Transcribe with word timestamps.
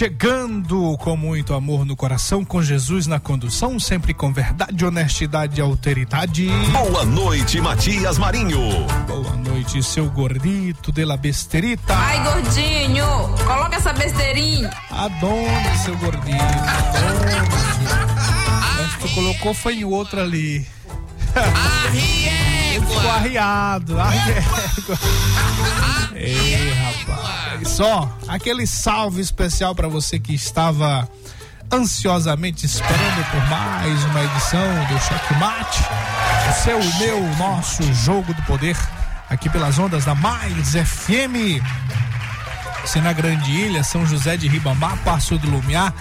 Chegando 0.00 0.96
com 0.96 1.14
muito 1.14 1.52
amor 1.52 1.84
no 1.84 1.94
coração, 1.94 2.42
com 2.42 2.62
Jesus 2.62 3.06
na 3.06 3.20
condução, 3.20 3.78
sempre 3.78 4.14
com 4.14 4.32
verdade, 4.32 4.82
honestidade 4.82 5.60
e 5.60 5.62
alteridade. 5.62 6.48
Boa 6.72 7.04
noite, 7.04 7.60
Matias 7.60 8.16
Marinho. 8.16 8.86
Boa 9.06 9.36
noite, 9.36 9.82
seu 9.82 10.10
gordito 10.10 10.90
de 10.90 11.04
la 11.04 11.18
besterita. 11.18 11.94
Ai, 11.94 12.24
gordinho, 12.24 13.04
coloca 13.44 13.76
essa 13.76 13.92
besteirinha. 13.92 14.70
Adone, 14.90 15.78
seu 15.84 15.94
gordinho. 15.98 16.40
Adone. 16.40 17.48
tu 19.02 19.08
colocou 19.14 19.52
foi 19.52 19.80
em 19.80 19.84
outro 19.84 20.18
ali. 20.18 20.66
Arriégua. 21.36 22.86
Ficou 22.86 23.10
arriado. 23.10 24.00
Arriégua. 24.00 24.98
Ei, 26.14 26.72
rapaz. 26.72 27.39
Só 27.64 28.10
aquele 28.28 28.66
salve 28.66 29.20
especial 29.20 29.74
para 29.74 29.88
você 29.88 30.18
que 30.18 30.34
estava 30.34 31.08
ansiosamente 31.72 32.66
esperando 32.66 33.30
por 33.30 33.48
mais 33.48 34.04
uma 34.04 34.24
edição 34.24 34.84
do 34.88 34.98
Checkmate. 35.00 35.80
O 36.48 36.64
seu, 36.64 36.78
o 36.78 36.98
meu, 36.98 37.18
o 37.18 37.36
nosso 37.36 37.82
jogo 37.94 38.34
do 38.34 38.42
poder 38.42 38.76
aqui 39.28 39.48
pelas 39.48 39.78
ondas 39.78 40.04
da 40.04 40.14
Mais 40.14 40.74
FM. 40.74 41.62
Você 42.82 43.00
na 43.00 43.12
Grande 43.12 43.52
Ilha, 43.52 43.84
São 43.84 44.04
José 44.06 44.36
de 44.36 44.48
Ribamar, 44.48 44.96
Passo 45.04 45.38
do 45.38 45.48
Lumiar, 45.48 45.94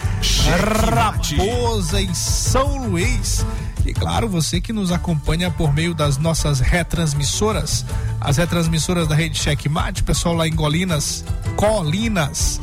Raposa 0.92 2.02
e 2.02 2.16
São 2.16 2.88
Luís. 2.88 3.45
E 3.90 3.94
claro, 3.94 4.30
você 4.30 4.62
que 4.62 4.72
nos 4.72 4.92
acompanha 4.92 5.50
por 5.50 5.73
meio 5.73 5.95
das 5.95 6.20
nossas 6.20 6.59
retransmissoras, 6.59 7.84
as 8.22 8.38
retransmissoras 8.38 9.08
da 9.08 9.16
rede 9.16 9.40
Checkmate, 9.40 10.04
pessoal 10.04 10.36
lá 10.36 10.48
em 10.48 10.54
Golinas, 10.54 11.26
Colinas. 11.56 12.62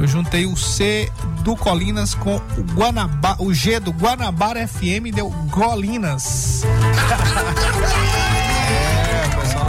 Eu 0.00 0.06
juntei 0.06 0.46
o 0.46 0.56
C 0.56 1.10
do 1.40 1.56
Colinas 1.56 2.14
com 2.14 2.36
o 2.36 2.62
Guanabara, 2.76 3.42
o 3.42 3.52
G 3.52 3.80
do 3.80 3.90
Guanabara 3.90 4.68
FM 4.68 5.12
deu 5.12 5.30
Golinas. 5.50 6.62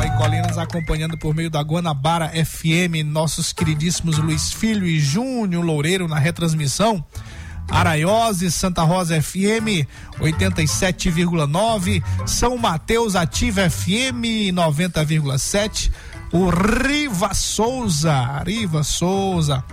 é, 0.05 0.17
Colinas 0.17 0.59
acompanhando 0.59 1.17
por 1.17 1.33
meio 1.33 1.49
da 1.49 1.61
Guanabara 1.61 2.29
FM, 2.29 3.03
nossos 3.03 3.51
queridíssimos 3.51 4.19
Luiz 4.19 4.53
Filho 4.53 4.85
e 4.85 4.99
Júnior 4.99 5.65
Loureiro 5.65 6.07
na 6.07 6.19
retransmissão. 6.19 7.03
Araiose, 7.73 8.51
Santa 8.51 8.83
Rosa 8.83 9.19
FM 9.21 9.87
87,9, 10.19 12.03
São 12.25 12.57
Mateus 12.57 13.15
Ativa 13.15 13.69
FM 13.69 14.53
90,7, 14.53 15.91
o 16.31 16.49
Riva 16.49 17.33
Souza, 17.33 18.43
Riva 18.45 18.83
Souza, 18.83 19.63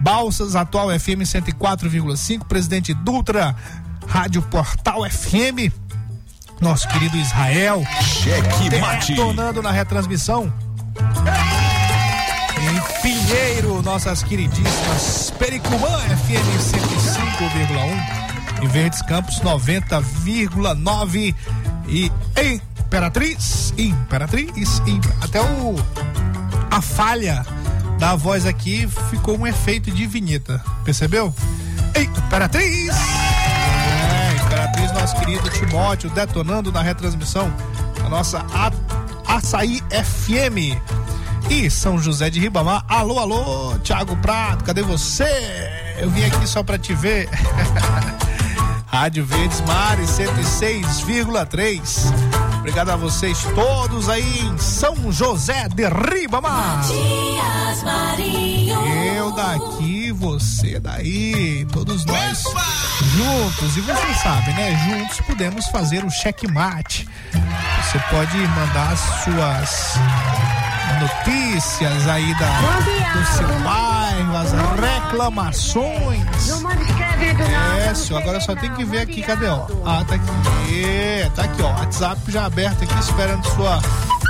Balsas 0.00 0.54
Atual 0.54 0.88
FM 0.98 1.22
104,5, 1.22 2.44
Presidente 2.44 2.92
Dutra, 2.92 3.56
Rádio 4.06 4.42
Portal 4.42 5.08
FM, 5.10 5.72
nosso 6.60 6.86
querido 6.88 7.16
Israel, 7.16 7.82
Cheque 8.02 8.78
mate. 8.80 9.12
detonando 9.12 9.62
na 9.62 9.70
retransmissão. 9.70 10.52
Pinheiro, 13.26 13.82
nossas 13.82 14.22
queridíssimas 14.22 15.32
Pericumã 15.36 15.98
FM 15.98 16.46
105,1. 16.60 18.62
Em 18.62 18.68
Verdes 18.68 19.02
Campos 19.02 19.40
90,9. 19.40 21.34
E 21.88 22.12
Imperatriz, 22.38 23.74
Imperatriz, 23.76 24.78
Imperatriz, 24.86 25.16
até 25.20 25.42
o 25.42 25.74
a 26.70 26.80
falha 26.80 27.44
da 27.98 28.14
voz 28.14 28.46
aqui 28.46 28.86
ficou 29.10 29.36
um 29.36 29.44
efeito 29.46 29.90
de 29.90 30.06
vinheta, 30.06 30.62
percebeu? 30.84 31.34
Imperatriz! 31.96 32.94
É, 32.94 34.36
Imperatriz, 34.44 34.92
nosso 34.92 35.16
querido 35.16 35.50
Timóteo, 35.50 36.08
detonando 36.10 36.70
na 36.70 36.80
retransmissão 36.80 37.52
a 38.04 38.08
nossa 38.08 38.46
a, 38.54 38.70
Açaí 39.26 39.82
FM 39.90 40.78
e 41.50 41.70
São 41.70 41.98
José 41.98 42.30
de 42.30 42.40
Ribamar. 42.40 42.84
Alô, 42.88 43.18
alô, 43.18 43.78
Thiago 43.78 44.16
Prato, 44.16 44.64
cadê 44.64 44.82
você? 44.82 45.28
Eu 45.98 46.10
vim 46.10 46.24
aqui 46.24 46.46
só 46.46 46.62
pra 46.62 46.78
te 46.78 46.94
ver. 46.94 47.28
Rádio 48.86 49.24
Verdes 49.26 49.60
Mares 49.62 50.10
106,3. 50.10 51.80
Obrigado 52.60 52.90
a 52.90 52.96
vocês 52.96 53.38
todos 53.54 54.08
aí 54.08 54.40
em 54.40 54.58
São 54.58 55.12
José 55.12 55.68
de 55.68 55.84
Ribamar. 55.88 56.78
Matias 56.78 57.82
Marinho. 57.82 58.80
Eu 59.14 59.30
daqui, 59.32 60.12
você 60.12 60.80
daí, 60.80 61.66
todos 61.72 62.04
nós 62.06 62.42
juntos. 63.14 63.76
E 63.76 63.80
você 63.80 64.14
sabe, 64.22 64.52
né? 64.52 64.76
Juntos 64.88 65.20
podemos 65.26 65.66
fazer 65.66 66.04
o 66.04 66.10
checkmate. 66.10 67.08
Você 67.82 67.98
pode 68.10 68.36
mandar 68.36 68.96
suas 68.96 69.94
notícias 71.00 72.08
aí 72.08 72.34
da, 72.38 72.60
do 73.12 73.26
seu 73.36 73.48
bairro, 73.60 74.36
as 74.36 74.52
reclamações. 74.80 76.26
É, 77.86 77.94
senhor, 77.94 78.22
agora 78.22 78.40
só 78.40 78.54
tem 78.54 78.72
que 78.74 78.84
ver 78.84 79.00
aqui, 79.00 79.22
cadê, 79.22 79.46
ó? 79.48 79.66
Ah, 79.84 80.04
tá 80.06 80.14
aqui, 80.14 81.30
tá 81.34 81.42
aqui, 81.44 81.62
ó, 81.62 81.70
WhatsApp 81.70 82.20
já 82.30 82.46
aberto 82.46 82.84
aqui, 82.84 82.98
esperando 82.98 83.44
sua 83.46 83.80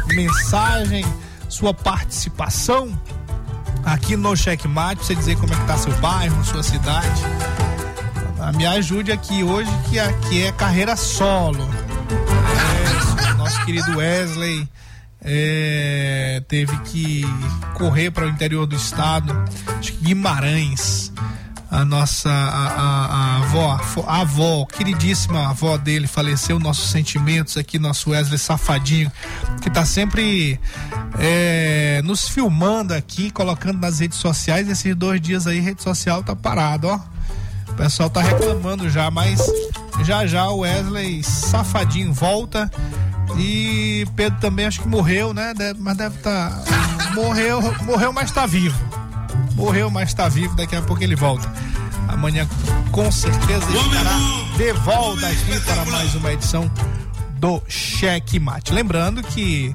mensagem, 0.09 1.05
sua 1.49 1.72
participação 1.75 2.99
aqui 3.84 4.16
no 4.16 4.37
Checkmate, 4.37 4.97
pra 4.97 5.05
você 5.06 5.15
dizer 5.15 5.37
como 5.37 5.53
é 5.53 5.56
que 5.56 5.65
tá 5.66 5.77
seu 5.78 5.93
bairro, 5.99 6.45
sua 6.45 6.62
cidade. 6.62 7.22
Ah, 8.41 8.53
Me 8.53 8.66
ajude 8.66 9.12
aqui 9.12 9.43
hoje, 9.43 9.71
que 9.89 9.99
aqui 9.99 10.45
é 10.45 10.53
carreira 10.53 10.97
solo. 10.97 11.69
É, 12.49 13.21
senhor, 13.22 13.34
nosso 13.37 13.65
querido 13.65 13.97
Wesley 13.99 14.69
é, 15.27 16.41
teve 16.49 16.77
que 16.84 17.23
correr 17.75 18.11
para 18.11 18.27
o 18.27 18.28
interior 18.28 18.65
do 18.67 18.77
estado, 18.77 19.34
acho 19.78 19.93
que 19.93 20.05
Guimarães. 20.05 21.13
A 21.69 21.84
nossa 21.84 22.31
a, 22.31 22.69
a- 22.69 23.07
a 23.07 23.37
avó, 23.39 23.81
a 24.07 24.21
avó, 24.21 24.65
queridíssima 24.67 25.49
avó 25.51 25.77
dele 25.77 26.07
faleceu. 26.07 26.61
Nossos 26.61 26.91
sentimentos 26.91 27.57
aqui, 27.57 27.77
nosso 27.77 28.11
Wesley 28.11 28.39
Safadinho, 28.39 29.11
que 29.61 29.69
tá 29.69 29.84
sempre 29.84 30.61
é, 31.19 32.01
nos 32.05 32.29
filmando 32.29 32.95
aqui, 32.95 33.33
colocando 33.33 33.81
nas 33.81 33.99
redes 33.99 34.17
sociais. 34.19 34.69
Esses 34.71 34.95
dois 34.95 35.21
dias 35.21 35.49
aí, 35.49 35.59
rede 35.59 35.83
social 35.83 36.22
tá 36.22 36.37
parado, 36.37 36.87
ó. 36.87 37.01
O 37.69 37.75
pessoal 37.75 38.09
tá 38.09 38.22
reclamando 38.22 38.89
já, 38.89 39.11
mas 39.11 39.41
já 40.05 40.25
já 40.25 40.49
o 40.49 40.59
Wesley 40.61 41.22
Safadinho 41.25 42.13
volta. 42.13 42.71
E 43.39 44.07
Pedro 44.17 44.39
também 44.41 44.67
acho 44.67 44.81
que 44.83 44.89
morreu, 44.89 45.34
né? 45.34 45.53
Deve- 45.55 45.81
mas 45.81 45.97
deve 45.97 46.17
estar. 46.17 46.63
morreu, 47.15 47.61
morreu, 47.84 48.13
mas 48.13 48.31
tá 48.31 48.47
vivo. 48.47 48.78
Morreu, 49.55 49.91
mas 49.91 50.13
tá 50.15 50.28
vivo. 50.28 50.55
Daqui 50.55 50.77
a 50.77 50.83
pouco 50.83 51.03
ele 51.03 51.17
volta. 51.17 51.51
Amanhã, 52.09 52.47
com 52.93 53.11
certeza, 53.11 53.67
estará 53.71 54.57
de 54.57 54.73
volta 54.81 55.27
aqui 55.27 55.61
para 55.61 55.84
mais 55.87 56.15
uma 56.15 56.33
edição 56.33 56.71
do 57.39 57.63
Cheque 57.69 58.39
Mate. 58.39 58.73
Lembrando 58.73 59.23
que 59.23 59.75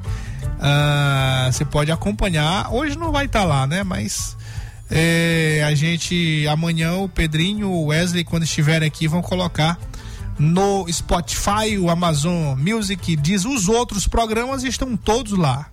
Ah, 0.64 1.50
você 1.52 1.66
pode 1.66 1.92
acompanhar. 1.92 2.72
Hoje 2.72 2.96
não 2.98 3.12
vai 3.12 3.26
estar 3.26 3.40
tá 3.42 3.46
lá, 3.46 3.66
né? 3.66 3.84
Mas 3.84 4.38
é, 4.92 5.64
a 5.66 5.74
gente 5.74 6.46
amanhã 6.48 6.94
o 6.94 7.10
Pedrinho, 7.10 7.68
o 7.70 7.88
Wesley, 7.88 8.24
quando 8.24 8.44
estiverem 8.44 8.88
aqui, 8.88 9.08
vão 9.08 9.22
colocar 9.24 9.78
no 10.40 10.86
Spotify, 10.92 11.78
o 11.80 11.90
Amazon 11.90 12.58
Music, 12.58 13.16
diz 13.16 13.46
os 13.46 13.70
outros 13.70 14.08
programas 14.08 14.64
estão 14.64 14.96
todos 14.98 15.38
lá. 15.38 15.68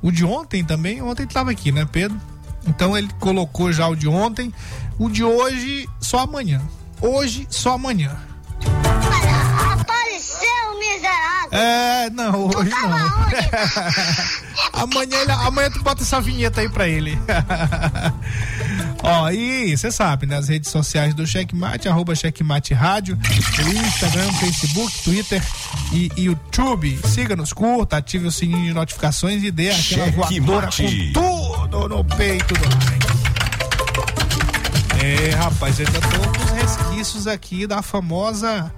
O 0.00 0.10
de 0.10 0.24
ontem 0.24 0.64
também, 0.64 1.02
ontem 1.02 1.24
estava 1.24 1.50
aqui, 1.50 1.72
né, 1.72 1.86
Pedro? 1.90 2.18
Então 2.66 2.96
ele 2.96 3.08
colocou 3.18 3.72
já 3.72 3.88
o 3.88 3.96
de 3.96 4.08
ontem. 4.08 4.52
O 4.98 5.08
de 5.08 5.24
hoje, 5.24 5.88
só 6.00 6.20
amanhã. 6.20 6.62
Hoje, 7.00 7.46
só 7.50 7.72
amanhã. 7.72 8.16
Apareceu, 9.72 10.78
miserável. 10.78 11.48
É, 11.52 12.10
não, 12.10 12.46
hoje 12.46 12.70
não. 12.70 14.47
amanhã, 14.82 15.16
ele- 15.20 15.32
amanhã 15.32 15.70
tu 15.70 15.82
bota 15.82 16.02
essa 16.02 16.20
vinheta 16.20 16.60
aí 16.60 16.68
pra 16.68 16.86
ele. 16.88 17.18
Ó, 19.02 19.30
e 19.30 19.76
você 19.76 19.90
sabe, 19.92 20.26
né? 20.26 20.36
As 20.36 20.48
redes 20.48 20.70
sociais 20.70 21.14
do 21.14 21.24
Checkmate, 21.26 21.88
arroba 21.88 22.14
Checkmate 22.16 22.74
Rádio, 22.74 23.16
Instagram, 23.86 24.32
Facebook, 24.34 25.02
Twitter 25.04 25.42
e 25.92 26.10
YouTube. 26.16 26.98
Siga-nos, 27.06 27.52
curta, 27.52 27.98
ative 27.98 28.26
o 28.26 28.32
sininho 28.32 28.64
de 28.66 28.74
notificações 28.74 29.42
e 29.44 29.50
dê 29.52 29.70
aquela 29.70 30.10
voadora 30.10 30.70
Checkmate. 30.70 31.12
com 31.12 31.68
tudo 31.68 31.88
no 31.88 32.04
peito 32.04 32.54
do. 32.54 32.68
É, 35.00 35.30
rapaz, 35.36 35.78
ainda 35.78 35.92
tô 36.00 36.18
com 36.18 36.44
os 36.44 36.50
resquícios 36.50 37.26
aqui 37.28 37.66
da 37.68 37.80
famosa 37.82 38.72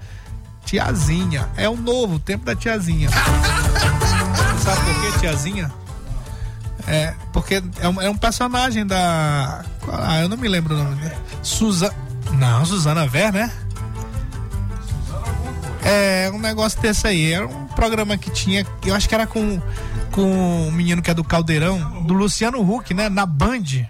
tiazinha. 0.66 1.48
É 1.56 1.66
o 1.68 1.76
novo 1.76 2.18
tempo 2.18 2.44
da 2.44 2.54
tiazinha. 2.54 3.08
Sabe 4.62 4.80
por 4.84 5.12
que 5.12 5.18
tiazinha? 5.20 5.72
É, 6.90 7.14
porque 7.32 7.62
é 7.80 7.88
um, 7.88 8.02
é 8.02 8.10
um 8.10 8.16
personagem 8.16 8.84
da. 8.84 9.64
Ah, 9.92 10.20
eu 10.20 10.28
não 10.28 10.36
me 10.36 10.48
lembro 10.48 10.74
o 10.74 10.78
nome 10.78 10.96
dele. 10.96 11.14
Suzana. 11.40 11.94
Não, 12.32 12.64
Suzana 12.64 13.06
Ver, 13.06 13.32
né? 13.32 13.52
É, 15.84 16.30
um 16.34 16.38
negócio 16.38 16.80
desse 16.80 17.06
aí. 17.06 17.32
Era 17.32 17.46
um 17.46 17.66
programa 17.68 18.18
que 18.18 18.28
tinha. 18.30 18.66
Eu 18.84 18.94
acho 18.94 19.08
que 19.08 19.14
era 19.14 19.24
com, 19.24 19.62
com 20.10 20.66
o 20.66 20.72
menino 20.72 21.00
que 21.00 21.10
é 21.10 21.14
do 21.14 21.22
Caldeirão, 21.22 22.02
do 22.02 22.12
Luciano 22.12 22.60
Huck, 22.60 22.92
né? 22.92 23.08
Na 23.08 23.24
Band. 23.24 23.86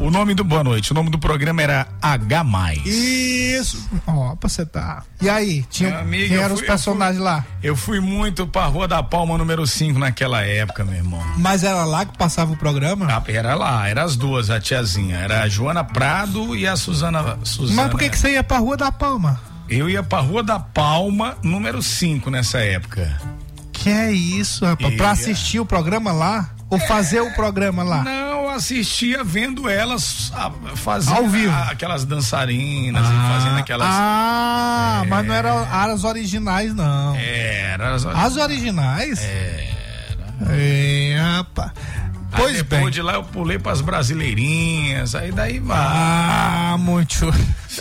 O 0.00 0.10
nome 0.10 0.34
do 0.34 0.42
Boa 0.42 0.64
Noite, 0.64 0.92
o 0.92 0.94
nome 0.94 1.10
do 1.10 1.18
programa 1.18 1.60
era 1.60 1.86
H. 2.00 2.42
Isso. 2.86 3.86
Ó, 4.06 4.34
pra 4.34 4.48
você 4.48 4.64
tá. 4.64 5.02
E 5.20 5.28
aí, 5.28 5.62
tinha, 5.68 5.98
amigo, 5.98 6.28
quem 6.28 6.36
eram 6.38 6.48
fui- 6.48 6.54
os 6.56 6.60
eu 6.62 6.66
personagens 6.66 7.22
lá? 7.22 7.44
Eu 7.62 7.76
fui 7.76 8.00
muito 8.00 8.46
pra 8.46 8.64
Rua 8.64 8.88
da 8.88 9.02
Palma 9.02 9.36
número 9.36 9.66
5 9.66 9.98
naquela 9.98 10.40
época, 10.40 10.84
meu 10.84 10.94
irmão. 10.94 11.22
Mas 11.36 11.62
era 11.64 11.84
lá 11.84 12.06
que 12.06 12.16
passava 12.16 12.50
o 12.52 12.56
programa? 12.56 13.06
Ah, 13.10 13.22
Era 13.30 13.54
lá, 13.54 13.86
eram 13.88 14.02
as 14.02 14.16
duas, 14.16 14.48
a 14.48 14.58
tiazinha. 14.58 15.16
Era 15.18 15.42
a 15.42 15.48
Joana 15.48 15.84
Prado 15.84 16.56
e 16.56 16.66
a 16.66 16.76
Suzana. 16.76 17.38
Suzana 17.44 17.82
Mas 17.82 17.90
por 17.90 18.00
que, 18.00 18.08
que 18.08 18.18
você 18.18 18.32
ia 18.32 18.42
pra 18.42 18.56
Rua 18.58 18.78
da 18.78 18.90
Palma? 18.90 19.38
Eu 19.68 19.88
ia 19.88 20.02
pra 20.02 20.20
Rua 20.20 20.42
da 20.42 20.58
Palma 20.58 21.36
número 21.42 21.82
5 21.82 22.30
nessa 22.30 22.58
época. 22.58 23.20
Que 23.70 23.90
é 23.90 24.10
isso, 24.12 24.64
rapaz? 24.64 24.94
Pra 24.96 25.10
assistir 25.10 25.60
o 25.60 25.66
programa 25.66 26.10
lá? 26.10 26.50
Ou 26.70 26.78
fazer 26.78 27.20
o 27.20 27.34
programa 27.34 27.82
lá? 27.82 28.04
Não, 28.04 28.29
assistia 28.60 29.24
vendo 29.24 29.68
elas 29.68 30.30
ah, 30.34 30.50
fazendo 30.76 31.16
Ao 31.16 31.28
vivo. 31.28 31.52
ah, 31.52 31.68
aquelas 31.70 32.04
dançarinas 32.04 33.04
e 33.06 33.32
fazendo 33.32 33.58
aquelas. 33.58 33.88
Ah, 33.90 35.02
mas 35.08 35.26
não 35.26 35.34
eram 35.34 35.66
as 35.70 36.04
originais, 36.04 36.74
não. 36.74 37.16
Era 37.16 37.94
as, 37.94 38.06
As 38.06 38.36
originais? 38.36 39.20
Era. 39.22 39.80
É, 40.52 41.16
rapaz. 41.36 41.72
Aí 42.32 42.40
Pois 42.42 42.56
depois 42.58 42.82
bem. 42.82 42.90
de 42.92 43.02
lá 43.02 43.14
eu 43.14 43.24
pulei 43.24 43.58
pras 43.58 43.80
brasileirinhas, 43.80 45.16
aí 45.16 45.32
daí 45.32 45.58
vai. 45.58 45.76
Ah, 45.76 46.76
muito. 46.78 47.28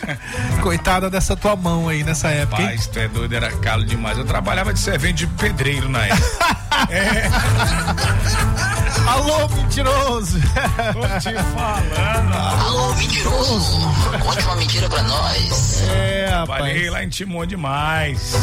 Coitada 0.63 1.07
dessa 1.07 1.35
tua 1.35 1.55
mão 1.55 1.87
aí 1.87 2.03
nessa 2.03 2.29
época? 2.29 2.63
Rapaz, 2.63 2.87
tu 2.87 2.97
é 2.97 3.07
doido, 3.07 3.35
era 3.35 3.51
calo 3.57 3.85
demais. 3.85 4.17
Eu 4.17 4.25
trabalhava 4.25 4.73
de 4.73 4.79
servente 4.79 5.27
de 5.27 5.33
pedreiro 5.35 5.87
na 5.87 6.03
época. 6.07 6.49
Alô, 9.07 9.47
mentiroso! 9.49 10.39
Tô 10.39 11.19
te 11.19 11.33
falando. 11.53 12.33
Alô, 12.33 12.93
mentiroso! 12.95 13.79
Conte 14.23 14.43
uma 14.43 14.55
mentira 14.55 14.89
pra 14.89 15.01
nós. 15.03 15.81
É, 15.89 16.29
rapaz. 16.31 16.91
lá 16.91 17.03
em 17.03 17.09
Timon 17.09 17.45
demais. 17.45 18.33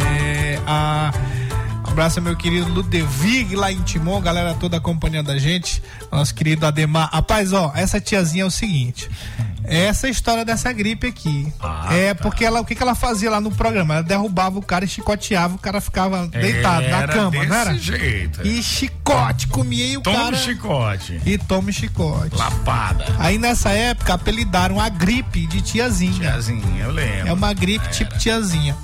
É, 0.00 0.58
a... 0.66 1.12
Abraço 1.90 2.20
ao 2.20 2.24
meu 2.24 2.36
querido 2.36 2.70
Ludevig 2.72 3.56
lá 3.56 3.70
em 3.70 3.80
Timon, 3.82 4.20
galera 4.20 4.54
toda 4.54 4.76
acompanhando 4.76 5.30
a 5.30 5.38
gente. 5.38 5.82
Nosso 6.10 6.34
querido 6.34 6.64
Ademar. 6.64 7.10
Rapaz, 7.12 7.52
ó, 7.52 7.72
essa 7.74 8.00
tiazinha 8.00 8.44
é 8.44 8.46
o 8.46 8.50
seguinte. 8.50 9.10
Essa 9.64 10.06
é 10.06 10.10
história 10.10 10.44
dessa 10.44 10.72
gripe 10.72 11.06
aqui. 11.08 11.52
Ah, 11.60 11.88
é 11.94 12.14
tá. 12.14 12.22
porque 12.22 12.44
ela, 12.44 12.60
o 12.60 12.64
que, 12.64 12.74
que 12.74 12.82
ela 12.82 12.94
fazia 12.94 13.30
lá 13.30 13.40
no 13.40 13.50
programa? 13.50 13.94
Ela 13.94 14.02
derrubava 14.02 14.58
o 14.58 14.62
cara 14.62 14.84
e 14.84 14.88
chicoteava, 14.88 15.54
o 15.56 15.58
cara 15.58 15.80
ficava 15.80 16.26
deitado 16.28 16.88
na 16.88 17.02
Era 17.02 17.12
cama, 17.12 17.30
desse 17.32 17.46
não 17.46 17.56
era? 17.56 17.74
jeito. 17.76 18.46
E 18.46 18.62
chicote, 18.62 19.46
comia 19.48 19.84
e 19.86 19.96
o 19.98 20.00
Toma 20.00 20.16
cara. 20.16 20.36
um 20.36 20.38
chicote. 20.38 21.20
E 21.26 21.38
tome 21.38 21.72
chicote. 21.72 22.34
Lapada. 22.36 23.04
Aí 23.18 23.36
nessa 23.36 23.70
época 23.70 24.14
apelidaram 24.14 24.80
a 24.80 24.88
gripe 24.88 25.46
de 25.46 25.60
tiazinha. 25.60 26.14
Tiazinha, 26.14 26.84
eu 26.84 26.90
lembro. 26.92 27.28
É 27.28 27.32
uma 27.32 27.52
gripe 27.52 27.86
tipo 27.90 28.16
tiazinha. 28.18 28.76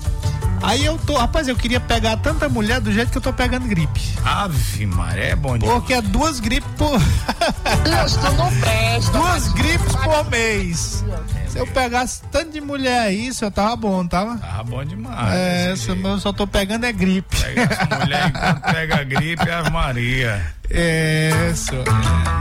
Aí 0.62 0.85
eu 0.85 0.99
tô, 0.99 1.17
rapaz, 1.17 1.49
eu 1.49 1.56
queria 1.56 1.81
pegar 1.81 2.17
tanta 2.17 2.49
mulher 2.49 2.81
do 2.81 2.93
jeito 2.93 3.11
que 3.11 3.19
eu 3.19 3.23
tô 3.23 3.32
pegando 3.32 3.69
gripe. 3.69 4.00
Ave 4.25 4.87
Maria, 4.87 5.25
é 5.25 5.37
bom 5.37 5.56
demais. 5.56 5.79
Porque 5.79 5.94
é 5.94 6.03
duas 6.03 6.41
gripes 6.41 6.69
por. 6.76 6.99
duas 9.12 9.49
gripes 9.53 9.97
por 9.97 10.31
mês. 10.31 11.05
Se 11.49 11.58
eu 11.58 11.67
pegasse 11.67 12.23
tanto 12.31 12.53
de 12.53 12.61
mulher 12.61 13.00
aí, 13.00 13.29
isso 13.29 13.44
eu 13.44 13.50
tava 13.50 13.75
bom, 13.76 14.06
tava? 14.06 14.38
Ah, 14.43 14.62
bom 14.62 14.85
demais. 14.85 15.35
É, 15.35 15.73
eu 15.73 16.20
só 16.20 16.32
tô 16.32 16.47
pegando 16.47 16.85
é 16.85 16.93
gripe. 16.93 17.37
Pega 17.41 17.62
essa 17.62 17.99
mulher 17.99 18.29
enquanto 18.29 18.73
pega 18.73 19.00
a 19.00 19.05
gripe, 19.05 19.50
Ave 19.50 19.70
Maria. 19.70 20.55
É, 20.70 21.50
isso. 21.52 21.73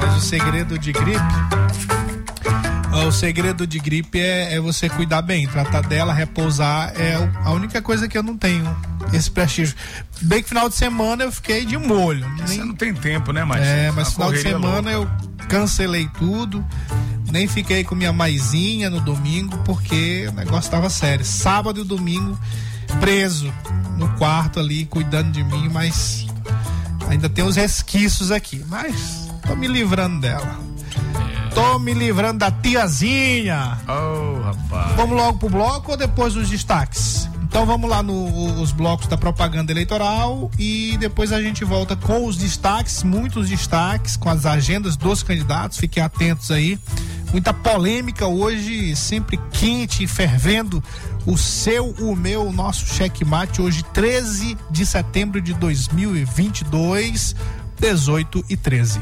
Mas 0.01 0.17
o 0.17 0.19
segredo 0.19 0.77
de 0.77 0.91
gripe. 0.91 2.04
O 2.95 3.11
segredo 3.11 3.67
de 3.67 3.77
gripe 3.77 4.19
é, 4.19 4.55
é 4.55 4.59
você 4.59 4.89
cuidar 4.89 5.21
bem, 5.21 5.47
tratar 5.47 5.81
dela, 5.81 6.13
repousar. 6.13 6.93
É 6.95 7.15
a 7.43 7.51
única 7.51 7.81
coisa 7.81 8.07
que 8.07 8.17
eu 8.17 8.23
não 8.23 8.37
tenho 8.37 8.65
esse 9.13 9.29
prestígio. 9.29 9.75
Bem 10.21 10.41
que 10.41 10.49
final 10.49 10.69
de 10.69 10.75
semana 10.75 11.23
eu 11.23 11.31
fiquei 11.31 11.65
de 11.65 11.77
molho. 11.77 12.25
Você 12.39 12.57
Nem, 12.57 12.67
não 12.67 12.73
tem 12.73 12.93
tempo, 12.93 13.31
né, 13.31 13.43
Marcelo? 13.43 13.69
é, 13.69 13.91
mas 13.91 14.13
final 14.13 14.31
de 14.31 14.41
semana 14.41 14.97
louca. 14.97 15.13
eu 15.41 15.47
cancelei 15.47 16.09
tudo. 16.17 16.65
Nem 17.31 17.47
fiquei 17.47 17.83
com 17.83 17.95
minha 17.95 18.13
maisinha 18.13 18.89
no 18.89 19.01
domingo, 19.01 19.57
porque 19.65 20.27
o 20.29 20.31
negócio 20.31 20.71
tava 20.71 20.89
sério. 20.89 21.25
Sábado 21.25 21.81
e 21.81 21.83
domingo, 21.83 22.39
preso 22.99 23.53
no 23.97 24.07
quarto 24.15 24.59
ali, 24.59 24.85
cuidando 24.85 25.31
de 25.31 25.43
mim, 25.43 25.69
mas 25.69 26.25
ainda 27.09 27.27
tem 27.27 27.43
os 27.43 27.55
resquícios 27.55 28.31
aqui. 28.31 28.63
Mas 28.67 29.27
tô 29.45 29.55
me 29.55 29.67
livrando 29.67 30.21
dela. 30.21 30.64
Tô 31.55 31.79
me 31.79 31.93
livrando 31.93 32.39
da 32.39 32.51
tiazinha. 32.51 33.79
Oh, 33.87 34.41
rapaz. 34.41 34.93
Vamos 34.97 35.15
logo 35.15 35.39
pro 35.39 35.49
bloco 35.49 35.91
ou 35.91 35.97
depois 35.97 36.33
dos 36.33 36.49
destaques? 36.49 37.29
Então 37.43 37.65
vamos 37.65 37.89
lá 37.89 38.03
nos 38.03 38.73
blocos 38.73 39.07
da 39.07 39.15
propaganda 39.15 39.71
eleitoral 39.71 40.51
e 40.59 40.97
depois 40.99 41.31
a 41.31 41.41
gente 41.41 41.63
volta 41.63 41.95
com 41.95 42.25
os 42.25 42.35
destaques, 42.35 43.01
muitos 43.03 43.47
destaques, 43.47 44.17
com 44.17 44.29
as 44.29 44.45
agendas 44.45 44.97
dos 44.97 45.23
candidatos. 45.23 45.77
Fiquem 45.77 46.03
atentos 46.03 46.51
aí. 46.51 46.77
Muita 47.31 47.53
polêmica 47.53 48.27
hoje, 48.27 48.93
sempre 48.93 49.39
quente 49.53 50.03
e 50.03 50.07
fervendo. 50.07 50.83
O 51.25 51.37
seu, 51.37 51.91
o 52.01 52.17
meu, 52.17 52.45
o 52.45 52.51
nosso 52.51 52.85
checkmate 52.93 53.61
hoje, 53.61 53.81
13 53.93 54.57
de 54.69 54.85
setembro 54.85 55.39
de 55.39 55.53
2022, 55.53 57.33
18 57.79 58.45
e 58.49 58.57
13. 58.57 58.99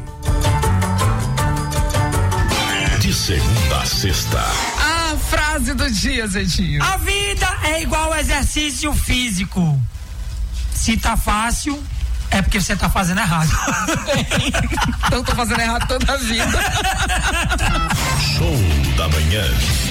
De 3.04 3.14
segunda 3.14 3.82
a 3.82 3.86
sexta, 3.86 4.40
A 4.80 5.18
frase 5.18 5.74
do 5.74 5.92
dia, 5.92 6.26
Zetinho. 6.26 6.82
A 6.82 6.96
vida 6.96 7.46
é 7.64 7.82
igual 7.82 8.16
exercício 8.16 8.94
físico. 8.94 9.78
Se 10.74 10.96
tá 10.96 11.18
fácil, 11.18 11.84
é 12.32 12.42
porque 12.42 12.62
você 12.62 12.78
tá 12.78 12.90
fazendo 12.90 13.20
errado. 13.20 13.52
Então 15.06 15.22
tô 15.22 15.36
fazendo 15.36 15.60
errado 15.60 15.86
toda 15.86 16.14
a 16.14 16.16
vida. 16.16 16.60
show 18.38 18.96
da 18.96 19.10
manhã. 19.10 19.44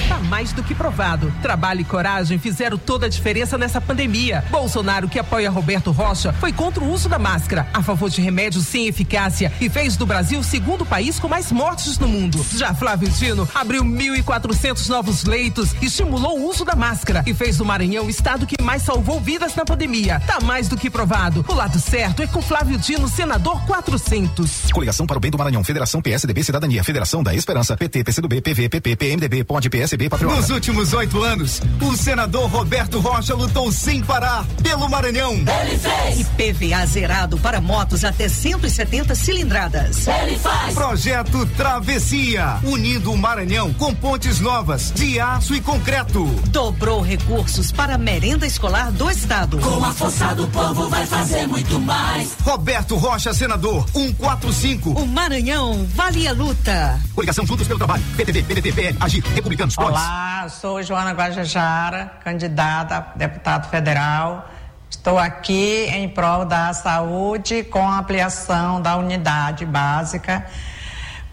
Tá 0.07 0.19
mais 0.19 0.51
do 0.53 0.63
que 0.63 0.75
provado. 0.75 1.33
Trabalho 1.41 1.81
e 1.81 1.85
coragem 1.85 2.37
fizeram 2.37 2.77
toda 2.77 3.05
a 3.05 3.09
diferença 3.09 3.57
nessa 3.57 3.79
pandemia. 3.79 4.43
Bolsonaro, 4.49 5.07
que 5.07 5.19
apoia 5.19 5.49
Roberto 5.49 5.91
Rocha, 5.91 6.33
foi 6.33 6.51
contra 6.51 6.83
o 6.83 6.91
uso 6.91 7.07
da 7.09 7.17
máscara, 7.17 7.67
a 7.73 7.81
favor 7.81 8.09
de 8.09 8.21
remédios 8.21 8.65
sem 8.67 8.87
eficácia 8.87 9.51
e 9.59 9.69
fez 9.69 9.95
do 9.97 10.05
Brasil 10.05 10.39
o 10.39 10.43
segundo 10.43 10.85
país 10.85 11.19
com 11.19 11.27
mais 11.27 11.51
mortes 11.51 11.97
no 11.97 12.07
mundo. 12.07 12.45
Já 12.55 12.73
Flávio 12.73 13.09
Dino 13.09 13.47
abriu 13.53 13.83
1.400 13.83 14.87
novos 14.89 15.23
leitos, 15.23 15.75
estimulou 15.81 16.39
o 16.39 16.49
uso 16.49 16.65
da 16.65 16.75
máscara 16.75 17.23
e 17.25 17.33
fez 17.33 17.57
do 17.57 17.65
Maranhão 17.65 18.05
o 18.05 18.09
estado 18.09 18.45
que 18.45 18.61
mais 18.61 18.83
salvou 18.83 19.19
vidas 19.19 19.55
na 19.55 19.65
pandemia. 19.65 20.19
Tá 20.25 20.39
mais 20.41 20.67
do 20.67 20.77
que 20.77 20.89
provado. 20.89 21.45
O 21.47 21.53
lado 21.53 21.79
certo 21.79 22.21
é 22.21 22.27
com 22.27 22.41
Flávio 22.41 22.77
Dino, 22.77 23.07
senador 23.07 23.61
400. 23.65 24.71
Coligação 24.71 25.05
para 25.05 25.17
o 25.17 25.19
bem 25.19 25.31
do 25.31 25.37
Maranhão, 25.37 25.63
Federação 25.63 26.01
PSDB 26.01 26.43
Cidadania, 26.43 26.83
Federação 26.83 27.23
da 27.23 27.33
Esperança, 27.33 27.77
PT, 27.77 28.03
PCdoB, 28.03 28.41
PV, 28.41 28.69
PP, 28.69 28.95
PMDB, 28.95 29.43
POD, 29.43 29.69
Patriota. 29.97 30.35
Nos 30.35 30.49
últimos 30.49 30.93
oito 30.93 31.21
anos, 31.23 31.61
o 31.81 31.95
senador 31.95 32.49
Roberto 32.49 32.99
Rocha 32.99 33.33
lutou 33.35 33.71
sem 33.71 34.01
parar 34.01 34.45
pelo 34.61 34.89
Maranhão. 34.89 35.33
Ele 35.33 35.77
fez. 35.77 36.19
E 36.19 36.23
PVA 36.25 36.85
zerado 36.85 37.37
para 37.37 37.61
motos 37.61 38.03
até 38.03 38.27
170 38.27 39.15
cilindradas. 39.15 40.07
Ele 40.07 40.37
faz. 40.37 40.73
Projeto 40.73 41.45
Travessia, 41.57 42.59
unindo 42.63 43.11
o 43.11 43.17
Maranhão 43.17 43.73
com 43.73 43.93
pontes 43.93 44.39
novas 44.39 44.91
de 44.91 45.19
aço 45.19 45.53
e 45.53 45.61
concreto. 45.61 46.25
Dobrou 46.47 47.01
recursos 47.01 47.71
para 47.71 47.95
a 47.95 47.97
merenda 47.97 48.45
escolar 48.45 48.91
do 48.91 49.09
estado. 49.09 49.57
Com 49.59 49.83
a 49.83 49.93
força 49.93 50.33
do 50.35 50.47
povo 50.47 50.89
vai 50.89 51.05
fazer 51.05 51.47
muito 51.47 51.79
mais. 51.79 52.35
Roberto 52.41 52.95
Rocha, 52.95 53.33
senador, 53.33 53.85
145. 53.93 54.91
O 54.91 55.07
Maranhão 55.07 55.85
vale 55.95 56.27
a 56.27 56.33
luta. 56.33 56.99
Coligação 57.13 57.45
Juntos 57.45 57.67
pelo 57.67 57.79
Trabalho, 57.79 58.03
PTB, 58.15 58.43
PDT, 58.43 58.71
PL, 58.71 58.97
Agir, 58.99 59.23
Republicanos, 59.33 59.75
Olá, 59.83 60.47
sou 60.47 60.81
Joana 60.81 61.11
Guajajara, 61.11 62.13
candidata 62.23 62.95
a 62.95 63.17
deputado 63.17 63.69
federal. 63.69 64.47
Estou 64.89 65.19
aqui 65.19 65.87
em 65.89 66.07
prol 66.07 66.45
da 66.45 66.71
saúde 66.73 67.63
com 67.65 67.85
a 67.85 67.99
ampliação 67.99 68.81
da 68.81 68.95
unidade 68.95 69.65
básica 69.65 70.45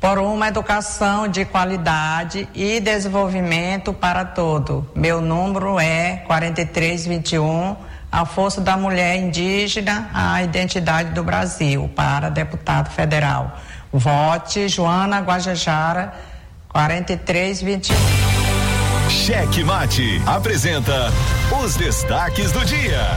por 0.01 0.19
uma 0.19 0.49
educação 0.49 1.29
de 1.29 1.45
qualidade 1.45 2.49
e 2.53 2.81
desenvolvimento 2.81 3.93
para 3.93 4.25
todo. 4.25 4.85
Meu 4.97 5.21
número 5.21 5.79
é 5.79 6.17
4321, 6.27 7.77
a 8.11 8.25
força 8.27 8.61
da 8.61 8.77
mulher 8.77 9.17
indígena, 9.17 10.11
a 10.13 10.43
identidade 10.43 11.11
do 11.11 11.23
Brasil, 11.23 11.89
para 11.95 12.29
deputado 12.29 12.91
federal. 12.91 13.57
Vote 13.93 14.69
Joana 14.69 15.21
Guajajara 15.21 16.15
4321. 16.73 18.40
Cheque 19.11 19.65
Mate 19.65 20.23
apresenta 20.25 21.13
os 21.63 21.75
destaques 21.75 22.53
do 22.53 22.65
dia. 22.65 23.09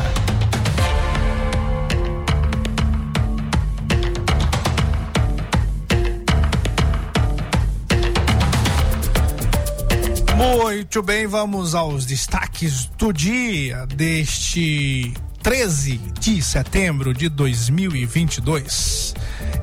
Muito 10.35 11.03
bem, 11.03 11.27
vamos 11.27 11.75
aos 11.75 12.05
destaques 12.07 12.85
do 12.97 13.13
dia 13.13 13.85
deste 13.85 15.13
13 15.43 15.97
de 16.21 16.41
setembro 16.41 17.13
de 17.13 17.27
2022. 17.27 19.13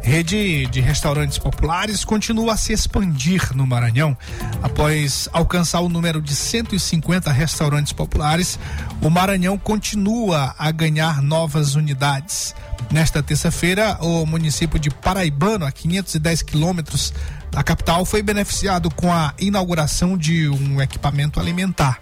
Rede 0.02 0.66
de 0.66 0.78
restaurantes 0.78 1.38
populares 1.38 2.04
continua 2.04 2.52
a 2.52 2.56
se 2.58 2.74
expandir 2.74 3.56
no 3.56 3.66
Maranhão. 3.66 4.14
Após 4.62 5.26
alcançar 5.32 5.80
o 5.80 5.88
número 5.88 6.20
de 6.20 6.36
150 6.36 7.32
restaurantes 7.32 7.94
populares, 7.94 8.58
o 9.00 9.08
Maranhão 9.08 9.56
continua 9.56 10.54
a 10.58 10.70
ganhar 10.70 11.22
novas 11.22 11.74
unidades. 11.76 12.54
Nesta 12.92 13.22
terça-feira, 13.22 13.96
o 14.02 14.26
município 14.26 14.78
de 14.78 14.90
Paraibano, 14.90 15.64
a 15.64 15.72
510 15.72 16.42
quilômetros 16.42 17.14
da 17.50 17.62
capital, 17.62 18.04
foi 18.04 18.22
beneficiado 18.22 18.90
com 18.90 19.10
a 19.10 19.32
inauguração 19.38 20.18
de 20.18 20.46
um 20.46 20.80
equipamento 20.80 21.40
alimentar. 21.40 21.98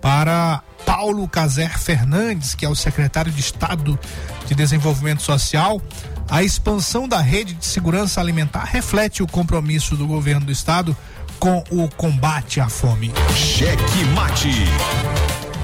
Para 0.00 0.62
Paulo 0.84 1.28
Caser 1.28 1.78
Fernandes, 1.78 2.54
que 2.54 2.64
é 2.64 2.68
o 2.68 2.74
secretário 2.74 3.30
de 3.30 3.40
Estado 3.40 3.98
de 4.46 4.54
Desenvolvimento 4.54 5.22
Social, 5.22 5.80
a 6.28 6.42
expansão 6.42 7.08
da 7.08 7.20
rede 7.20 7.54
de 7.54 7.66
segurança 7.66 8.20
alimentar 8.20 8.64
reflete 8.64 9.22
o 9.22 9.26
compromisso 9.26 9.96
do 9.96 10.06
governo 10.06 10.46
do 10.46 10.52
estado 10.52 10.96
com 11.38 11.62
o 11.70 11.88
combate 11.88 12.60
à 12.60 12.68
fome. 12.68 13.12
Cheque 13.34 14.04
Mate. 14.14 14.50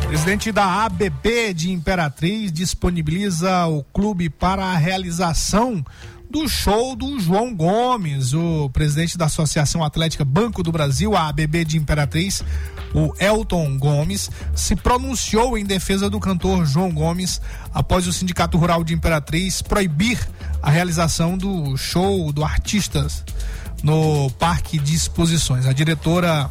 Presidente 0.07 0.53
da 0.53 0.85
ABB 0.85 1.53
de 1.55 1.73
Imperatriz 1.73 2.53
disponibiliza 2.53 3.67
o 3.67 3.83
clube 3.83 4.31
para 4.31 4.65
a 4.65 4.77
realização 4.77 5.85
do 6.35 6.49
show 6.49 6.97
do 6.97 7.21
João 7.21 7.55
Gomes, 7.55 8.35
o 8.35 8.69
presidente 8.71 9.17
da 9.17 9.27
Associação 9.27 9.85
Atlética 9.85 10.25
Banco 10.25 10.65
do 10.65 10.73
Brasil, 10.73 11.15
a 11.15 11.29
ABB 11.29 11.65
de 11.65 11.79
Imperatriz, 11.79 12.43
o 12.93 13.15
Elton 13.21 13.79
Gomes, 13.79 14.29
se 14.53 14.75
pronunciou 14.75 15.57
em 15.57 15.65
defesa 15.65 16.11
do 16.11 16.19
cantor 16.19 16.67
João 16.67 16.91
Gomes 16.91 17.41
após 17.73 18.09
o 18.09 18.13
Sindicato 18.13 18.59
Rural 18.59 18.83
de 18.83 18.93
Imperatriz 18.93 19.63
proibir 19.63 20.19
a 20.61 20.71
realização 20.71 21.39
do 21.39 21.77
show 21.77 22.33
do 22.33 22.43
artistas 22.43 23.23
no 23.85 24.29
Parque 24.33 24.77
de 24.77 24.93
Exposições. 24.93 25.67
A 25.67 25.73
diretora 25.73 26.51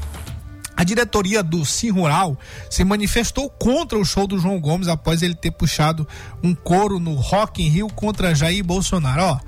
a 0.76 0.84
diretoria 0.84 1.44
do 1.44 1.66
Sim 1.66 1.92
Rural 1.92 2.38
se 2.70 2.84
manifestou 2.84 3.50
contra 3.50 3.98
o 3.98 4.06
show 4.06 4.26
do 4.26 4.40
João 4.40 4.60
Gomes 4.60 4.88
após 4.88 5.22
ele 5.22 5.36
ter 5.36 5.52
puxado 5.52 6.08
um 6.42 6.56
coro 6.56 7.00
no 7.00 7.14
Rock 7.14 7.62
in 7.64 7.70
Rio 7.70 7.88
contra 7.90 8.34
Jair 8.34 8.64
Bolsonaro. 8.64 9.22
Ó, 9.22 9.40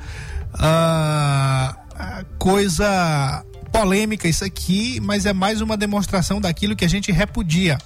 uh, 0.56 2.26
coisa 2.38 3.44
polêmica 3.72 4.28
isso 4.28 4.46
aqui, 4.46 5.00
mas 5.02 5.26
é 5.26 5.34
mais 5.34 5.62
uma 5.62 5.76
demonstração 5.76 6.40
daquilo 6.40 6.76
que 6.76 6.86
a 6.86 6.90
gente 6.90 7.12
repudia. 7.12 7.78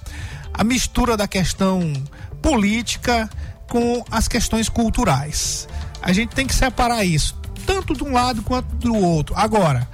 A 0.52 0.62
mistura 0.62 1.16
da 1.16 1.26
questão 1.26 1.92
política 2.42 3.28
com 3.68 4.04
as 4.10 4.28
questões 4.28 4.68
culturais. 4.68 5.68
A 6.02 6.12
gente 6.12 6.34
tem 6.34 6.46
que 6.46 6.54
separar 6.54 7.04
isso, 7.04 7.36
tanto 7.66 7.94
de 7.94 8.04
um 8.04 8.12
lado 8.12 8.42
quanto 8.42 8.74
do 8.76 8.94
outro. 8.94 9.34
Agora, 9.36 9.88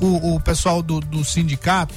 o, 0.00 0.34
o 0.34 0.40
pessoal 0.40 0.82
do, 0.82 1.00
do 1.00 1.24
sindicato 1.24 1.94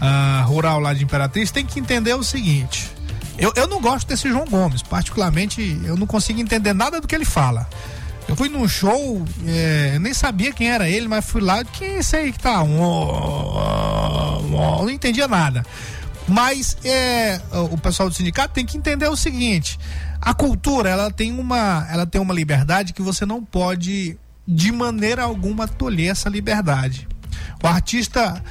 uh, 0.00 0.46
rural 0.46 0.80
lá 0.80 0.94
de 0.94 1.04
Imperatriz 1.04 1.50
tem 1.50 1.64
que 1.64 1.78
entender 1.78 2.14
o 2.14 2.22
seguinte. 2.22 2.90
Eu, 3.38 3.52
eu 3.56 3.66
não 3.66 3.80
gosto 3.80 4.06
desse 4.06 4.28
João 4.28 4.44
Gomes, 4.44 4.82
particularmente 4.82 5.80
eu 5.84 5.96
não 5.96 6.06
consigo 6.06 6.40
entender 6.40 6.72
nada 6.74 7.00
do 7.00 7.08
que 7.08 7.14
ele 7.14 7.24
fala. 7.24 7.68
Eu 8.28 8.36
fui 8.36 8.48
num 8.48 8.68
show, 8.68 9.24
é, 9.46 9.98
nem 9.98 10.14
sabia 10.14 10.52
quem 10.52 10.70
era 10.70 10.88
ele, 10.88 11.08
mas 11.08 11.24
fui 11.24 11.40
lá, 11.40 11.64
quem 11.64 11.88
é 11.88 11.98
esse 11.98 12.14
aí 12.16 12.32
que 12.32 12.38
tá? 12.38 12.62
não 14.82 14.90
entendia 14.90 15.26
nada. 15.26 15.64
Mas 16.28 16.76
é, 16.84 17.40
o 17.72 17.76
pessoal 17.76 18.08
do 18.08 18.14
sindicato 18.14 18.54
tem 18.54 18.64
que 18.64 18.76
entender 18.76 19.08
o 19.08 19.16
seguinte: 19.16 19.78
a 20.20 20.32
cultura 20.32 20.88
ela 20.88 21.10
tem 21.10 21.36
uma, 21.36 21.86
ela 21.90 22.06
tem 22.06 22.20
uma 22.20 22.32
liberdade 22.32 22.92
que 22.92 23.02
você 23.02 23.26
não 23.26 23.42
pode 23.42 24.16
de 24.46 24.70
maneira 24.70 25.22
alguma 25.24 25.66
tolher 25.66 26.10
essa 26.10 26.28
liberdade. 26.28 27.08
O 27.62 27.66
artista 27.66 28.42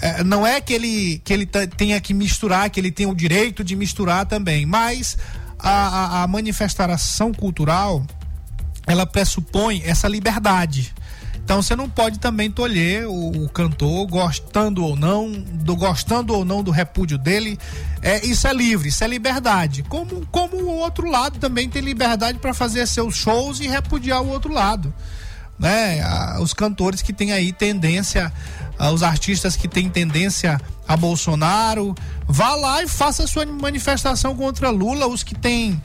é, 0.00 0.22
não 0.24 0.46
é 0.46 0.60
que 0.60 0.72
ele, 0.72 1.20
que 1.24 1.32
ele 1.32 1.46
tenha 1.46 2.00
que 2.00 2.14
misturar, 2.14 2.70
que 2.70 2.78
ele 2.78 2.90
tenha 2.90 3.08
o 3.08 3.14
direito 3.14 3.64
de 3.64 3.74
misturar 3.74 4.26
também, 4.26 4.64
mas 4.64 5.16
a, 5.58 5.70
a, 5.70 6.22
a 6.22 6.26
manifestação 6.26 7.32
cultural 7.32 8.04
ela 8.86 9.06
pressupõe 9.06 9.82
essa 9.84 10.08
liberdade. 10.08 10.94
Então 11.48 11.62
você 11.62 11.74
não 11.74 11.88
pode 11.88 12.18
também 12.18 12.50
tolher 12.50 13.06
o, 13.06 13.44
o, 13.44 13.48
cantor 13.48 14.06
gostando 14.06 14.84
ou 14.84 14.94
não, 14.94 15.32
do 15.32 15.74
gostando 15.74 16.34
ou 16.34 16.44
não 16.44 16.62
do 16.62 16.70
repúdio 16.70 17.16
dele. 17.16 17.58
É, 18.02 18.24
isso 18.26 18.46
é 18.46 18.52
livre, 18.52 18.90
isso 18.90 19.02
é 19.02 19.06
liberdade. 19.06 19.82
Como, 19.84 20.26
como 20.26 20.56
o 20.56 20.76
outro 20.76 21.10
lado 21.10 21.38
também 21.38 21.66
tem 21.66 21.80
liberdade 21.80 22.38
para 22.38 22.52
fazer 22.52 22.86
seus 22.86 23.16
shows 23.16 23.60
e 23.60 23.66
repudiar 23.66 24.22
o 24.22 24.28
outro 24.28 24.52
lado. 24.52 24.92
Né? 25.58 26.00
Os 26.40 26.54
cantores 26.54 27.02
que 27.02 27.12
têm 27.12 27.32
aí 27.32 27.52
tendência, 27.52 28.32
os 28.92 29.02
artistas 29.02 29.56
que 29.56 29.66
têm 29.66 29.88
tendência 29.88 30.60
a 30.86 30.96
Bolsonaro, 30.96 31.94
vá 32.26 32.54
lá 32.54 32.82
e 32.82 32.88
faça 32.88 33.26
sua 33.26 33.44
manifestação 33.44 34.36
contra 34.36 34.70
Lula, 34.70 35.06
os 35.06 35.22
que 35.22 35.34
têm 35.34 35.80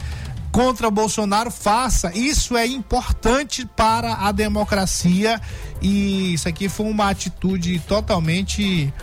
contra 0.52 0.92
Bolsonaro, 0.92 1.50
faça. 1.50 2.16
Isso 2.16 2.56
é 2.56 2.68
importante 2.68 3.66
para 3.66 4.14
a 4.14 4.32
democracia 4.32 5.42
e 5.82 6.36
isso 6.36 6.48
aqui 6.48 6.70
foi 6.70 6.86
uma 6.86 7.10
atitude 7.10 7.80
totalmente 7.80 8.94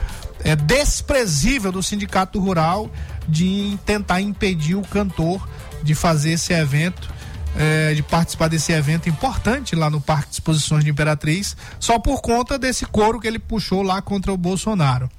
é, 0.45 0.55
desprezível 0.55 1.73
do 1.73 1.83
Sindicato 1.83 2.39
Rural 2.39 2.89
de 3.29 3.77
tentar 3.85 4.21
impedir 4.21 4.77
o 4.77 4.83
cantor 4.83 5.47
de 5.83 5.95
fazer 5.95 6.33
esse 6.33 6.53
evento. 6.53 7.11
É, 7.57 7.93
de 7.95 8.03
participar 8.03 8.49
desse 8.49 8.71
evento 8.71 9.09
importante 9.09 9.75
lá 9.75 9.91
no 9.91 10.01
Parque 10.01 10.29
de 10.29 10.35
Exposições 10.35 10.85
de 10.85 10.91
Imperatriz, 10.91 11.57
só 11.81 11.99
por 11.99 12.23
conta 12.23 12.57
desse 12.57 12.87
coro 12.87 13.19
que 13.19 13.27
ele 13.27 13.41
puxou 13.41 13.83
lá 13.83 14.01
contra 14.01 14.33
o 14.33 14.37
Bolsonaro. 14.37 15.11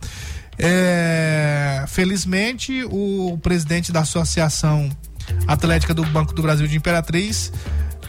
É, 0.57 1.83
felizmente, 1.87 2.85
o 2.85 3.37
presidente 3.41 3.91
da 3.91 4.01
Associação 4.01 4.89
Atlética 5.47 5.93
do 5.93 6.05
Banco 6.05 6.33
do 6.33 6.41
Brasil 6.41 6.67
de 6.67 6.77
Imperatriz 6.77 7.51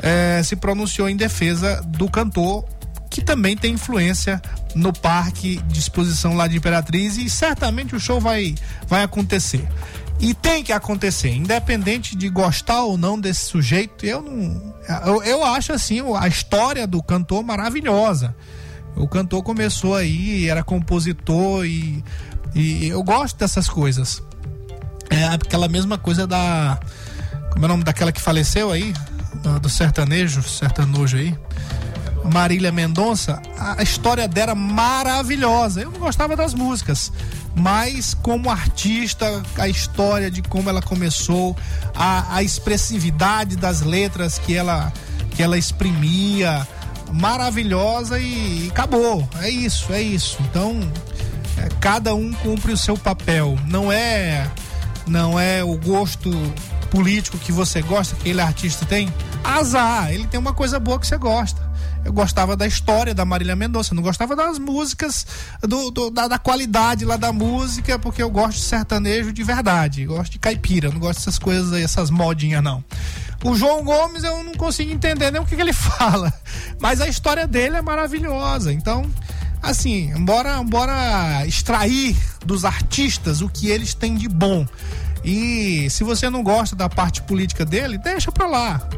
é, 0.01 0.43
se 0.43 0.57
pronunciou 0.57 1.09
em 1.09 1.17
defesa 1.17 1.83
do 1.83 2.09
cantor 2.11 2.65
que 3.13 3.23
também 3.23 3.55
tem 3.55 3.75
influência 3.75 4.41
no 4.75 4.91
parque 4.91 5.61
de 5.67 5.79
exposição 5.79 6.35
lá 6.35 6.49
de 6.49 6.57
Imperatriz 6.57 7.19
e 7.19 7.29
certamente 7.29 7.95
o 7.95 8.01
show 8.01 8.19
vai, 8.19 8.55
vai 8.89 9.03
acontecer. 9.03 9.69
E 10.23 10.33
tem 10.33 10.63
que 10.63 10.73
acontecer, 10.73 11.31
independente 11.35 12.17
de 12.17 12.29
gostar 12.29 12.85
ou 12.85 12.97
não 12.97 13.19
desse 13.19 13.47
sujeito. 13.47 14.07
Eu 14.07 14.23
não. 14.23 14.73
Eu, 15.05 15.21
eu 15.25 15.45
acho 15.45 15.73
assim 15.73 16.01
a 16.17 16.29
história 16.29 16.87
do 16.87 17.03
cantor 17.03 17.43
maravilhosa. 17.43 18.33
O 18.95 19.09
cantor 19.09 19.43
começou 19.43 19.97
aí, 19.97 20.49
era 20.49 20.63
compositor 20.63 21.67
e, 21.67 22.05
e 22.55 22.87
eu 22.87 23.03
gosto 23.03 23.37
dessas 23.37 23.69
coisas. 23.69 24.23
É 25.11 25.25
aquela 25.25 25.67
mesma 25.67 25.99
coisa 25.99 26.25
da. 26.25 26.79
Como 27.51 27.65
é 27.65 27.67
o 27.67 27.69
nome 27.69 27.83
daquela 27.83 28.13
que 28.13 28.21
faleceu 28.21 28.71
aí? 28.71 28.95
Do 29.61 29.69
sertanejo, 29.69 30.41
sertanojo 30.45 31.17
aí. 31.17 31.37
Marília 32.33 32.71
Mendonça, 32.71 33.43
a 33.59 33.83
história 33.83 34.29
dela 34.29 34.55
maravilhosa. 34.55 35.83
Eu 35.83 35.91
não 35.91 35.99
gostava 35.99 36.37
das 36.37 36.55
músicas, 36.55 37.13
mas 37.55 38.15
como 38.15 38.51
artista, 38.51 39.43
a 39.59 39.69
história 39.69 40.31
de 40.31 40.43
como 40.43 40.69
ela 40.69 40.83
começou, 40.83 41.57
a, 41.95 42.37
a 42.37 42.43
expressividade 42.43 43.57
das 43.57 43.83
letras 43.83 44.39
que 44.39 44.57
ela, 44.57 44.93
que 45.31 45.43
ela 45.43 45.59
exprimia, 45.59 46.67
maravilhosa 47.13 48.19
e, 48.19 48.67
e 48.67 48.69
acabou. 48.71 49.29
É 49.41 49.51
isso, 49.51 49.93
é 49.93 50.01
isso. 50.01 50.39
Então, 50.41 50.81
é, 51.59 51.69
cada 51.81 52.15
um 52.15 52.33
cumpre 52.33 52.73
o 52.73 52.77
seu 52.77 52.97
papel. 52.97 53.59
Não 53.69 53.93
é, 53.93 54.51
não 55.07 55.39
é 55.39 55.63
o 55.63 55.77
gosto 55.77 56.31
político 56.91 57.39
que 57.39 57.53
você 57.53 57.83
gosta, 57.83 58.15
que 58.17 58.23
aquele 58.23 58.41
artista 58.41 58.87
tem. 58.87 59.13
Azar, 59.45 60.11
ele 60.11 60.27
tem 60.27 60.41
uma 60.41 60.55
coisa 60.55 60.79
boa 60.81 60.99
que 60.99 61.07
você 61.07 61.19
gosta 61.19 61.72
eu 62.05 62.13
gostava 62.13 62.57
da 62.57 62.67
história 62.67 63.15
da 63.15 63.25
Marília 63.25 63.55
Mendonça, 63.55 63.95
não 63.95 64.03
gostava 64.03 64.35
das 64.35 64.59
músicas, 64.59 65.27
do, 65.63 65.91
do 65.91 66.11
da, 66.11 66.29
da, 66.29 66.39
qualidade 66.39 67.05
lá 67.05 67.17
da 67.17 67.33
música, 67.33 67.99
porque 67.99 68.23
eu 68.23 68.31
gosto 68.31 68.59
de 68.59 68.65
sertanejo 68.65 69.33
de 69.33 69.43
verdade, 69.43 70.05
gosto 70.05 70.33
de 70.33 70.39
caipira, 70.39 70.91
não 70.91 70.99
gosto 70.99 71.19
dessas 71.19 71.39
coisas 71.39 71.73
aí, 71.73 71.83
essas 71.83 72.11
modinhas 72.11 72.63
não. 72.63 72.85
O 73.45 73.55
João 73.55 73.85
Gomes 73.85 74.25
eu 74.25 74.43
não 74.43 74.55
consigo 74.55 74.93
entender 74.93 75.31
nem 75.31 75.41
o 75.41 75.45
que, 75.45 75.55
que 75.55 75.63
ele 75.63 75.73
fala, 75.75 76.33
mas 76.81 77.01
a 77.01 77.09
história 77.09 77.47
dele 77.47 77.77
é 77.77 77.83
maravilhosa, 77.83 78.73
então 78.73 79.09
assim, 79.63 80.13
bora, 80.25 80.61
bora 80.65 81.47
extrair 81.47 82.17
dos 82.45 82.65
artistas 82.65 83.41
o 83.41 83.49
que 83.49 83.69
eles 83.69 83.95
têm 83.95 84.17
de 84.17 84.29
bom. 84.29 84.67
E 85.25 85.89
se 85.89 86.03
você 86.03 86.29
não 86.29 86.43
gosta 86.43 86.75
da 86.75 86.89
parte 86.89 87.23
política 87.23 87.65
dele, 87.65 87.97
deixa 87.97 88.33
pra 88.33 88.49
lá 88.49 88.89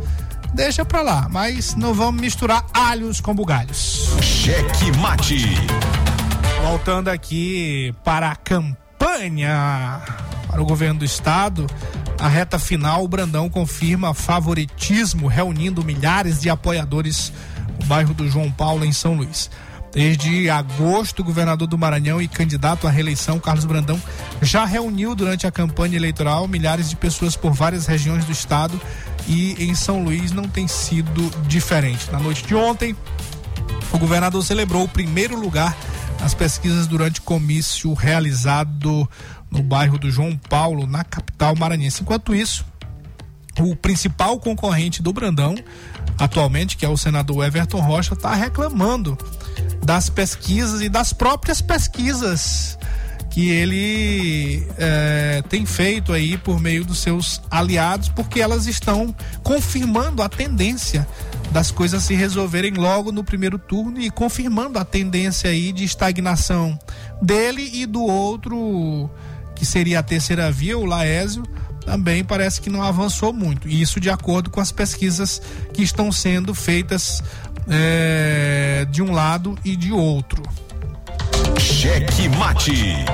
deixa 0.55 0.85
pra 0.85 1.03
lá. 1.03 1.29
Mas 1.31 1.75
não 1.75 1.93
vamos 1.93 2.21
misturar 2.21 2.65
alhos 2.73 3.21
com 3.21 3.35
bugalhos. 3.35 4.09
Cheque 4.23 4.97
mate. 4.99 5.39
Voltando 6.63 7.09
aqui 7.09 7.95
para 8.03 8.31
a 8.31 8.37
campanha 8.37 10.01
para 10.49 10.63
o 10.63 10.65
governo 10.65 11.01
do 11.01 11.05
estado, 11.05 11.67
a 12.19 12.29
reta 12.29 12.59
final, 12.59 13.05
o 13.05 13.09
Brandão 13.09 13.51
confirma 13.51 14.15
favoritismo, 14.15 15.27
reunindo 15.27 15.85
milhares 15.85 16.41
de 16.41 16.49
apoiadores 16.49 17.33
no 17.81 17.87
bairro 17.87 18.15
do 18.15 18.29
João 18.29 18.51
Paulo, 18.51 18.85
em 18.85 18.93
São 18.93 19.15
Luís. 19.15 19.51
Desde 19.95 20.51
agosto, 20.51 21.21
o 21.21 21.25
governador 21.25 21.69
do 21.69 21.79
Maranhão 21.79 22.21
e 22.21 22.27
candidato 22.27 22.89
à 22.89 22.91
reeleição, 22.91 23.39
Carlos 23.39 23.65
Brandão, 23.65 24.01
já 24.43 24.65
reuniu 24.65 25.15
durante 25.15 25.47
a 25.47 25.53
campanha 25.53 25.95
eleitoral 25.95 26.49
milhares 26.49 26.91
de 26.91 26.97
pessoas 26.97 27.37
por 27.37 27.53
várias 27.53 27.87
regiões 27.87 28.25
do 28.25 28.33
estado 28.33 28.81
e 29.29 29.53
em 29.65 29.73
São 29.73 30.03
Luís 30.03 30.33
não 30.33 30.49
tem 30.49 30.67
sido 30.67 31.31
diferente. 31.47 32.11
Na 32.11 32.19
noite 32.19 32.45
de 32.45 32.57
ontem, 32.57 32.97
o 33.93 33.99
governador 33.99 34.43
celebrou 34.45 34.83
o 34.83 34.89
primeiro 34.89 35.39
lugar 35.39 35.77
nas 36.21 36.35
pesquisas 36.35 36.89
durante 36.89 37.21
comício 37.21 37.95
realizado 37.95 39.09
no 39.49 39.63
bairro 39.63 39.97
do 39.97 40.11
João 40.11 40.37
Paulo, 40.37 40.89
na 40.89 41.05
capital 41.05 41.55
maranhense. 41.55 42.03
Enquanto 42.03 42.35
isso, 42.35 42.67
o 43.61 43.77
principal 43.77 44.39
concorrente 44.39 45.03
do 45.03 45.13
Brandão, 45.13 45.55
atualmente, 46.19 46.77
que 46.77 46.85
é 46.85 46.89
o 46.89 46.97
senador 46.97 47.45
Everton 47.45 47.81
Rocha, 47.81 48.15
está 48.15 48.35
reclamando 48.35 49.17
das 49.85 50.09
pesquisas 50.09 50.81
e 50.81 50.89
das 50.89 51.13
próprias 51.13 51.61
pesquisas 51.61 52.79
que 53.35 53.51
ele 53.51 54.65
é, 54.79 55.43
tem 55.49 55.67
feito 55.67 56.13
aí 56.13 56.39
por 56.39 56.61
meio 56.61 56.85
dos 56.85 56.99
seus 56.99 57.43
aliados, 57.51 58.09
porque 58.09 58.41
elas 58.41 58.67
estão 58.67 59.13
confirmando 59.43 60.23
a 60.23 60.29
tendência 60.29 61.05
das 61.51 61.73
coisas 61.73 62.05
se 62.05 62.15
resolverem 62.15 62.75
logo 62.75 63.11
no 63.11 63.25
primeiro 63.25 63.59
turno 63.59 64.01
e 64.01 64.09
confirmando 64.09 64.79
a 64.79 64.85
tendência 64.85 65.51
aí 65.51 65.73
de 65.73 65.83
estagnação 65.83 66.79
dele 67.21 67.71
e 67.75 67.87
do 67.87 68.05
outro 68.05 69.11
que 69.57 69.67
seria 69.67 69.99
a 69.99 70.03
terceira 70.03 70.51
via, 70.53 70.79
o 70.79 70.85
Laésio, 70.85 71.43
também 71.85 72.25
parece 72.25 72.61
que 72.61 72.71
não 72.71 72.83
avançou 72.83 73.33
muito. 73.33 73.69
Isso 73.69 74.01
de 74.01 74.11
acordo 74.11 74.51
com 74.51 74.61
as 74.61 74.73
pesquisas 74.73 75.41
que 75.73 75.83
estão 75.83 76.11
sendo 76.11 76.55
feitas 76.55 77.23
é, 77.69 78.87
de 78.91 79.03
um 79.03 79.13
lado 79.13 79.57
e 79.65 79.77
de 79.77 79.93
outro. 79.93 80.43
Cheque 81.59 82.29
mate. 82.29 83.05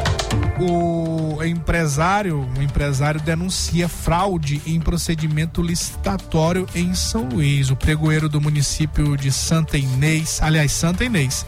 O 0.60 1.42
empresário, 1.42 2.46
o 2.56 2.62
empresário 2.62 3.20
denuncia 3.20 3.88
fraude 3.88 4.60
em 4.66 4.78
procedimento 4.78 5.62
licitatório 5.62 6.66
em 6.74 6.94
São 6.94 7.28
Luís. 7.28 7.70
O 7.70 7.76
pregoeiro 7.76 8.28
do 8.28 8.40
município 8.40 9.16
de 9.16 9.32
Santa 9.32 9.78
Inês, 9.78 10.38
aliás, 10.42 10.72
Santa 10.72 11.04
Inês, 11.04 11.46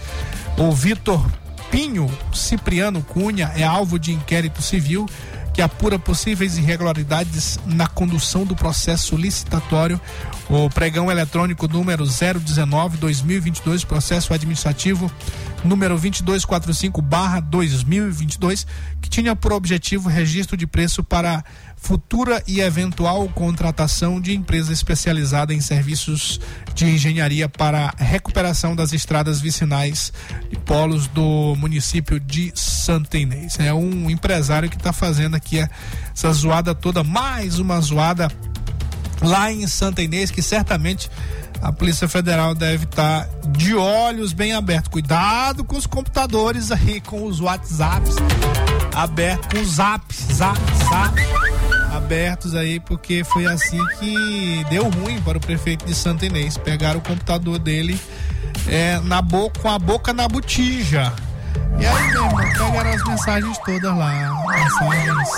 o 0.56 0.72
Vitor 0.72 1.24
Pinho 1.70 2.10
Cipriano 2.32 3.02
Cunha 3.02 3.52
é 3.56 3.64
alvo 3.64 3.98
de 3.98 4.12
inquérito 4.12 4.62
civil 4.62 5.06
que 5.52 5.60
apura 5.60 5.98
possíveis 5.98 6.56
irregularidades 6.56 7.58
na 7.66 7.86
condução 7.86 8.44
do 8.44 8.56
processo 8.56 9.16
licitatório. 9.16 10.00
O 10.48 10.70
pregão 10.70 11.10
eletrônico 11.10 11.68
número 11.68 12.04
019-2022, 12.04 13.84
processo 13.84 14.32
administrativo 14.32 15.12
número 15.64 15.98
2245-2022, 15.98 18.66
que 19.00 19.08
tinha 19.08 19.34
por 19.36 19.52
objetivo 19.52 20.08
registro 20.08 20.56
de 20.56 20.66
preço 20.66 21.04
para 21.04 21.44
futura 21.82 22.42
e 22.46 22.60
eventual 22.60 23.28
contratação 23.28 24.20
de 24.20 24.32
empresa 24.32 24.72
especializada 24.72 25.52
em 25.52 25.60
serviços 25.60 26.40
de 26.74 26.86
engenharia 26.86 27.48
para 27.48 27.92
recuperação 27.98 28.76
das 28.76 28.92
estradas 28.92 29.40
vicinais 29.40 30.12
e 30.50 30.56
polos 30.56 31.08
do 31.08 31.56
município 31.56 32.20
de 32.20 32.52
Santa 32.54 33.18
Inês. 33.18 33.58
É 33.58 33.74
um 33.74 34.08
empresário 34.08 34.70
que 34.70 34.76
está 34.76 34.92
fazendo 34.92 35.34
aqui 35.34 35.58
essa 36.14 36.32
zoada 36.32 36.72
toda, 36.72 37.02
mais 37.02 37.58
uma 37.58 37.80
zoada 37.80 38.30
lá 39.20 39.52
em 39.52 39.66
Santa 39.66 40.02
Inês, 40.02 40.30
que 40.30 40.40
certamente 40.40 41.10
a 41.60 41.72
Polícia 41.72 42.08
Federal 42.08 42.54
deve 42.54 42.84
estar 42.84 43.24
tá 43.24 43.48
de 43.48 43.74
olhos 43.74 44.32
bem 44.32 44.52
abertos. 44.52 44.88
Cuidado 44.88 45.64
com 45.64 45.76
os 45.76 45.86
computadores 45.86 46.70
aí, 46.70 47.00
com 47.00 47.24
os 47.24 47.40
WhatsApps 47.40 48.14
abertos, 48.94 49.48
com 49.48 49.60
os 49.60 49.74
Zap, 49.74 50.04
Zap, 50.14 50.60
Zap 50.88 51.71
abertos 51.92 52.54
aí, 52.54 52.80
porque 52.80 53.22
foi 53.24 53.46
assim 53.46 53.84
que 53.98 54.64
deu 54.70 54.88
ruim 54.88 55.20
para 55.20 55.38
o 55.38 55.40
prefeito 55.40 55.84
de 55.84 55.94
Santa 55.94 56.26
Inês. 56.26 56.56
Pegaram 56.56 56.98
o 56.98 57.02
computador 57.02 57.58
dele 57.58 58.00
é, 58.66 58.98
na 59.00 59.20
boca, 59.20 59.60
com 59.60 59.68
a 59.68 59.78
boca 59.78 60.12
na 60.12 60.26
botija. 60.26 61.12
E 61.78 61.86
aí, 61.86 62.08
meu 62.12 62.24
irmão, 62.24 62.36
pegaram 62.36 62.90
as 62.90 63.04
mensagens 63.04 63.58
todas 63.58 63.96
lá. 63.96 64.44
Mensagens 64.48 65.28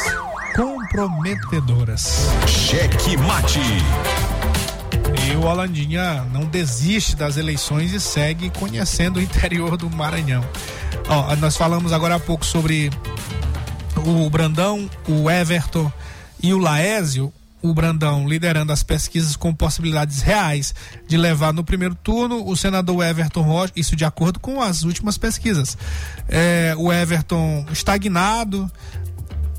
comprometedoras. 0.54 2.28
Cheque 2.46 3.16
mate. 3.16 3.60
E 5.26 5.36
o 5.36 5.44
Holandinha 5.44 6.24
não 6.32 6.44
desiste 6.44 7.16
das 7.16 7.36
eleições 7.36 7.92
e 7.92 8.00
segue 8.00 8.50
conhecendo 8.50 9.16
o 9.18 9.22
interior 9.22 9.76
do 9.76 9.90
Maranhão. 9.90 10.44
Ó, 11.08 11.34
nós 11.36 11.56
falamos 11.56 11.92
agora 11.92 12.16
há 12.16 12.20
pouco 12.20 12.44
sobre 12.44 12.90
o 13.96 14.28
Brandão, 14.28 14.88
o 15.08 15.30
Everton 15.30 15.90
e 16.44 16.52
o 16.52 16.58
Laésio, 16.58 17.32
o 17.62 17.72
Brandão 17.72 18.28
liderando 18.28 18.70
as 18.70 18.82
pesquisas 18.82 19.34
com 19.34 19.54
possibilidades 19.54 20.20
reais 20.20 20.74
de 21.08 21.16
levar 21.16 21.54
no 21.54 21.64
primeiro 21.64 21.94
turno 21.94 22.46
o 22.46 22.54
senador 22.54 23.02
Everton 23.02 23.40
Rocha, 23.40 23.72
isso 23.74 23.96
de 23.96 24.04
acordo 24.04 24.38
com 24.38 24.60
as 24.60 24.82
últimas 24.82 25.16
pesquisas. 25.16 25.78
É, 26.28 26.74
o 26.76 26.92
Everton 26.92 27.64
estagnado, 27.72 28.70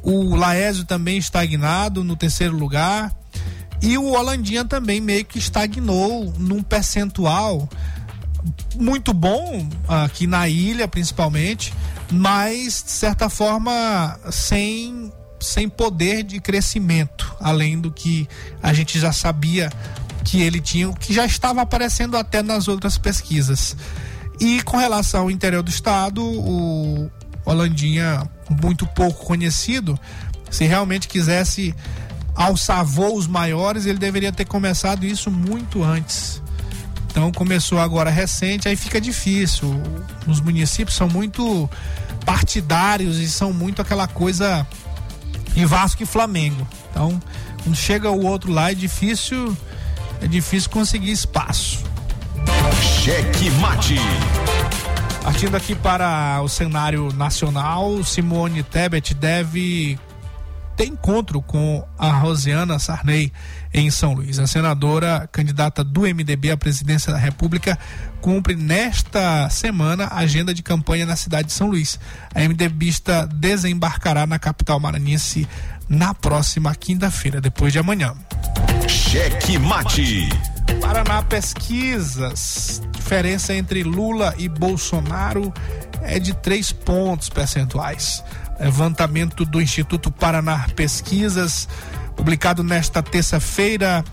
o 0.04 0.36
Laésio 0.36 0.86
também 0.86 1.18
estagnado 1.18 2.04
no 2.04 2.16
terceiro 2.16 2.56
lugar. 2.56 3.12
E 3.82 3.98
o 3.98 4.12
Holandinha 4.12 4.64
também 4.64 5.02
meio 5.02 5.26
que 5.26 5.40
estagnou 5.40 6.32
num 6.38 6.62
percentual 6.62 7.68
muito 8.76 9.12
bom 9.12 9.68
aqui 9.88 10.28
na 10.28 10.48
ilha, 10.48 10.88
principalmente, 10.88 11.74
mas 12.12 12.84
de 12.84 12.92
certa 12.92 13.28
forma 13.28 14.20
sem 14.30 15.12
sem 15.46 15.70
poder 15.70 16.24
de 16.24 16.40
crescimento, 16.40 17.36
além 17.40 17.80
do 17.80 17.92
que 17.92 18.28
a 18.62 18.74
gente 18.74 19.00
já 19.00 19.12
sabia 19.12 19.72
que 20.24 20.42
ele 20.42 20.60
tinha, 20.60 20.92
que 20.94 21.14
já 21.14 21.26
estava 21.26 21.62
aparecendo 21.62 22.18
até 22.18 22.42
nas 22.42 22.68
outras 22.68 22.98
pesquisas. 22.98 23.76
E 24.40 24.62
com 24.64 24.78
relação 24.78 25.22
ao 25.22 25.32
interior 25.32 25.64
do 25.64 25.70
estado, 25.70 26.24
o 26.24 27.10
Holandinha, 27.46 28.30
muito 28.62 28.86
pouco 28.88 29.26
conhecido, 29.26 29.98
se 30.50 30.66
realmente 30.66 31.08
quisesse 31.08 31.74
alçar 32.36 32.84
voos 32.84 33.28
maiores, 33.28 33.86
ele 33.86 33.98
deveria 33.98 34.32
ter 34.32 34.46
começado 34.46 35.06
isso 35.06 35.32
muito 35.32 35.84
antes. 35.84 36.42
Então 37.10 37.32
começou 37.32 37.80
agora 37.80 38.10
recente, 38.10 38.68
aí 38.68 38.76
fica 38.76 39.00
difícil. 39.00 39.82
Os 40.28 40.42
municípios 40.42 40.98
são 40.98 41.08
muito 41.08 41.70
partidários 42.26 43.20
e 43.20 43.30
são 43.30 43.54
muito 43.54 43.82
aquela 43.82 44.08
coisa 44.08 44.68
de 45.56 45.66
Vasco 45.66 46.04
e 46.04 46.06
Flamengo. 46.06 46.68
Então, 46.92 47.20
quando 47.64 47.76
chega 47.76 48.12
o 48.12 48.26
outro 48.26 48.52
lá 48.52 48.72
é 48.72 48.76
difícil, 48.76 49.56
é 50.22 50.28
difícil 50.28 50.70
conseguir 50.70 51.12
espaço. 51.12 51.84
Cheque 52.82 53.50
mate. 53.52 53.96
Partindo 55.24 55.56
aqui 55.56 55.74
para 55.74 56.42
o 56.44 56.48
cenário 56.48 57.12
nacional, 57.14 58.04
Simone 58.04 58.62
Tebet 58.62 59.16
deve 59.16 59.98
ter 60.76 60.86
encontro 60.86 61.42
com 61.42 61.84
a 61.98 62.12
Rosiana 62.12 62.78
Sarney 62.78 63.32
em 63.76 63.92
São 63.92 64.14
Luís. 64.14 64.40
A 64.40 64.48
senadora 64.48 65.28
candidata 65.30 65.84
do 65.84 66.02
MDB 66.04 66.50
à 66.50 66.58
presidência 66.58 67.12
da 67.12 67.20
República 67.20 67.78
cumpre 68.22 68.56
nesta 68.56 69.50
semana 69.50 70.06
a 70.06 70.20
agenda 70.20 70.54
de 70.54 70.64
campanha 70.64 71.06
na 71.06 71.18
cidade 71.18 71.50
de 71.50 71.54
São 71.54 71.68
Luís. 71.68 72.00
A 72.34 72.40
MDBista 72.40 73.28
desembarcará 73.28 74.26
na 74.26 74.40
capital 74.40 74.80
maranhense 74.80 75.46
na 75.90 76.14
próxima 76.14 76.74
quinta-feira, 76.74 77.42
depois 77.42 77.74
de 77.74 77.80
amanhã. 77.80 78.16
Cheque 78.88 79.60
mate. 79.60 80.30
Paraná 80.80 81.22
Pesquisas. 81.22 82.82
Diferença 82.94 83.54
entre 83.54 83.84
Lula 83.84 84.34
e 84.38 84.48
Bolsonaro 84.48 85.54
é 86.02 86.18
de 86.18 86.34
três 86.34 86.72
pontos 86.72 87.30
percentuais. 87.30 88.24
Levantamento 88.58 89.44
do 89.44 89.62
Instituto 89.62 90.10
Paraná 90.10 90.66
Pesquisas, 90.78 91.68
publicado 92.16 92.64
nesta 92.64 93.04
terça-feira, 93.04 94.04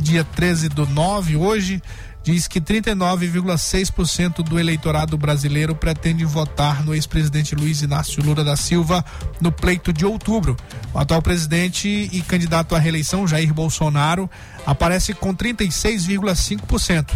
dia 0.00 0.24
13 0.24 0.68
do 0.68 0.86
9, 0.86 1.36
hoje, 1.36 1.82
diz 2.22 2.46
que 2.46 2.60
39,6% 2.60 4.42
do 4.42 4.58
eleitorado 4.58 5.18
brasileiro 5.18 5.74
pretende 5.74 6.24
votar 6.24 6.84
no 6.84 6.94
ex-presidente 6.94 7.54
Luiz 7.54 7.82
Inácio 7.82 8.22
Lula 8.22 8.44
da 8.44 8.56
Silva 8.56 9.04
no 9.40 9.50
pleito 9.50 9.92
de 9.92 10.06
outubro. 10.06 10.56
O 10.94 10.98
atual 10.98 11.20
presidente 11.20 11.88
e 11.88 12.22
candidato 12.22 12.74
à 12.74 12.78
reeleição, 12.78 13.26
Jair 13.26 13.52
Bolsonaro, 13.52 14.30
aparece 14.64 15.12
com 15.14 15.34
36,5%. 15.34 17.10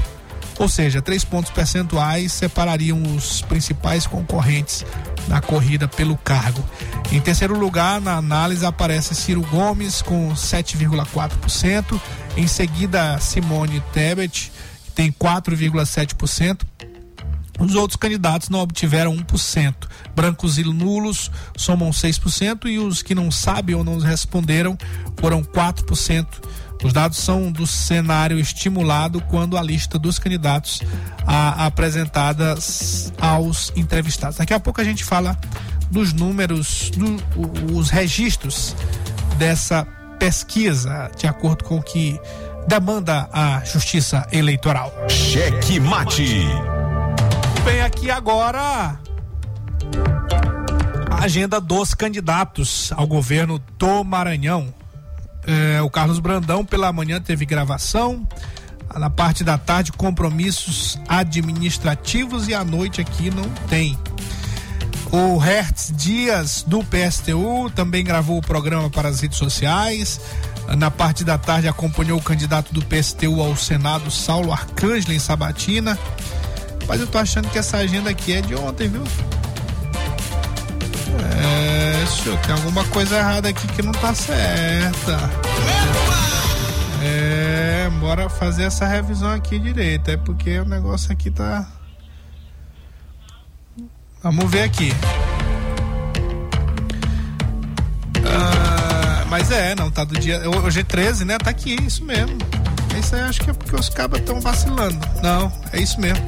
Ou 0.58 0.68
seja, 0.68 1.02
três 1.02 1.24
pontos 1.24 1.50
percentuais 1.50 2.32
separariam 2.32 3.02
os 3.14 3.42
principais 3.42 4.06
concorrentes 4.06 4.84
na 5.28 5.40
corrida 5.40 5.86
pelo 5.86 6.16
cargo. 6.16 6.64
Em 7.12 7.20
terceiro 7.20 7.58
lugar, 7.58 8.00
na 8.00 8.16
análise, 8.16 8.64
aparece 8.64 9.14
Ciro 9.14 9.42
Gomes 9.42 10.00
com 10.02 10.32
7,4%. 10.32 12.00
Em 12.36 12.46
seguida, 12.46 13.18
Simone 13.18 13.82
Tebet, 13.92 14.52
que 14.84 14.90
tem 14.92 15.12
4,7%. 15.12 16.60
Os 17.58 17.74
outros 17.74 17.96
candidatos 17.96 18.48
não 18.48 18.60
obtiveram 18.60 19.16
1%. 19.16 19.74
Brancos 20.14 20.58
e 20.58 20.62
nulos 20.62 21.30
somam 21.56 21.90
6% 21.90 22.66
e 22.66 22.78
os 22.78 23.02
que 23.02 23.14
não 23.14 23.30
sabem 23.30 23.74
ou 23.74 23.82
não 23.82 23.98
responderam 23.98 24.76
foram 25.16 25.42
4%. 25.42 26.26
Os 26.84 26.92
dados 26.92 27.18
são 27.18 27.50
do 27.50 27.66
cenário 27.66 28.38
estimulado 28.38 29.20
quando 29.22 29.56
a 29.56 29.62
lista 29.62 29.98
dos 29.98 30.18
candidatos 30.18 30.82
a, 31.26 31.66
apresentadas 31.66 33.12
aos 33.20 33.72
entrevistados. 33.74 34.38
Daqui 34.38 34.54
a 34.54 34.60
pouco 34.60 34.80
a 34.80 34.84
gente 34.84 35.04
fala 35.04 35.38
dos 35.90 36.12
números, 36.12 36.90
dos 36.90 37.90
registros 37.90 38.74
dessa 39.38 39.86
pesquisa, 40.18 41.10
de 41.16 41.26
acordo 41.26 41.64
com 41.64 41.76
o 41.76 41.82
que 41.82 42.18
demanda 42.66 43.28
a 43.32 43.62
Justiça 43.64 44.26
Eleitoral. 44.32 44.92
Cheque 45.08 45.78
mate. 45.78 46.46
Bem, 47.64 47.80
aqui 47.82 48.10
agora 48.10 48.98
a 51.10 51.24
agenda 51.24 51.60
dos 51.60 51.94
candidatos 51.94 52.92
ao 52.92 53.06
governo 53.06 53.60
do 53.78 54.04
Maranhão. 54.04 54.75
É, 55.46 55.80
o 55.80 55.88
Carlos 55.88 56.18
Brandão 56.18 56.64
pela 56.64 56.92
manhã 56.92 57.20
teve 57.20 57.46
gravação. 57.46 58.26
Na 58.94 59.10
parte 59.10 59.44
da 59.44 59.58
tarde, 59.58 59.92
compromissos 59.92 60.98
administrativos 61.08 62.48
e 62.48 62.54
à 62.54 62.64
noite 62.64 63.00
aqui 63.00 63.30
não 63.30 63.48
tem. 63.68 63.98
O 65.12 65.38
Hertz 65.38 65.92
Dias 65.94 66.64
do 66.66 66.82
PSTU 66.82 67.70
também 67.70 68.04
gravou 68.04 68.38
o 68.38 68.42
programa 68.42 68.90
para 68.90 69.08
as 69.08 69.20
redes 69.20 69.38
sociais. 69.38 70.20
Na 70.76 70.90
parte 70.90 71.22
da 71.22 71.38
tarde 71.38 71.68
acompanhou 71.68 72.18
o 72.18 72.22
candidato 72.22 72.72
do 72.72 72.82
PSTU 72.82 73.40
ao 73.40 73.56
Senado, 73.56 74.10
Saulo 74.10 74.52
Arcângelo 74.52 75.12
em 75.12 75.18
Sabatina. 75.18 75.96
Mas 76.88 77.00
eu 77.00 77.06
tô 77.06 77.18
achando 77.18 77.48
que 77.48 77.58
essa 77.58 77.76
agenda 77.76 78.10
aqui 78.10 78.32
é 78.32 78.40
de 78.40 78.54
ontem, 78.54 78.88
viu? 78.88 79.02
É, 81.20 81.55
senhor, 82.06 82.38
tem 82.40 82.54
alguma 82.54 82.84
coisa 82.84 83.16
errada 83.16 83.48
aqui 83.48 83.66
que 83.68 83.82
não 83.82 83.92
tá 83.92 84.14
certa. 84.14 85.30
É, 87.02 87.90
bora 88.00 88.28
fazer 88.28 88.64
essa 88.64 88.86
revisão 88.86 89.30
aqui 89.30 89.58
direito. 89.58 90.10
É 90.10 90.16
porque 90.16 90.58
o 90.58 90.64
negócio 90.64 91.12
aqui 91.12 91.30
tá. 91.30 91.66
Vamos 94.22 94.50
ver 94.50 94.62
aqui. 94.62 94.92
Ah, 98.24 99.24
mas 99.28 99.50
é, 99.50 99.74
não, 99.74 99.90
tá 99.90 100.04
do 100.04 100.18
dia. 100.18 100.42
Hoje 100.64 100.80
é 100.80 100.84
13, 100.84 101.24
né? 101.24 101.38
Tá 101.38 101.50
aqui, 101.50 101.76
isso 101.82 102.04
mesmo. 102.04 102.38
Isso 102.98 103.14
aí 103.14 103.22
acho 103.22 103.40
que 103.40 103.50
é 103.50 103.52
porque 103.52 103.76
os 103.76 103.88
cabas 103.88 104.20
estão 104.20 104.40
vacilando. 104.40 104.98
Não, 105.22 105.52
é 105.72 105.80
isso 105.80 106.00
mesmo. 106.00 106.24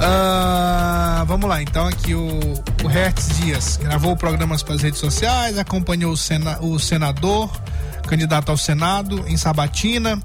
Uh, 0.00 1.26
vamos 1.26 1.46
lá, 1.46 1.60
então 1.60 1.86
aqui 1.86 2.14
o, 2.14 2.54
o 2.82 2.86
Hertz 2.86 3.36
Dias 3.38 3.76
gravou 3.76 4.16
programas 4.16 4.62
para 4.62 4.74
as 4.74 4.80
redes 4.80 4.98
sociais, 4.98 5.58
acompanhou 5.58 6.12
o, 6.12 6.16
sena, 6.16 6.58
o 6.62 6.78
senador, 6.78 7.50
candidato 8.08 8.50
ao 8.50 8.56
Senado 8.56 9.22
em 9.28 9.36
Sabatina 9.36 10.18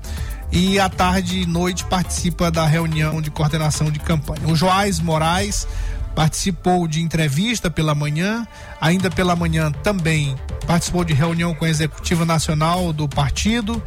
e 0.49 0.79
à 0.79 0.87
tarde 0.87 1.41
e 1.41 1.45
noite 1.45 1.83
participa 1.83 2.49
da 2.49 2.65
reunião 2.65 3.21
de 3.21 3.29
coordenação 3.29 3.91
de 3.91 3.99
campanha. 3.99 4.47
O 4.47 4.55
Joás 4.55 5.01
Moraes 5.01 5.67
participou 6.15 6.87
de 6.87 7.01
entrevista 7.01 7.69
pela 7.69 7.93
manhã, 7.93 8.47
ainda 8.79 9.11
pela 9.11 9.35
manhã 9.35 9.73
também 9.73 10.37
participou 10.65 11.03
de 11.03 11.13
reunião 11.13 11.53
com 11.53 11.65
a 11.65 11.69
executiva 11.69 12.23
nacional 12.23 12.93
do 12.93 13.09
partido. 13.09 13.83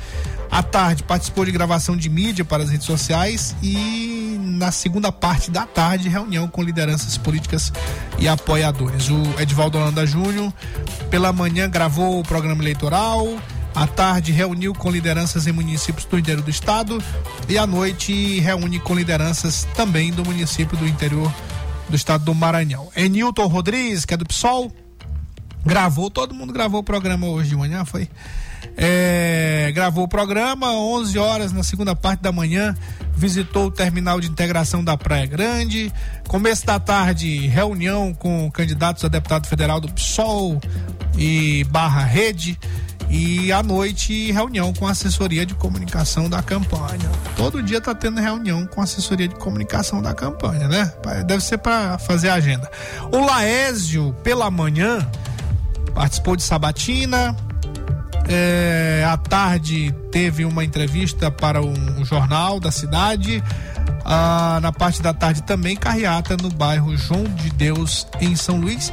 À 0.51 0.63
tarde 0.63 1.03
participou 1.03 1.47
de 1.47 1.51
gravação 1.51 1.97
de 1.97 2.11
mídia 2.11 2.45
para 2.45 2.63
as 2.63 2.69
redes 2.69 2.87
sociais 2.87 3.57
e 3.63 4.18
na 4.49 4.73
segunda 4.73 5.13
parte 5.13 5.51
da 5.51 5.67
tarde, 5.67 6.09
reunião 6.09 6.49
com 6.49 6.63
lideranças 6.63 7.17
políticas 7.17 7.73
e 8.19 8.27
apoiadores. 8.27 9.09
O 9.09 9.41
Edvaldo 9.41 9.79
Holanda 9.79 10.07
Júnior, 10.07 10.53
pela 11.11 11.33
manhã, 11.33 11.69
gravou 11.69 12.19
o 12.19 12.23
programa 12.23 12.63
eleitoral. 12.63 13.27
À 13.75 13.87
tarde, 13.87 14.33
reuniu 14.33 14.75
com 14.75 14.91
lideranças 14.91 15.47
em 15.47 15.53
municípios 15.53 16.05
do 16.05 16.19
interior 16.19 16.43
do 16.43 16.51
estado. 16.51 17.03
E 17.49 17.57
à 17.57 17.67
noite, 17.67 18.41
reúne 18.41 18.81
com 18.81 18.95
lideranças 18.95 19.69
também 19.77 20.11
do 20.11 20.25
município 20.25 20.77
do 20.77 20.87
interior 20.87 21.33
do 21.89 21.97
estado 21.97 22.25
do 22.25 22.35
Maranhão. 22.35 22.89
Enilton 22.97 23.47
Rodrigues, 23.47 24.05
que 24.05 24.15
é 24.15 24.17
do 24.17 24.27
PSOL, 24.27 24.73
gravou, 25.65 26.11
todo 26.11 26.35
mundo 26.35 26.53
gravou 26.53 26.81
o 26.81 26.85
programa 26.85 27.27
hoje 27.27 27.51
de 27.51 27.57
manhã, 27.57 27.85
foi? 27.85 28.09
É, 28.77 29.73
gravou 29.75 30.05
o 30.05 30.09
programa, 30.09 30.73
11 30.73 31.19
horas 31.19 31.53
na 31.53 31.63
segunda 31.63 31.97
parte 31.97 32.21
da 32.21 32.31
manhã, 32.31 32.77
visitou 33.15 33.67
o 33.67 33.71
terminal 33.71 34.21
de 34.21 34.29
integração 34.29 34.85
da 34.85 34.97
Praia 34.97 35.27
Grande. 35.27 35.93
Começo 36.29 36.65
da 36.65 36.79
tarde, 36.79 37.47
reunião 37.49 38.15
com 38.15 38.49
candidatos 38.51 39.05
a 39.05 39.09
deputado 39.09 39.47
federal 39.47 39.81
do 39.81 39.89
PSOL 39.93 40.61
e 41.17 41.65
Barra 41.65 42.05
Rede. 42.05 42.59
E 43.11 43.51
à 43.51 43.63
noite, 43.63 44.31
reunião 44.31 44.73
com 44.73 44.87
a 44.87 44.91
assessoria 44.91 45.47
de 45.47 45.55
comunicação 45.55 46.29
da 46.29 46.43
campanha. 46.43 47.11
Todo 47.37 47.63
dia 47.63 47.81
tá 47.81 47.95
tendo 47.95 48.21
reunião 48.21 48.67
com 48.67 48.81
a 48.81 48.85
assessoria 48.85 49.27
de 49.27 49.35
comunicação 49.35 50.03
da 50.03 50.13
campanha, 50.13 50.69
né? 50.69 50.93
Deve 51.27 51.43
ser 51.43 51.59
para 51.59 51.99
fazer 51.99 52.29
a 52.29 52.35
agenda. 52.35 52.71
O 53.11 53.25
Laésio, 53.25 54.15
pela 54.23 54.51
manhã, 54.51 55.09
participou 55.95 56.37
de 56.37 56.43
Sabatina, 56.43 57.35
é, 58.29 59.05
à 59.09 59.17
tarde 59.17 59.95
teve 60.13 60.45
uma 60.45 60.63
entrevista 60.63 61.31
para 61.31 61.63
um 61.63 62.05
jornal 62.05 62.61
da 62.61 62.71
cidade. 62.71 63.43
Ah, 64.05 64.59
na 64.63 64.73
parte 64.73 65.03
da 65.03 65.13
tarde 65.13 65.43
também 65.43 65.77
carreata 65.77 66.37
no 66.37 66.51
bairro 66.51 66.97
João 66.97 67.25
de 67.25 67.51
Deus, 67.51 68.07
em 68.21 68.37
São 68.37 68.59
Luís. 68.59 68.93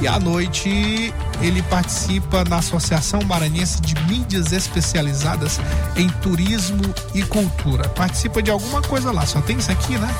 E 0.00 0.06
à 0.06 0.18
noite 0.18 1.12
ele 1.40 1.62
participa 1.62 2.44
na 2.44 2.56
Associação 2.56 3.22
Maranhense 3.22 3.80
de 3.80 3.94
Mídias 4.04 4.52
Especializadas 4.52 5.60
em 5.96 6.08
Turismo 6.08 6.82
e 7.14 7.22
Cultura. 7.22 7.88
Participa 7.88 8.42
de 8.42 8.50
alguma 8.50 8.82
coisa 8.82 9.10
lá, 9.10 9.24
só 9.24 9.40
tem 9.40 9.56
isso 9.56 9.72
aqui, 9.72 9.96
né? 9.98 10.14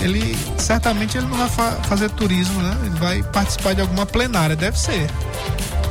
Ele 0.00 0.36
certamente 0.58 1.16
ele 1.18 1.26
não 1.26 1.36
vai 1.36 1.48
fa 1.48 1.72
fazer 1.82 2.10
turismo, 2.10 2.60
né? 2.62 2.76
Ele 2.84 2.98
vai 2.98 3.22
participar 3.22 3.74
de 3.74 3.80
alguma 3.80 4.06
plenária, 4.06 4.56
deve 4.56 4.78
ser. 4.78 5.10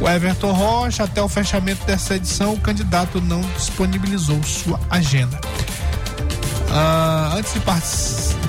O 0.01 0.09
Everton 0.09 0.51
Rocha, 0.51 1.03
até 1.03 1.21
o 1.21 1.29
fechamento 1.29 1.85
dessa 1.85 2.15
edição, 2.15 2.53
o 2.53 2.59
candidato 2.59 3.21
não 3.21 3.41
disponibilizou 3.57 4.41
sua 4.43 4.79
agenda. 4.89 5.39
Ah, 6.69 7.33
antes 7.37 7.53
de, 7.53 7.59
part 7.61 7.85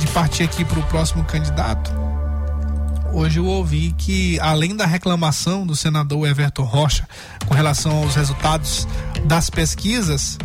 de 0.01 0.07
partir 0.09 0.43
aqui 0.43 0.65
para 0.65 0.81
o 0.81 0.83
próximo 0.85 1.25
candidato, 1.25 1.93
hoje 3.13 3.39
eu 3.39 3.47
ouvi 3.47 3.95
que, 3.97 4.39
além 4.41 4.75
da 4.75 4.85
reclamação 4.85 5.65
do 5.65 5.77
senador 5.77 6.27
Everton 6.27 6.65
Rocha 6.65 7.09
com 7.47 7.55
relação 7.55 8.03
aos 8.03 8.17
resultados 8.17 8.89
das 9.25 9.49
pesquisas, 9.49 10.37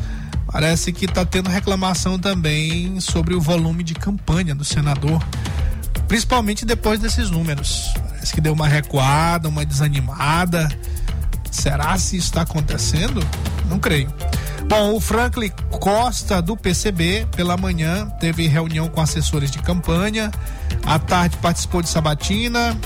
parece 0.51 0.93
que 0.93 1.05
está 1.05 1.25
tendo 1.25 1.49
reclamação 1.49 2.19
também 2.19 2.99
sobre 2.99 3.33
o 3.33 3.41
volume 3.41 3.83
de 3.83 3.95
campanha 3.95 4.53
do 4.53 4.63
senador, 4.63 5.19
principalmente 6.11 6.65
depois 6.65 6.99
desses 6.99 7.29
números. 7.29 7.89
Parece 8.09 8.33
que 8.33 8.41
deu 8.41 8.51
uma 8.51 8.67
recuada, 8.67 9.47
uma 9.47 9.65
desanimada. 9.65 10.67
Será 11.49 11.97
se 11.97 12.17
isso 12.17 12.25
está 12.25 12.41
acontecendo? 12.41 13.25
Não 13.69 13.79
creio. 13.79 14.13
Bom, 14.67 14.93
o 14.93 14.99
Franklin 14.99 15.53
Costa 15.69 16.41
do 16.41 16.57
PCB, 16.57 17.27
pela 17.33 17.55
manhã, 17.55 18.09
teve 18.19 18.45
reunião 18.45 18.89
com 18.89 18.99
assessores 18.99 19.49
de 19.49 19.59
campanha. 19.59 20.29
À 20.85 20.99
tarde 20.99 21.37
participou 21.37 21.81
de 21.81 21.87
sabatina. 21.87 22.77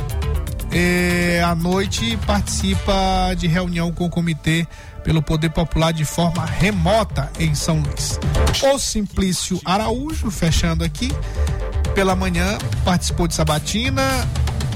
E 0.72 1.40
à 1.40 1.56
noite 1.56 2.20
participa 2.28 3.34
de 3.36 3.48
reunião 3.48 3.92
com 3.92 4.06
o 4.06 4.10
comitê 4.10 4.68
pelo 5.06 5.22
Poder 5.22 5.52
Popular 5.52 5.94
de 5.94 6.04
forma 6.04 6.44
remota 6.44 7.32
em 7.40 7.54
São 7.54 7.80
Luís. 7.80 8.20
O 8.64 8.80
Simplício 8.80 9.62
Araújo, 9.64 10.32
fechando 10.32 10.84
aqui, 10.84 11.12
pela 11.94 12.16
manhã 12.16 12.58
participou 12.84 13.28
de 13.28 13.36
sabatina 13.36 14.02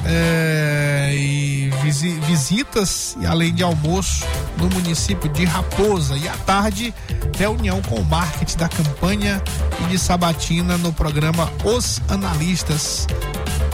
é, 0.05 1.11
e 1.15 1.71
visi, 1.81 2.11
visitas 2.21 3.17
e 3.19 3.25
além 3.25 3.53
de 3.53 3.63
almoço 3.63 4.23
no 4.57 4.69
município 4.69 5.27
de 5.29 5.45
Raposa 5.45 6.15
e 6.15 6.27
à 6.27 6.37
tarde 6.37 6.93
reunião 7.35 7.81
com 7.81 7.95
o 7.95 8.05
marketing 8.05 8.57
da 8.57 8.69
campanha 8.69 9.41
e 9.81 9.83
de 9.85 9.97
sabatina 9.97 10.77
no 10.77 10.93
programa 10.93 11.51
Os 11.63 11.99
Analistas 12.07 13.07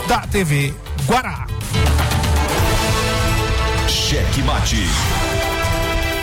da 0.08 0.20
TV 0.20 0.74
Guará. 1.06 1.46
Cheque 3.88 4.42
Mate. 4.42 4.86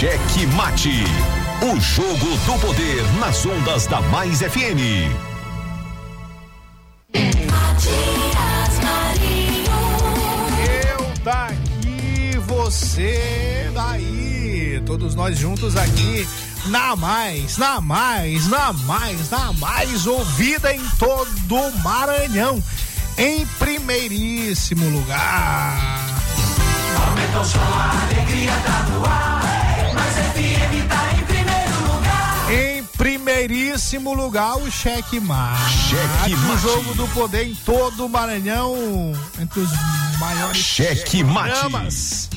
Cheque 0.00 0.46
Mate. 0.56 1.04
O 1.60 1.78
jogo 1.78 2.26
do 2.46 2.58
poder 2.58 3.04
nas 3.18 3.44
ondas 3.44 3.86
da 3.86 4.00
Mais 4.00 4.38
FM. 4.38 4.80
Eu 10.88 11.12
daqui, 11.22 12.38
você 12.46 13.70
daí. 13.74 14.82
Todos 14.86 15.14
nós 15.14 15.36
juntos 15.36 15.76
aqui 15.76 16.26
na 16.68 16.96
mais, 16.96 17.58
na 17.58 17.78
mais, 17.82 18.48
na 18.48 18.72
mais, 18.72 19.28
na 19.28 19.52
mais 19.52 20.06
ouvida 20.06 20.74
em 20.74 20.80
todo 20.98 21.56
o 21.56 21.78
Maranhão. 21.82 22.64
Em 23.18 23.44
primeiríssimo 23.58 24.88
lugar. 24.88 25.78
Aumenta 27.06 27.38
o 27.38 27.44
som, 27.44 27.58
a 27.58 28.06
alegria 28.06 28.52
tá 28.64 28.82
no 28.94 29.04
ar. 29.04 29.39
Primeiríssimo 33.00 34.12
lugar, 34.12 34.58
o 34.58 34.70
Cheque 34.70 35.18
Mate. 35.18 35.94
O 36.52 36.58
jogo 36.58 36.92
do 36.92 37.08
poder 37.08 37.46
em 37.46 37.54
todo 37.54 38.04
o 38.04 38.08
Maranhão, 38.10 38.76
entre 39.40 39.60
os 39.60 39.70
maiores 40.18 40.58
Cheque 40.58 41.24
Mate. 41.24 41.48
programas 41.48 42.28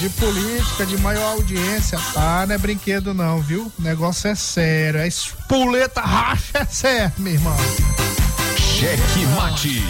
de 0.00 0.08
política, 0.10 0.84
de 0.86 0.98
maior 0.98 1.34
audiência, 1.34 2.00
tá? 2.12 2.44
Não 2.48 2.56
é 2.56 2.58
brinquedo 2.58 3.14
não, 3.14 3.40
viu? 3.40 3.72
O 3.78 3.82
negócio 3.82 4.28
é 4.28 4.34
sério, 4.34 4.98
é 4.98 5.06
espoleta 5.06 6.00
racha, 6.00 6.58
é 6.58 6.64
sério, 6.64 7.12
meu 7.18 7.34
irmão. 7.34 7.56
Cheque 8.58 9.24
Mate. 9.36 9.84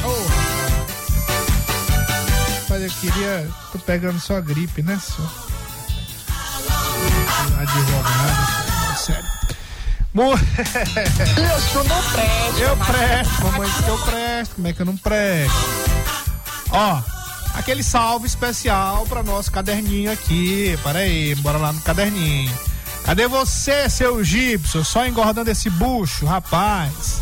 Mas 2.68 2.82
eu 2.82 2.90
queria, 3.00 3.48
tô 3.72 3.78
pegando 3.78 4.20
só 4.20 4.42
gripe, 4.42 4.82
né, 4.82 5.00
senhor? 5.00 5.32
Advogado, 7.58 8.46
sério. 8.46 8.65
Isso 10.16 11.84
não 11.84 12.02
presta. 12.12 12.60
Eu 12.60 12.76
presto, 12.76 13.44
mamãe, 13.44 13.70
que 13.70 13.88
eu 13.88 13.98
presto. 13.98 14.54
Como 14.54 14.68
é 14.68 14.72
que 14.72 14.80
eu 14.80 14.86
não 14.86 14.96
presto? 14.96 15.56
Ó, 16.70 17.02
aquele 17.54 17.82
salve 17.82 18.26
especial 18.26 19.04
para 19.06 19.22
nosso 19.22 19.52
caderninho 19.52 20.10
aqui. 20.10 20.78
Para 20.82 21.00
aí, 21.00 21.34
bora 21.36 21.58
lá 21.58 21.72
no 21.72 21.80
caderninho. 21.82 22.52
Cadê 23.04 23.28
você, 23.28 23.88
seu 23.90 24.24
Gibson? 24.24 24.82
Só 24.82 25.06
engordando 25.06 25.50
esse 25.50 25.68
bucho, 25.70 26.26
rapaz. 26.26 27.20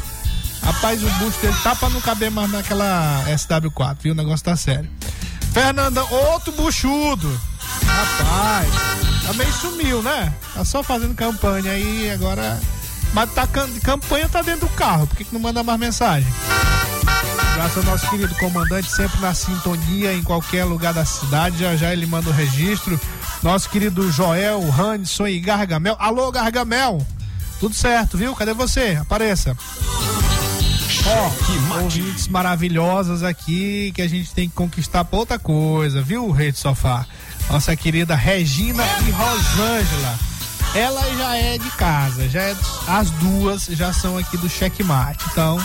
Rapaz, 0.62 1.02
o 1.02 1.10
bucho 1.10 1.38
dele 1.40 1.56
tá 1.62 1.76
pra 1.76 1.90
não 1.90 2.00
caber 2.00 2.30
mais 2.30 2.50
naquela 2.50 3.22
SW4, 3.28 3.96
viu? 4.00 4.12
O 4.12 4.16
negócio 4.16 4.44
tá 4.44 4.56
sério. 4.56 4.88
Fernandão, 5.52 6.08
outro 6.10 6.52
buchudo. 6.52 7.40
Rapaz, 7.86 8.68
também 9.26 9.50
sumiu, 9.52 10.02
né? 10.02 10.32
Tá 10.54 10.64
só 10.64 10.82
fazendo 10.82 11.14
campanha 11.14 11.72
aí 11.72 12.10
agora. 12.10 12.58
Mas 13.14 13.32
tá 13.32 13.46
campanha 13.46 14.28
tá 14.28 14.42
dentro 14.42 14.66
do 14.66 14.74
carro, 14.74 15.06
por 15.06 15.16
que, 15.16 15.24
que 15.24 15.32
não 15.32 15.40
manda 15.40 15.62
mais 15.62 15.78
mensagem? 15.78 16.28
Graças 17.54 17.76
ao 17.76 17.84
nosso 17.84 18.10
querido 18.10 18.34
comandante, 18.34 18.90
sempre 18.90 19.20
na 19.20 19.32
sintonia 19.32 20.12
em 20.12 20.24
qualquer 20.24 20.64
lugar 20.64 20.92
da 20.92 21.04
cidade. 21.04 21.58
Já 21.58 21.76
já 21.76 21.92
ele 21.92 22.04
manda 22.04 22.28
o 22.28 22.32
registro. 22.32 23.00
Nosso 23.44 23.70
querido 23.70 24.10
Joel, 24.10 24.60
Hanson 24.76 25.28
e 25.28 25.38
Gargamel. 25.38 25.94
Alô, 26.00 26.32
Gargamel! 26.32 27.06
Tudo 27.60 27.72
certo, 27.72 28.18
viu? 28.18 28.34
Cadê 28.34 28.52
você? 28.52 28.98
Apareça. 29.00 29.56
Ó, 31.06 31.80
ouvintes 31.82 32.26
maravilhosas 32.26 33.22
aqui 33.22 33.92
que 33.94 34.02
a 34.02 34.08
gente 34.08 34.34
tem 34.34 34.48
que 34.48 34.54
conquistar 34.54 35.04
pra 35.04 35.18
outra 35.20 35.38
coisa, 35.38 36.02
viu, 36.02 36.32
Rede 36.32 36.58
Sofá? 36.58 37.06
Nossa 37.48 37.76
querida 37.76 38.16
Regina 38.16 38.82
e 39.06 39.10
Rosângela. 39.12 40.33
Ela 40.74 41.02
já 41.16 41.36
é 41.36 41.56
de 41.56 41.70
casa, 41.70 42.28
já 42.28 42.42
é, 42.42 42.56
as 42.88 43.08
duas 43.10 43.66
já 43.66 43.92
são 43.92 44.18
aqui 44.18 44.36
do 44.36 44.48
checkmate. 44.48 45.24
Então, 45.30 45.58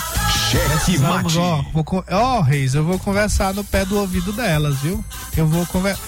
Checkmate. 0.51 1.37
ó, 1.37 1.63
vou 1.73 1.85
ó, 2.11 2.41
Reis, 2.41 2.75
eu 2.75 2.83
vou 2.83 2.99
conversar 2.99 3.53
no 3.53 3.63
pé 3.63 3.85
do 3.85 3.97
ouvido 3.97 4.31
delas, 4.31 4.77
viu? 4.77 5.03
Eu 5.35 5.47
vou 5.47 5.65
conversar. 5.65 6.03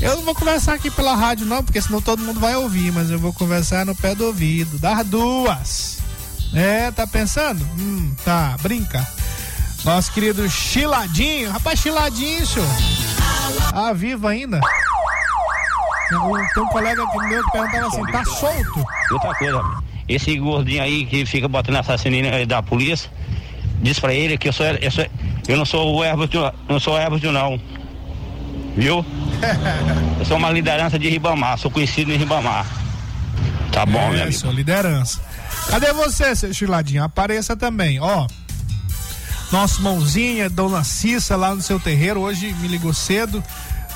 Eu 0.00 0.16
não 0.16 0.22
vou 0.22 0.34
conversar 0.34 0.74
aqui 0.74 0.90
pela 0.90 1.14
rádio, 1.14 1.46
não, 1.46 1.64
porque 1.64 1.80
senão 1.80 2.00
todo 2.00 2.22
mundo 2.22 2.38
vai 2.38 2.54
ouvir, 2.56 2.92
mas 2.92 3.10
eu 3.10 3.18
vou 3.18 3.32
conversar 3.32 3.84
no 3.86 3.94
pé 3.94 4.14
do 4.14 4.26
ouvido, 4.26 4.78
das 4.78 5.04
duas. 5.06 5.98
É, 6.52 6.90
tá 6.90 7.06
pensando? 7.06 7.64
Hum, 7.78 8.14
tá, 8.24 8.56
brinca. 8.62 9.06
Nosso 9.84 10.12
querido 10.12 10.48
Chiladinho, 10.48 11.50
rapaz, 11.50 11.80
Chiladinho, 11.80 12.46
senhor. 12.46 12.68
Ah, 13.72 13.92
vivo 13.92 14.26
ainda? 14.26 14.60
Tem 16.54 16.62
um, 16.62 16.66
colega 16.68 17.02
meu 17.28 17.44
que 17.44 17.50
perguntava 17.50 17.86
assim, 17.86 18.02
tá 18.12 18.24
solto? 18.24 18.84
Outra 19.12 19.34
coisa, 19.34 19.62
esse 20.08 20.36
gordinho 20.38 20.82
aí 20.82 21.06
que 21.06 21.26
fica 21.26 21.48
botando 21.48 21.76
assassino 21.76 22.46
da 22.46 22.62
polícia, 22.62 23.10
diz 23.82 23.98
pra 23.98 24.14
ele 24.14 24.38
que 24.38 24.48
eu 24.48 24.52
sou, 24.52 24.66
eu, 24.66 24.90
sou, 24.90 25.06
eu 25.48 25.56
não 25.56 25.64
sou 25.64 25.94
o 25.94 26.02
árbitro, 26.02 26.52
não 26.68 26.78
sou 26.78 26.96
árbitro 26.96 27.32
não. 27.32 27.60
Viu? 28.76 29.04
Eu 30.18 30.24
sou 30.24 30.36
uma 30.36 30.50
liderança 30.50 30.98
de 30.98 31.08
Ribamar, 31.08 31.56
sou 31.58 31.70
conhecido 31.70 32.10
em 32.12 32.16
Ribamar. 32.16 32.66
Tá 33.70 33.84
bom, 33.86 34.08
meu 34.08 34.18
É, 34.18 34.22
amigo. 34.22 34.36
sua 34.38 34.52
liderança. 34.52 35.20
Cadê 35.68 35.92
você, 35.92 36.34
seu 36.34 36.52
Chiladinho? 36.52 37.04
Apareça 37.04 37.56
também, 37.56 38.00
ó. 38.00 38.26
Nosso 39.52 39.82
mãozinha, 39.82 40.50
Dona 40.50 40.82
Cissa, 40.82 41.36
lá 41.36 41.54
no 41.54 41.62
seu 41.62 41.78
terreiro, 41.78 42.20
hoje 42.20 42.52
me 42.54 42.66
ligou 42.66 42.92
cedo, 42.92 43.42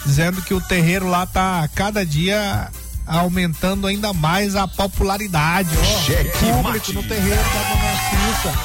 dizendo 0.08 0.40
que 0.40 0.54
o 0.54 0.60
terreiro 0.60 1.06
lá 1.06 1.26
tá 1.26 1.62
a 1.62 1.68
cada 1.68 2.04
dia 2.04 2.70
aumentando 3.06 3.86
ainda 3.86 4.10
mais 4.14 4.56
a 4.56 4.66
popularidade, 4.66 5.68
ó. 5.78 6.02
Cheque 6.06 6.30
Público 6.38 6.62
mate. 6.62 6.92
no 6.94 7.02
terreiro 7.02 7.36
da 7.36 7.62
Dona 7.62 8.32
Cissa. 8.32 8.58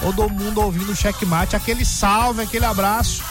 Todo 0.00 0.30
mundo 0.30 0.60
ouvindo 0.60 0.92
o 0.92 0.96
checkmate, 0.96 1.56
aquele 1.56 1.84
salve, 1.84 2.42
aquele 2.42 2.64
abraço. 2.64 3.22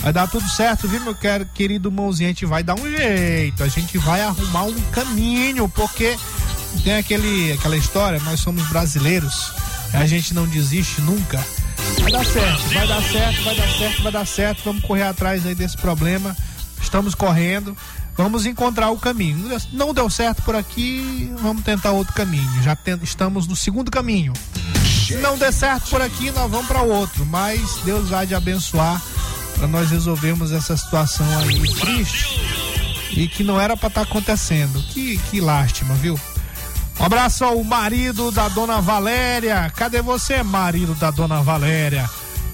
Vai 0.00 0.12
dar 0.12 0.26
tudo 0.28 0.46
certo, 0.48 0.88
viu, 0.88 1.00
meu 1.00 1.14
quer- 1.14 1.46
querido 1.54 1.90
mãozinho? 1.90 2.28
A 2.30 2.32
gente 2.32 2.46
vai 2.46 2.62
dar 2.64 2.74
um 2.74 2.90
jeito, 2.90 3.62
a 3.62 3.68
gente 3.68 3.96
vai 3.98 4.20
arrumar 4.20 4.64
um 4.64 4.80
caminho, 4.90 5.68
porque 5.68 6.16
tem 6.82 6.96
aquele, 6.96 7.52
aquela 7.52 7.76
história, 7.76 8.18
nós 8.24 8.40
somos 8.40 8.66
brasileiros, 8.68 9.52
a 9.92 10.04
gente 10.04 10.34
não 10.34 10.46
desiste 10.46 11.00
nunca. 11.00 11.38
Vai 12.00 12.10
dar 12.12 12.24
certo, 12.24 12.62
vai 12.74 12.86
dar 12.88 13.02
certo, 13.02 13.42
vai 13.44 13.54
dar 13.56 13.68
certo, 13.68 14.02
vai 14.02 14.12
dar 14.12 14.26
certo. 14.26 14.62
Vamos 14.64 14.82
correr 14.84 15.04
atrás 15.04 15.46
aí 15.46 15.54
desse 15.54 15.76
problema. 15.76 16.36
Estamos 16.84 17.14
correndo. 17.14 17.76
Vamos 18.16 18.46
encontrar 18.46 18.90
o 18.90 18.98
caminho. 18.98 19.58
Não 19.72 19.92
deu- 19.92 20.08
certo 20.08 20.42
por 20.42 20.54
aqui, 20.54 21.32
vamos 21.40 21.64
tentar 21.64 21.90
outro 21.90 22.14
caminho. 22.14 22.62
Já 22.62 22.76
estamos 23.02 23.46
no 23.48 23.56
segundo 23.56 23.90
caminho. 23.90 24.32
Se 25.06 25.16
não 25.16 25.36
der 25.36 25.52
certo 25.52 25.90
por 25.90 26.00
aqui, 26.00 26.30
nós 26.30 26.48
vamos 26.50 26.66
para 26.68 26.82
outro. 26.82 27.26
Mas 27.26 27.60
Deus 27.84 28.12
há 28.12 28.24
de 28.24 28.34
abençoar 28.34 29.02
para 29.58 29.66
nós 29.66 29.90
resolvermos 29.90 30.52
essa 30.52 30.76
situação 30.76 31.26
aí 31.38 31.60
triste 31.74 32.40
e 33.16 33.26
que 33.28 33.42
não 33.42 33.60
era 33.60 33.76
para 33.76 33.88
estar 33.88 34.02
acontecendo. 34.02 34.80
Que, 34.92 35.18
que 35.30 35.40
lástima, 35.40 35.94
viu? 35.94 36.18
Um 37.00 37.04
abraço 37.04 37.44
ao 37.44 37.62
marido 37.64 38.30
da 38.30 38.46
dona 38.48 38.80
Valéria. 38.80 39.70
Cadê 39.74 40.00
você, 40.00 40.42
marido 40.44 40.94
da 40.94 41.10
dona 41.10 41.42
Valéria? 41.42 42.08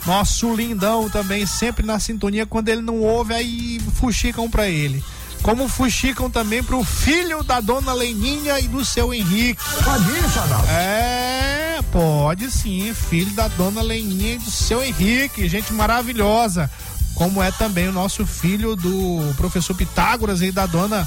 Nosso 0.07 0.55
lindão 0.55 1.09
também, 1.11 1.47
sempre 1.47 1.85
na 1.85 1.99
sintonia. 1.99 2.47
Quando 2.47 2.69
ele 2.69 2.83
não 2.83 3.01
ouve, 3.01 3.35
aí 3.35 3.81
fuxicam 3.97 4.49
pra 4.49 4.69
ele. 4.69 5.03
Como 5.43 5.69
fuxicam 5.69 6.31
também 6.31 6.63
pro 6.63 6.85
filho 6.85 7.43
da 7.43 7.61
dona 7.61 7.93
Leninha 7.93 8.61
e 8.61 8.69
do 8.69 8.85
seu 8.85 9.13
Henrique. 9.13 9.63
Pode 9.83 10.11
isso, 10.19 10.39
É, 10.71 11.79
pode 11.91 12.51
sim. 12.51 12.93
Filho 12.93 13.33
da 13.33 13.49
dona 13.49 13.81
Leninha 13.81 14.35
e 14.35 14.39
do 14.39 14.51
seu 14.51 14.83
Henrique. 14.83 15.49
Gente 15.49 15.73
maravilhosa. 15.73 16.71
Como 17.15 17.43
é 17.43 17.51
também 17.53 17.89
o 17.89 17.93
nosso 17.93 18.27
filho 18.27 18.77
do 18.77 19.35
professor 19.37 19.75
Pitágoras 19.75 20.43
e 20.43 20.53
da 20.53 20.67
dona 20.67 21.07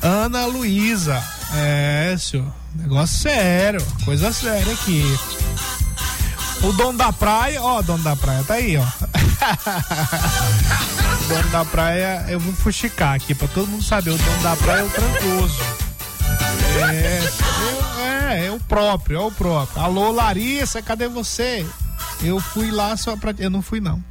Ana 0.00 0.46
Luísa. 0.46 1.22
É, 1.54 2.16
senhor. 2.18 2.46
Negócio 2.74 3.18
sério. 3.18 3.84
Coisa 4.04 4.32
séria 4.32 4.72
aqui. 4.72 5.04
O 6.62 6.72
dono 6.72 6.96
da 6.96 7.12
praia, 7.12 7.60
ó, 7.60 7.82
dono 7.82 8.04
da 8.04 8.14
praia, 8.14 8.44
tá 8.44 8.54
aí, 8.54 8.76
ó. 8.76 8.82
o 11.24 11.26
dono 11.28 11.50
da 11.50 11.64
praia, 11.64 12.24
eu 12.28 12.38
vou 12.38 12.52
fuxicar 12.52 13.14
aqui 13.14 13.34
pra 13.34 13.48
todo 13.48 13.66
mundo 13.66 13.82
saber. 13.82 14.10
O 14.10 14.18
dono 14.18 14.42
da 14.42 14.54
praia 14.56 14.80
é 14.80 14.84
o 14.84 14.90
trancoso. 14.90 15.60
É, 16.88 17.20
é, 18.00 18.46
é 18.46 18.50
o 18.52 18.60
próprio, 18.60 19.16
é 19.16 19.20
o 19.20 19.30
próprio. 19.32 19.82
Alô, 19.82 20.12
Larissa, 20.12 20.80
cadê 20.80 21.08
você? 21.08 21.66
Eu 22.22 22.38
fui 22.38 22.70
lá 22.70 22.96
só 22.96 23.16
pra. 23.16 23.34
Eu 23.38 23.50
não 23.50 23.60
fui, 23.60 23.80
não. 23.80 24.02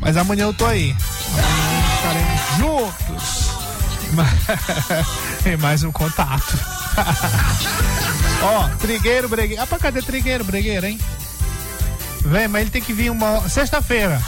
Mas 0.00 0.16
amanhã 0.16 0.44
eu 0.44 0.54
tô 0.54 0.64
aí. 0.64 0.96
Amanhã 1.28 1.84
estaremos 1.96 2.40
juntos. 2.58 3.50
Tem 5.44 5.56
mais 5.58 5.82
um 5.82 5.92
contato. 5.92 6.58
Ó, 8.42 8.68
Trigueiro, 8.78 9.28
Bregueiro. 9.28 9.62
Ah, 9.62 9.66
pra 9.66 9.78
cadê 9.78 10.00
Trigueiro, 10.00 10.44
Bregueiro, 10.44 10.86
hein? 10.86 10.98
Vem, 12.24 12.48
mas 12.48 12.62
ele 12.62 12.70
tem 12.70 12.82
que 12.82 12.92
vir 12.92 13.10
uma 13.10 13.48
sexta-feira. 13.48 14.20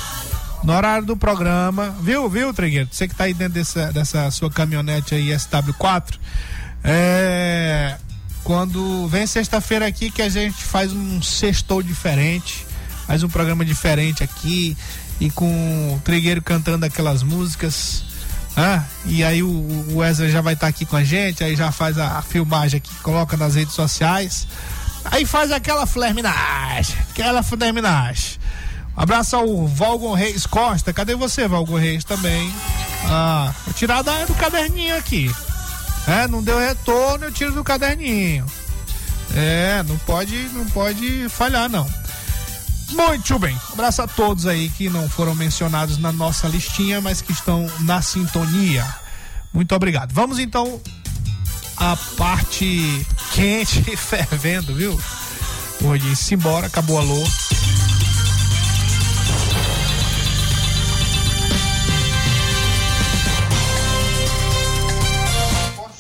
No 0.62 0.72
horário 0.72 1.06
do 1.06 1.16
programa, 1.16 1.94
viu, 2.00 2.28
viu, 2.28 2.52
Trigueiro? 2.52 2.88
Você 2.90 3.06
que 3.08 3.14
tá 3.14 3.24
aí 3.24 3.34
dentro 3.34 3.54
dessa, 3.54 3.92
dessa 3.92 4.30
sua 4.30 4.50
caminhonete 4.50 5.14
aí, 5.14 5.28
SW4. 5.28 6.18
É. 6.84 7.96
Quando 8.44 9.08
vem 9.08 9.26
sexta-feira 9.26 9.86
aqui 9.86 10.10
que 10.10 10.22
a 10.22 10.28
gente 10.28 10.62
faz 10.62 10.92
um 10.92 11.20
sextou 11.20 11.82
diferente, 11.82 12.66
faz 13.06 13.22
um 13.22 13.28
programa 13.28 13.64
diferente 13.64 14.22
aqui 14.22 14.76
e 15.20 15.30
com 15.30 15.94
o 15.94 16.00
Trigueiro 16.00 16.42
cantando 16.42 16.84
aquelas 16.86 17.22
músicas. 17.22 18.04
Ah, 18.56 18.84
e 19.04 19.24
aí 19.24 19.42
o, 19.42 19.96
Wesley 19.96 20.30
já 20.30 20.40
vai 20.40 20.54
estar 20.54 20.68
aqui 20.68 20.86
com 20.86 20.96
a 20.96 21.04
gente, 21.04 21.44
aí 21.44 21.56
já 21.56 21.72
faz 21.72 21.98
a, 21.98 22.18
a 22.18 22.22
filmagem 22.22 22.78
aqui, 22.78 22.94
coloca 23.02 23.36
nas 23.36 23.54
redes 23.54 23.74
sociais. 23.74 24.46
Aí 25.10 25.24
faz 25.24 25.52
aquela 25.52 25.86
flerminagem, 25.86 26.96
aquela 27.10 27.42
flerminagem. 27.42 28.38
Abraço 28.96 29.36
ao 29.36 29.66
Valgon 29.66 30.14
Reis 30.14 30.46
Costa. 30.46 30.92
Cadê 30.92 31.14
você, 31.14 31.46
Valgon 31.46 31.76
Reis, 31.76 32.02
também? 32.04 32.52
Ah, 33.04 33.52
vou 33.64 33.74
tirar 33.74 34.02
da, 34.02 34.24
do 34.24 34.34
caderninho 34.34 34.96
aqui. 34.96 35.30
É, 36.08 36.26
não 36.26 36.42
deu 36.42 36.58
retorno, 36.58 37.26
eu 37.26 37.32
tiro 37.32 37.52
do 37.52 37.62
caderninho. 37.62 38.46
É, 39.34 39.82
não 39.82 39.98
pode, 39.98 40.34
não 40.54 40.64
pode 40.66 41.28
falhar, 41.28 41.68
não. 41.68 41.86
Muito 42.90 43.38
bem. 43.38 43.54
Um 43.70 43.72
abraço 43.74 44.00
a 44.00 44.06
todos 44.06 44.46
aí 44.46 44.70
que 44.70 44.88
não 44.88 45.08
foram 45.08 45.34
mencionados 45.34 45.98
na 45.98 46.12
nossa 46.12 46.46
listinha, 46.46 47.00
mas 47.00 47.20
que 47.20 47.32
estão 47.32 47.68
na 47.80 48.00
sintonia. 48.00 48.86
Muito 49.52 49.74
obrigado. 49.74 50.12
Vamos 50.12 50.38
então 50.38 50.80
à 51.76 51.96
parte 52.16 53.06
quente 53.32 53.84
e 53.90 53.96
fervendo, 53.96 54.74
viu? 54.74 54.98
Hoje, 55.84 56.16
simbora, 56.16 56.66
acabou 56.66 56.98
a 56.98 57.02
alô. 57.02 57.24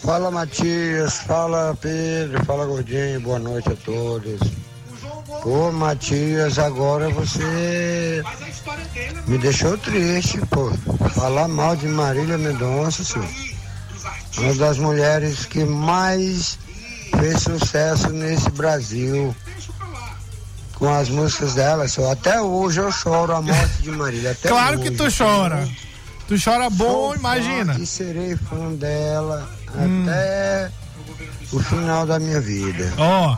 Fala 0.02 0.30
Matias, 0.30 1.18
fala 1.18 1.76
Pedro, 1.80 2.44
fala 2.44 2.64
Gordinho, 2.64 3.20
boa 3.20 3.38
noite 3.38 3.70
a 3.70 3.76
todos. 3.76 4.40
Pô, 5.42 5.72
Matias, 5.72 6.58
agora 6.58 7.08
você 7.10 8.22
me 9.26 9.36
deixou 9.38 9.76
triste, 9.78 10.40
pô. 10.50 10.70
Falar 11.10 11.48
mal 11.48 11.74
de 11.74 11.88
Marília 11.88 12.38
Mendonça, 12.38 13.02
senhor. 13.02 13.55
Uma 14.38 14.54
das 14.54 14.78
mulheres 14.78 15.44
que 15.46 15.64
mais 15.64 16.58
fez 17.18 17.42
sucesso 17.42 18.08
nesse 18.10 18.50
Brasil. 18.50 19.34
Com 20.74 20.92
as 20.92 21.08
músicas 21.08 21.54
dela, 21.54 21.88
senhor. 21.88 22.10
Até 22.10 22.40
hoje 22.40 22.80
eu 22.80 22.92
choro 22.92 23.34
a 23.34 23.40
morte 23.40 23.80
de 23.82 23.90
Marília. 23.90 24.32
Até 24.32 24.48
claro 24.50 24.78
hoje. 24.78 24.90
que 24.90 24.96
tu 24.96 25.04
chora. 25.16 25.66
Tu 26.28 26.34
chora 26.42 26.68
bom, 26.68 27.08
Sou 27.08 27.14
imagina. 27.16 27.76
E 27.80 27.86
serei 27.86 28.36
fã 28.36 28.72
dela 28.74 29.48
até 29.68 30.70
o 31.52 31.60
final 31.60 32.04
da 32.04 32.18
minha 32.18 32.40
vida. 32.40 32.92
Ó. 32.98 33.36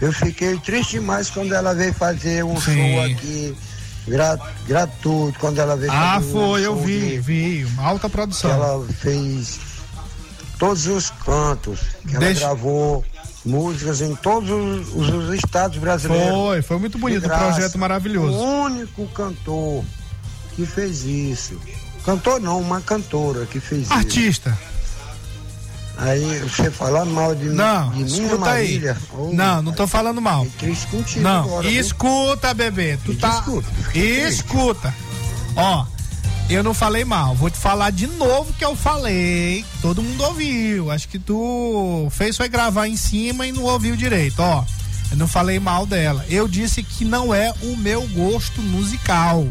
Eu 0.00 0.12
fiquei 0.12 0.56
triste 0.58 0.92
demais 0.92 1.28
quando 1.30 1.52
ela 1.54 1.74
veio 1.74 1.92
fazer 1.94 2.44
um 2.44 2.60
show 2.60 3.02
aqui 3.04 3.56
gra- 4.06 4.38
gratuito, 4.68 5.38
quando 5.40 5.58
ela 5.58 5.74
veio 5.76 5.90
Ah, 5.90 6.20
fazer 6.20 6.26
um 6.28 6.32
foi, 6.32 6.66
eu 6.66 6.76
vi, 6.76 7.00
de- 7.00 7.18
vi. 7.18 7.66
Alta 7.78 8.08
produção. 8.08 8.50
ela 8.50 8.86
fez 9.00 9.58
todos 10.58 10.86
os 10.86 11.10
cantos, 11.10 11.80
que 12.06 12.16
ela 12.16 12.24
Deixa- 12.24 12.40
gravou 12.40 13.04
músicas 13.44 14.00
em 14.00 14.14
todos 14.16 14.50
os, 14.50 15.08
os 15.08 15.34
estados 15.34 15.78
brasileiros. 15.78 16.28
Foi, 16.34 16.62
foi 16.62 16.78
muito 16.78 16.98
bonito, 16.98 17.26
um 17.26 17.28
projeto 17.28 17.78
maravilhoso. 17.78 18.32
O 18.36 18.62
único 18.64 19.06
cantor 19.08 19.84
que 20.54 20.64
fez 20.66 21.04
isso. 21.04 21.60
Cantor 22.04 22.40
não, 22.40 22.60
uma 22.60 22.80
cantora 22.80 23.46
que 23.46 23.60
fez 23.60 23.82
isso. 23.82 23.92
Artista. 23.92 24.56
Aí 25.98 26.40
você 26.40 26.70
falar 26.70 27.06
mal 27.06 27.34
de, 27.34 27.46
Não, 27.46 27.90
de 27.90 28.04
mim, 28.04 28.04
escuta 28.26 28.50
aí. 28.50 28.64
Marília. 28.74 28.96
Ô, 29.14 29.30
Não, 29.32 29.62
não 29.62 29.72
tô 29.72 29.86
falando 29.86 30.20
mal. 30.20 30.46
triste 30.58 30.86
contigo 30.88 31.22
Não, 31.22 31.44
agora, 31.44 31.68
viu? 31.68 31.80
escuta, 31.80 32.52
bebê. 32.52 32.98
Tu 33.02 33.14
tá. 33.16 33.42
Escuta. 33.94 34.94
Ó, 35.56 35.86
eu 36.48 36.62
não 36.62 36.72
falei 36.72 37.04
mal. 37.04 37.34
Vou 37.34 37.50
te 37.50 37.58
falar 37.58 37.90
de 37.90 38.06
novo 38.06 38.52
que 38.52 38.64
eu 38.64 38.76
falei. 38.76 39.64
Todo 39.82 40.02
mundo 40.02 40.22
ouviu. 40.24 40.90
Acho 40.90 41.08
que 41.08 41.18
tu 41.18 42.08
fez 42.10 42.36
foi 42.36 42.48
gravar 42.48 42.86
em 42.86 42.96
cima 42.96 43.46
e 43.46 43.52
não 43.52 43.64
ouviu 43.64 43.96
direito. 43.96 44.40
Ó, 44.40 44.64
eu 45.10 45.16
não 45.16 45.26
falei 45.26 45.58
mal 45.58 45.86
dela. 45.86 46.24
Eu 46.28 46.46
disse 46.46 46.82
que 46.82 47.04
não 47.04 47.34
é 47.34 47.52
o 47.62 47.76
meu 47.76 48.06
gosto 48.08 48.60
musical. 48.62 49.46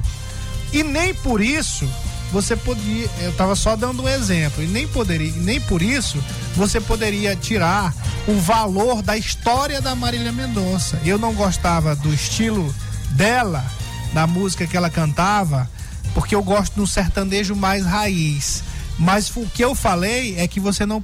E 0.72 0.84
nem 0.84 1.14
por 1.14 1.42
isso 1.42 1.88
você 2.32 2.56
podia. 2.56 3.10
Eu 3.20 3.34
tava 3.34 3.56
só 3.56 3.76
dando 3.76 4.04
um 4.04 4.10
exemplo. 4.10 4.64
E 4.64 4.68
nem 4.68 4.88
poderia, 4.88 5.32
nem 5.38 5.60
por 5.62 5.82
isso 5.82 6.18
você 6.56 6.80
poderia 6.80 7.36
tirar 7.36 7.94
o 8.28 8.40
valor 8.40 9.02
da 9.02 9.18
história 9.18 9.82
da 9.82 9.96
Marília 9.96 10.32
Mendonça. 10.32 11.00
Eu 11.06 11.18
não 11.18 11.34
gostava 11.34 11.96
do 11.96 12.14
estilo 12.14 12.74
dela, 13.12 13.66
da 14.14 14.26
música 14.26 14.66
que 14.66 14.76
ela 14.76 14.90
cantava, 14.90 15.70
porque 16.14 16.36
eu 16.36 16.44
gosto 16.44 16.76
de 16.76 16.82
um 16.82 16.88
sertanejo 16.88 17.56
mais 17.56 17.86
raiz. 17.86 18.64
Mas 18.98 19.30
o 19.36 19.46
que 19.48 19.64
eu 19.64 19.76
falei 19.76 20.38
é 20.38 20.48
que 20.48 20.60
você 20.60 20.86
não. 20.86 21.04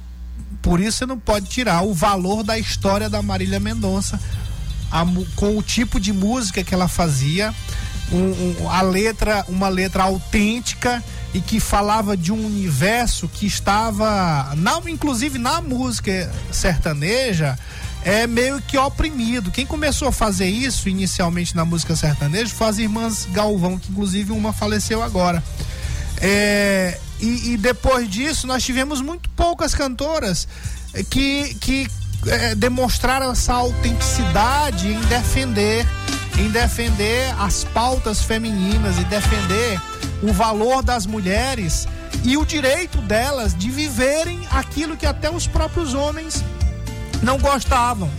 Por 0.62 0.80
isso 0.80 0.98
você 0.98 1.06
não 1.06 1.18
pode 1.18 1.46
tirar 1.46 1.82
o 1.82 1.92
valor 1.92 2.42
da 2.42 2.58
história 2.58 3.10
da 3.10 3.20
Marília 3.20 3.58
Mendonça 3.60 4.18
a 4.90 5.04
com 5.34 5.56
o 5.56 5.62
tipo 5.62 5.98
de 5.98 6.12
música 6.12 6.62
que 6.62 6.74
ela 6.74 6.86
fazia, 6.86 7.52
um- 8.12 8.62
um- 8.62 8.70
a 8.70 8.82
letra, 8.82 9.44
uma 9.48 9.68
letra 9.68 10.04
autêntica 10.04 11.02
e 11.34 11.40
que 11.40 11.58
falava 11.58 12.14
de 12.16 12.30
um 12.30 12.46
universo 12.46 13.26
que 13.26 13.46
estava, 13.46 14.52
na, 14.56 14.80
inclusive 14.86 15.38
na 15.38 15.60
música 15.62 16.30
sertaneja, 16.50 17.58
é 18.04 18.26
meio 18.26 18.60
que 18.62 18.76
oprimido. 18.76 19.50
Quem 19.50 19.64
começou 19.64 20.08
a 20.08 20.12
fazer 20.12 20.48
isso 20.48 20.88
inicialmente 20.88 21.54
na 21.54 21.64
música 21.64 21.94
sertaneja 21.94 22.52
foi 22.54 22.66
as 22.68 22.78
irmãs 22.78 23.28
Galvão, 23.32 23.78
que 23.78 23.90
inclusive 23.90 24.32
uma 24.32 24.52
faleceu 24.52 25.02
agora. 25.02 25.42
É, 26.20 26.98
e, 27.20 27.52
e 27.52 27.56
depois 27.56 28.08
disso 28.08 28.46
nós 28.46 28.62
tivemos 28.62 29.00
muito 29.00 29.28
poucas 29.30 29.74
cantoras 29.74 30.46
que, 31.10 31.54
que 31.54 31.88
eh, 32.26 32.54
demonstraram 32.54 33.32
essa 33.32 33.54
autenticidade 33.54 34.88
em 34.88 35.00
defender 35.02 35.86
em 36.38 36.48
defender 36.50 37.34
as 37.38 37.64
pautas 37.64 38.22
femininas 38.22 38.98
e 38.98 39.04
defender 39.04 39.80
o 40.22 40.32
valor 40.32 40.82
das 40.82 41.04
mulheres 41.04 41.86
e 42.24 42.36
o 42.36 42.44
direito 42.44 42.98
delas 42.98 43.54
de 43.54 43.70
viverem 43.70 44.40
aquilo 44.50 44.96
que 44.96 45.04
até 45.04 45.30
os 45.30 45.46
próprios 45.46 45.94
homens 45.94 46.42
não 47.22 47.38
gostavam. 47.38 48.10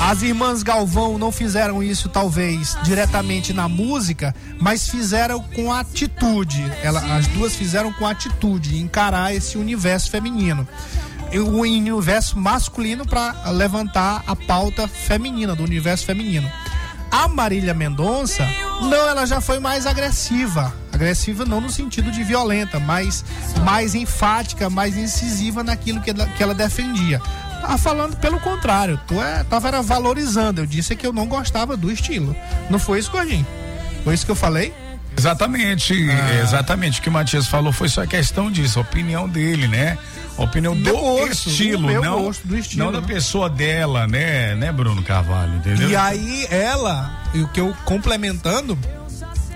As 0.00 0.22
irmãs 0.22 0.62
Galvão 0.62 1.18
não 1.18 1.32
fizeram 1.32 1.82
isso, 1.82 2.08
talvez, 2.08 2.78
diretamente 2.84 3.52
na 3.52 3.68
música, 3.68 4.34
mas 4.60 4.88
fizeram 4.88 5.42
com 5.42 5.72
atitude. 5.72 6.64
Ela, 6.82 7.16
as 7.16 7.26
duas 7.26 7.56
fizeram 7.56 7.92
com 7.92 8.06
atitude, 8.06 8.78
encarar 8.78 9.34
esse 9.34 9.58
universo 9.58 10.08
feminino. 10.08 10.66
O 11.34 11.58
universo 11.58 12.38
masculino 12.38 13.04
para 13.04 13.50
levantar 13.50 14.22
a 14.26 14.36
pauta 14.36 14.86
feminina, 14.86 15.56
do 15.56 15.64
universo 15.64 16.06
feminino. 16.06 16.50
A 17.10 17.26
Marília 17.26 17.74
Mendonça, 17.74 18.46
não, 18.82 19.08
ela 19.08 19.26
já 19.26 19.40
foi 19.40 19.58
mais 19.58 19.84
agressiva. 19.84 20.72
Agressiva 20.92 21.44
não 21.44 21.60
no 21.60 21.70
sentido 21.70 22.10
de 22.10 22.22
violenta, 22.22 22.78
mas 22.78 23.24
mais 23.64 23.94
enfática, 23.94 24.70
mais 24.70 24.96
incisiva 24.96 25.64
naquilo 25.64 26.00
que 26.00 26.10
ela, 26.10 26.26
que 26.26 26.42
ela 26.42 26.54
defendia. 26.54 27.20
Tava 27.60 27.78
falando 27.78 28.16
pelo 28.16 28.38
contrário, 28.40 28.98
tu 29.06 29.14
é, 29.20 29.42
tava 29.44 29.68
era 29.68 29.82
valorizando. 29.82 30.60
Eu 30.60 30.66
disse 30.66 30.94
que 30.96 31.06
eu 31.06 31.12
não 31.12 31.26
gostava 31.26 31.76
do 31.76 31.90
estilo. 31.90 32.34
Não 32.70 32.78
foi 32.78 32.98
isso, 33.00 33.10
Gordinho? 33.10 33.46
Foi 34.04 34.14
isso 34.14 34.24
que 34.24 34.30
eu 34.30 34.36
falei? 34.36 34.72
Exatamente, 35.16 36.08
Ah. 36.10 36.40
exatamente. 36.42 37.00
O 37.00 37.02
que 37.02 37.08
o 37.08 37.12
Matias 37.12 37.46
falou 37.48 37.72
foi 37.72 37.88
só 37.88 38.06
questão 38.06 38.50
disso, 38.50 38.78
a 38.78 38.82
opinião 38.82 39.28
dele, 39.28 39.66
né? 39.66 39.98
A 40.38 40.42
opinião 40.44 40.76
do 40.76 40.80
Meu 40.82 40.96
gosto, 40.96 41.48
estilo, 41.48 41.88
o 41.88 41.90
meu 41.90 42.00
não, 42.02 42.22
gosto 42.22 42.46
do 42.46 42.56
estilo, 42.56 42.84
não 42.84 42.92
da 42.92 43.02
pessoa 43.02 43.50
dela, 43.50 44.06
né, 44.06 44.54
né, 44.54 44.70
Bruno 44.70 45.02
Carvalho, 45.02 45.56
entendeu? 45.56 45.90
E 45.90 45.96
aí 45.96 46.46
ela, 46.48 47.24
e 47.34 47.40
o 47.42 47.48
que 47.48 47.60
eu 47.60 47.74
complementando 47.84 48.78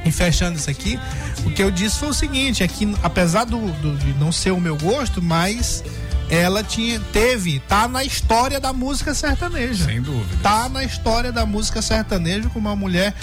e 0.04 0.10
fechando 0.10 0.58
isso 0.58 0.68
aqui, 0.68 0.98
o 1.46 1.50
que 1.52 1.62
eu 1.62 1.70
disse 1.70 2.00
foi 2.00 2.08
o 2.08 2.12
seguinte, 2.14 2.64
é 2.64 2.66
que 2.68 2.92
apesar 3.04 3.44
do, 3.44 3.58
do- 3.80 3.96
de 3.96 4.12
não 4.14 4.32
ser 4.32 4.50
o 4.50 4.60
meu 4.60 4.76
gosto, 4.76 5.22
mas 5.22 5.84
ela 6.34 6.64
tinha, 6.64 6.98
teve, 7.12 7.58
tá 7.68 7.86
na 7.86 8.02
história 8.02 8.58
da 8.58 8.72
música 8.72 9.12
sertaneja. 9.12 9.84
Sem 9.84 10.00
dúvida. 10.00 10.34
Tá 10.42 10.66
na 10.66 10.82
história 10.82 11.30
da 11.30 11.44
música 11.44 11.82
sertaneja 11.82 12.48
como 12.48 12.68
uma 12.70 12.74
mulher, 12.74 13.14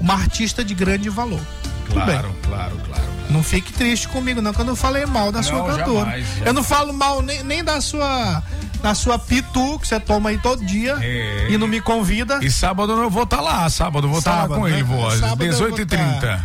uma 0.00 0.14
artista 0.14 0.64
de 0.64 0.74
grande 0.74 1.10
valor. 1.10 1.40
Tudo 1.84 1.96
bem. 1.96 2.04
Claro, 2.06 2.34
claro, 2.42 2.80
claro. 2.86 3.04
Não 3.28 3.42
fique 3.42 3.70
triste 3.72 4.08
comigo, 4.08 4.40
não, 4.40 4.54
que 4.54 4.60
eu 4.60 4.64
não 4.64 4.74
falei 4.76 5.04
mal 5.04 5.30
da 5.30 5.42
sua 5.42 5.58
Não, 5.58 5.66
cantora. 5.66 6.04
jamais, 6.06 6.26
Eu 6.44 6.52
não 6.54 6.62
falo 6.64 6.92
mal 6.94 7.20
nem, 7.20 7.42
nem 7.44 7.62
da 7.62 7.80
sua 7.82 8.42
da 8.82 8.94
sua 8.94 9.18
pitu, 9.18 9.78
que 9.78 9.88
você 9.88 9.98
toma 9.98 10.28
aí 10.28 10.36
todo 10.38 10.62
dia 10.64 10.98
É. 11.00 11.48
e 11.50 11.56
não 11.56 11.66
me 11.66 11.80
convida. 11.80 12.38
E 12.42 12.50
sábado 12.50 12.92
eu 12.92 13.08
vou 13.10 13.22
estar 13.24 13.40
lá, 13.40 13.68
sábado 13.70 14.06
eu 14.06 14.10
vou 14.10 14.18
estar 14.18 14.30
lá 14.32 14.42
Sábado, 14.42 14.60
com 14.60 14.68
ele, 14.68 14.76
né? 14.78 14.82
vou 14.82 15.06
às 15.08 15.20
vou 15.20 15.36
18h30. 15.38 16.40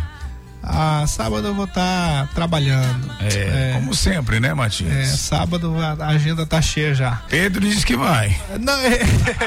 Tá- 0.62 1.02
Ah, 1.02 1.06
sábado 1.06 1.46
eu 1.48 1.54
vou 1.54 1.64
estar 1.64 2.28
trabalhando. 2.34 3.10
É, 3.20 3.72
como 3.74 3.94
sempre, 3.94 4.38
né, 4.40 4.52
Matias? 4.54 4.92
É, 4.92 5.04
sábado 5.04 5.74
a 5.78 6.04
a 6.04 6.08
agenda 6.08 6.44
tá 6.46 6.60
cheia 6.60 6.94
já. 6.94 7.22
Pedro 7.28 7.60
disse 7.66 7.84
que 7.84 7.96
vai. 7.96 8.36
Não, 8.60 8.74
é- 8.74 9.00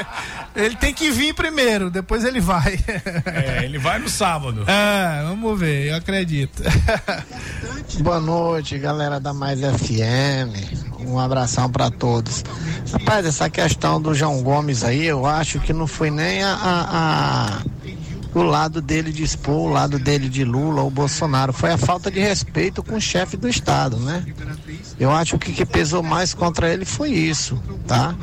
ele 0.56 0.76
tem 0.76 0.92
que 0.92 1.10
vir 1.10 1.32
primeiro, 1.34 1.90
depois 1.90 2.24
ele 2.24 2.40
vai. 2.40 2.78
É, 3.26 3.64
ele 3.64 3.78
vai 3.78 3.98
no 3.98 4.08
sábado. 4.08 4.64
É, 4.66 5.22
vamos 5.28 5.58
ver, 5.58 5.88
eu 5.88 5.96
acredito. 5.96 6.62
Boa 8.00 8.20
noite, 8.20 8.78
galera 8.78 9.20
da 9.20 9.32
Mais 9.32 9.60
FM. 9.60 10.82
Um 11.06 11.18
abração 11.18 11.70
para 11.70 11.90
todos. 11.90 12.42
Rapaz, 12.92 13.26
essa 13.26 13.48
questão 13.50 14.00
do 14.00 14.14
João 14.14 14.42
Gomes 14.42 14.82
aí, 14.82 15.04
eu 15.04 15.26
acho 15.26 15.60
que 15.60 15.72
não 15.72 15.86
foi 15.86 16.10
nem 16.10 16.42
a, 16.42 16.54
a- 16.54 16.88
a- 16.90 17.62
o 18.34 18.42
lado 18.42 18.82
dele 18.82 19.12
de 19.12 19.22
expor, 19.22 19.68
o 19.68 19.72
lado 19.72 19.98
dele 19.98 20.28
de 20.28 20.44
Lula 20.44 20.82
ou 20.82 20.90
Bolsonaro. 20.90 21.52
Foi 21.52 21.70
a 21.70 21.78
falta 21.78 22.10
de 22.10 22.20
respeito 22.20 22.82
com 22.82 22.96
o 22.96 23.00
chefe 23.00 23.36
do 23.36 23.48
Estado, 23.48 23.96
né? 23.98 24.24
Eu 24.98 25.10
acho 25.10 25.38
que 25.38 25.50
o 25.50 25.54
que 25.54 25.64
pesou 25.64 26.02
mais 26.02 26.34
contra 26.34 26.72
ele 26.72 26.84
foi 26.84 27.10
isso, 27.10 27.60
tá? 27.86 28.14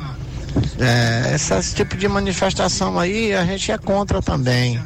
É, 0.78 1.34
esse, 1.34 1.74
tipo 1.74 1.96
de 1.96 2.06
manifestação 2.08 2.98
aí 2.98 3.34
a 3.34 3.44
gente 3.44 3.72
é 3.72 3.78
contra 3.78 4.20
também. 4.20 4.82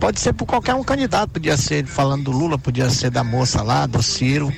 Pode 0.00 0.18
ser 0.18 0.32
por 0.32 0.46
qualquer 0.46 0.74
um 0.74 0.82
candidato, 0.82 1.30
podia 1.30 1.56
ser 1.56 1.86
falando 1.86 2.24
do 2.24 2.32
Lula, 2.32 2.58
podia 2.58 2.90
ser 2.90 3.10
da 3.10 3.22
moça 3.22 3.62
lá, 3.62 3.86
do 3.86 4.02
Ciro. 4.02 4.52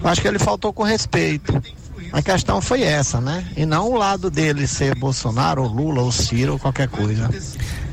Eu 0.00 0.08
acho 0.08 0.20
que 0.20 0.28
ele 0.28 0.38
faltou 0.38 0.72
com 0.72 0.84
respeito. 0.84 1.60
A 2.12 2.22
questão 2.22 2.60
foi 2.60 2.82
essa, 2.82 3.20
né? 3.20 3.44
E 3.56 3.66
não 3.66 3.90
o 3.90 3.96
lado 3.96 4.30
dele 4.30 4.66
ser 4.66 4.94
Bolsonaro, 4.94 5.62
ou 5.62 5.68
Lula, 5.68 6.02
ou 6.02 6.12
Ciro, 6.12 6.52
ou 6.52 6.58
qualquer 6.58 6.88
coisa. 6.88 7.28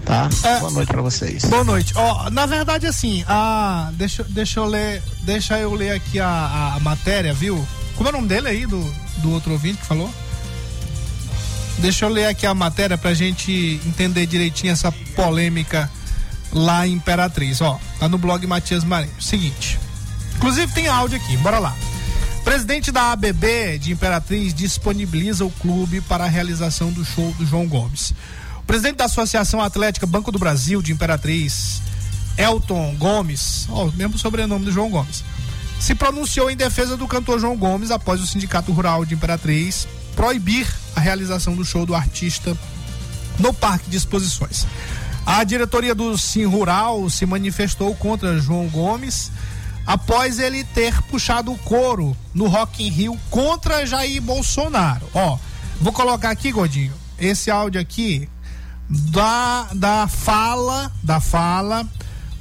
Tá? 0.05 0.29
Boa 0.59 0.71
noite 0.71 0.87
pra 0.91 1.01
vocês. 1.01 1.45
Boa 1.45 1.63
noite. 1.63 1.93
Ó, 1.95 2.29
na 2.29 2.45
verdade, 2.45 2.85
assim, 2.85 3.23
a, 3.27 3.89
deixa, 3.93 4.23
deixa 4.23 4.59
eu 4.59 4.65
ler, 4.65 5.01
deixa 5.21 5.57
eu 5.57 5.73
ler 5.73 5.91
aqui 5.91 6.19
a, 6.19 6.73
a 6.75 6.79
matéria, 6.81 7.33
viu? 7.33 7.65
Como 7.95 8.09
é 8.09 8.11
o 8.11 8.15
nome 8.15 8.27
dele 8.27 8.47
aí, 8.47 8.65
do, 8.65 8.81
do 9.17 9.31
outro 9.31 9.53
ouvinte 9.53 9.77
que 9.77 9.85
falou? 9.85 10.13
Deixa 11.79 12.05
eu 12.05 12.09
ler 12.09 12.27
aqui 12.27 12.45
a 12.45 12.53
matéria 12.53 12.97
pra 12.97 13.13
gente 13.13 13.79
entender 13.85 14.25
direitinho 14.25 14.73
essa 14.73 14.91
polêmica 15.15 15.89
lá 16.51 16.87
em 16.87 16.93
Imperatriz. 16.93 17.61
Ó, 17.61 17.79
tá 17.99 18.07
no 18.07 18.17
blog 18.17 18.45
Matias 18.45 18.83
Marinho. 18.83 19.21
Seguinte. 19.21 19.79
Inclusive 20.35 20.71
tem 20.73 20.87
áudio 20.87 21.17
aqui, 21.17 21.37
bora 21.37 21.59
lá. 21.59 21.75
Presidente 22.43 22.91
da 22.91 23.13
ABB 23.13 23.79
de 23.79 23.93
Imperatriz 23.93 24.53
disponibiliza 24.53 25.45
o 25.45 25.49
clube 25.49 26.01
para 26.01 26.25
a 26.25 26.27
realização 26.27 26.91
do 26.91 27.05
show 27.05 27.31
do 27.37 27.45
João 27.45 27.67
Gomes. 27.67 28.13
O 28.63 28.65
presidente 28.65 28.95
da 28.95 29.05
Associação 29.05 29.61
Atlética 29.61 30.07
Banco 30.07 30.31
do 30.31 30.39
Brasil 30.39 30.81
de 30.81 30.93
Imperatriz, 30.93 31.81
Elton 32.37 32.95
Gomes, 32.97 33.67
ó, 33.69 33.85
o 33.85 33.91
mesmo 33.91 34.17
sobrenome 34.17 34.65
do 34.65 34.71
João 34.71 34.89
Gomes, 34.89 35.23
se 35.79 35.93
pronunciou 35.93 36.49
em 36.49 36.55
defesa 36.55 36.95
do 36.95 37.05
cantor 37.05 37.39
João 37.39 37.57
Gomes 37.57 37.91
após 37.91 38.21
o 38.21 38.25
Sindicato 38.25 38.71
Rural 38.71 39.05
de 39.05 39.13
Imperatriz 39.13 39.85
proibir 40.15 40.65
a 40.95 41.01
realização 41.01 41.55
do 41.55 41.65
show 41.65 41.85
do 41.85 41.93
artista 41.93 42.57
no 43.37 43.53
Parque 43.53 43.89
de 43.89 43.97
Exposições. 43.97 44.65
A 45.25 45.43
diretoria 45.43 45.93
do 45.93 46.17
Sim 46.17 46.45
Rural 46.45 47.09
se 47.09 47.25
manifestou 47.25 47.93
contra 47.95 48.39
João 48.39 48.67
Gomes 48.69 49.29
após 49.85 50.39
ele 50.39 50.63
ter 50.63 51.01
puxado 51.03 51.51
o 51.51 51.57
coro 51.57 52.15
no 52.33 52.47
Rock 52.47 52.81
in 52.81 52.89
Rio 52.89 53.19
contra 53.29 53.85
Jair 53.85 54.21
Bolsonaro. 54.21 55.07
Ó, 55.13 55.37
vou 55.81 55.91
colocar 55.91 56.29
aqui, 56.29 56.49
Godinho, 56.49 56.93
esse 57.19 57.51
áudio 57.51 57.81
aqui 57.81 58.29
da, 58.89 59.67
da 59.73 60.07
fala, 60.07 60.91
da 61.01 61.19
fala 61.19 61.87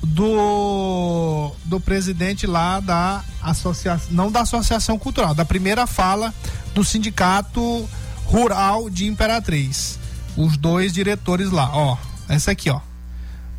do 0.03 1.53
do 1.65 1.81
presidente 1.81 2.47
lá 2.47 2.81
da 2.81 3.23
associação, 3.41 4.09
não 4.11 4.31
da 4.31 4.41
associação 4.41 4.99
cultural, 4.99 5.35
da 5.35 5.45
primeira 5.45 5.87
fala 5.87 6.35
do 6.75 6.85
sindicato 6.85 7.89
Rural 8.27 8.89
de 8.89 9.07
Imperatriz. 9.07 9.99
Os 10.37 10.57
dois 10.57 10.93
diretores 10.93 11.51
lá, 11.51 11.71
ó. 11.73 11.97
Essa 12.29 12.53
aqui, 12.53 12.71
ó. 12.71 12.81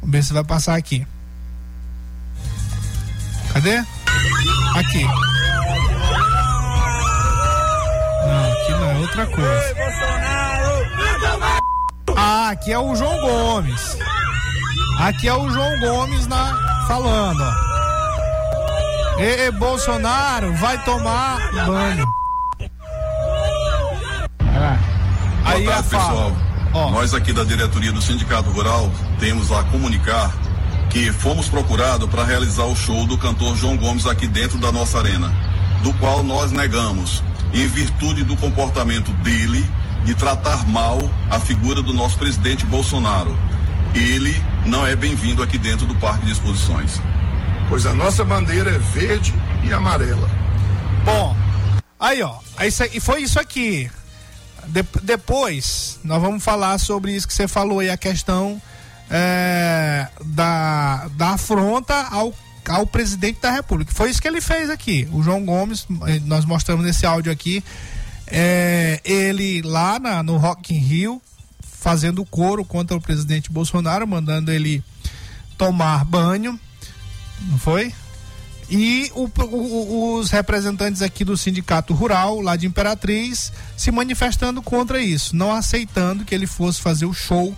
Vamos 0.02 0.12
ver 0.12 0.24
se 0.24 0.34
vai 0.34 0.44
passar 0.44 0.76
aqui. 0.76 1.06
Cadê? 3.54 3.78
Aqui. 4.76 5.04
Não, 8.26 8.52
aqui 8.52 8.72
não 8.72 8.90
é 8.90 8.98
outra 8.98 9.28
coisa. 9.28 9.76
Ah, 10.26 10.43
aqui 12.54 12.72
é 12.72 12.78
o 12.78 12.95
João 12.95 13.20
Gomes. 13.20 13.97
Aqui 14.99 15.28
é 15.28 15.34
o 15.34 15.49
João 15.49 15.80
Gomes 15.80 16.28
na 16.28 16.86
falando, 16.88 17.41
ó. 17.41 19.20
E, 19.20 19.47
e 19.47 19.51
Bolsonaro 19.51 20.54
vai 20.58 20.82
tomar 20.84 21.51
banho. 21.66 22.08
Ah. 24.41 24.78
Aí 25.45 25.64
Boa 25.64 25.84
tarde, 25.84 25.89
pessoal. 25.89 26.91
Nós 26.91 27.14
aqui 27.14 27.34
da 27.34 27.43
diretoria 27.43 27.91
do 27.91 28.01
Sindicato 28.01 28.49
Rural 28.51 28.91
temos 29.20 29.51
a 29.51 29.64
comunicar 29.64 30.32
que 30.89 31.12
fomos 31.12 31.49
procurados 31.49 32.08
para 32.10 32.24
realizar 32.24 32.66
o 32.66 32.76
show 32.76 33.06
do 33.08 33.18
cantor 33.18 33.56
João 33.56 33.78
Gomes 33.78 34.06
aqui 34.06 34.28
dentro 34.28 34.60
da 34.60 34.72
nossa 34.72 34.99
arena, 34.99 35.32
do 35.82 35.91
qual 35.93 36.24
nós 36.24 36.51
negamos, 36.51 37.24
em 37.51 37.68
virtude 37.68 38.24
do 38.24 38.38
comportamento 38.38 39.12
dele 39.24 39.66
de 40.04 40.14
tratar 40.16 40.68
mal 40.68 40.97
a 41.30 41.39
figura 41.39 41.82
do 41.82 41.93
nosso 41.93 42.18
presidente 42.18 42.66
Bolsonaro. 42.66 43.38
Ele 43.95 44.36
não 44.66 44.86
é 44.86 44.95
bem-vindo 44.95 45.41
aqui 45.43 45.58
dentro 45.58 45.86
do 45.86 45.95
Parque 45.95 46.26
de 46.26 46.32
Exposições. 46.32 46.99
Pois 47.70 47.86
a 47.86 47.93
nossa 47.93 48.24
bandeira 48.26 48.72
é 48.72 48.78
verde 48.80 49.34
e 49.64 49.72
amarela. 49.72 50.30
Bom, 51.06 51.36
aí 51.99 52.22
ó, 52.22 52.36
é 52.58 52.68
isso 52.68 52.84
aí- 52.84 52.99
foi 52.99 53.22
isso 53.24 53.39
aqui. 53.39 53.89
De- 54.68 54.86
depois 55.01 55.99
nós 56.04 56.22
vamos 56.22 56.43
falar 56.43 56.78
sobre 56.80 57.16
isso 57.16 57.28
que 57.28 57.34
você 57.34 57.47
falou 57.47 57.80
aí, 57.80 57.89
a 57.89 57.97
questão 57.97 58.62
é, 59.10 60.08
da, 60.26 61.08
da 61.16 61.30
afronta 61.32 61.93
ao, 62.10 62.34
ao 62.70 62.88
presidente 62.88 63.39
da 63.41 63.51
República. 63.51 63.91
Foi 63.93 64.10
isso 64.10 64.22
que 64.22 64.28
ele 64.28 64.41
fez 64.41 64.70
aqui. 64.70 65.08
O 65.12 65.22
João 65.22 65.45
Gomes, 65.45 65.86
eh, 66.08 66.20
nós 66.26 66.45
mostramos 66.45 66.86
nesse 66.86 67.06
áudio 67.06 67.32
aqui, 67.32 67.64
é, 68.28 69.00
ele 69.04 69.62
lá 69.62 70.00
na- 70.00 70.24
no 70.24 70.38
Rock 70.38 70.74
in 70.74 70.78
Rio, 70.80 71.22
fazendo 71.62 72.24
coro 72.26 72.64
contra 72.64 72.96
o 72.96 73.02
presidente 73.02 73.52
Bolsonaro, 73.52 74.08
mandando 74.08 74.52
ele 74.52 74.84
tomar 75.58 76.06
banho, 76.06 76.60
não 77.42 77.58
foi? 77.58 77.94
E 78.70 79.12
o- 79.14 79.30
o- 79.44 80.16
os 80.16 80.32
representantes 80.32 81.02
aqui 81.02 81.24
do 81.26 81.38
Sindicato 81.38 81.94
Rural, 81.94 82.40
lá 82.40 82.56
de 82.56 82.66
Imperatriz, 82.66 83.52
se 83.76 83.92
manifestando 83.92 84.62
contra 84.62 85.02
isso, 85.02 85.36
não 85.36 85.52
aceitando 85.52 86.24
que 86.24 86.34
ele 86.34 86.48
fosse 86.48 86.82
fazer 86.82 87.06
o 87.06 87.14
show 87.14 87.56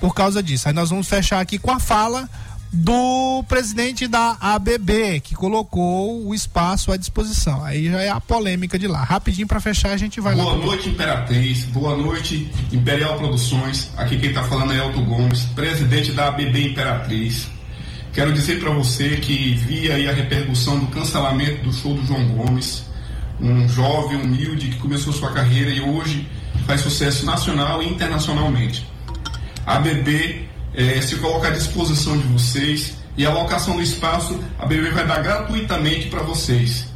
por 0.00 0.14
causa 0.14 0.42
disso. 0.42 0.68
Aí 0.68 0.74
nós 0.74 0.90
vamos 0.90 1.06
fechar 1.08 1.40
aqui 1.40 1.58
com 1.58 1.70
a 1.70 1.78
fala 1.78 2.28
do 2.72 3.42
presidente 3.48 4.06
da 4.06 4.36
ABB, 4.40 5.20
que 5.20 5.34
colocou 5.34 6.26
o 6.26 6.34
espaço 6.34 6.92
à 6.92 6.96
disposição. 6.96 7.64
Aí 7.64 7.90
já 7.90 8.00
é 8.00 8.08
a 8.10 8.20
polêmica 8.20 8.78
de 8.78 8.86
lá. 8.86 9.02
Rapidinho 9.02 9.46
para 9.46 9.60
fechar, 9.60 9.90
a 9.90 9.96
gente 9.96 10.20
vai 10.20 10.34
Boa 10.34 10.52
lá. 10.54 10.58
noite, 10.58 10.88
Imperatriz. 10.90 11.64
Boa 11.64 11.96
noite, 11.96 12.50
Imperial 12.72 13.16
Produções. 13.16 13.90
Aqui 13.96 14.18
quem 14.18 14.28
está 14.30 14.42
falando 14.44 14.72
é 14.72 14.78
Elton 14.78 15.04
Gomes, 15.04 15.42
presidente 15.54 16.12
da 16.12 16.28
ABB 16.28 16.70
Imperatriz. 16.72 17.48
Quero 18.12 18.32
dizer 18.32 18.58
para 18.60 18.70
você 18.70 19.16
que 19.16 19.54
vi 19.54 19.90
aí 19.90 20.08
a 20.08 20.12
repercussão 20.12 20.78
do 20.78 20.86
cancelamento 20.88 21.62
do 21.62 21.72
show 21.72 21.94
do 21.94 22.04
João 22.04 22.26
Gomes, 22.28 22.84
um 23.40 23.68
jovem 23.68 24.20
humilde 24.20 24.68
que 24.68 24.78
começou 24.78 25.12
sua 25.12 25.32
carreira 25.32 25.70
e 25.70 25.80
hoje 25.80 26.28
faz 26.66 26.80
sucesso 26.80 27.24
nacional 27.24 27.82
e 27.82 27.88
internacionalmente. 27.88 28.86
A 29.64 29.76
ABB 29.76 30.48
eh, 30.74 31.00
se 31.00 31.16
coloca 31.16 31.48
à 31.48 31.50
disposição 31.50 32.16
de 32.16 32.26
vocês 32.28 32.96
e 33.16 33.26
a 33.26 33.30
alocação 33.30 33.76
do 33.76 33.82
espaço 33.82 34.38
a 34.58 34.64
ABB 34.64 34.90
vai 34.90 35.06
dar 35.06 35.22
gratuitamente 35.22 36.08
para 36.08 36.22
vocês 36.22 36.88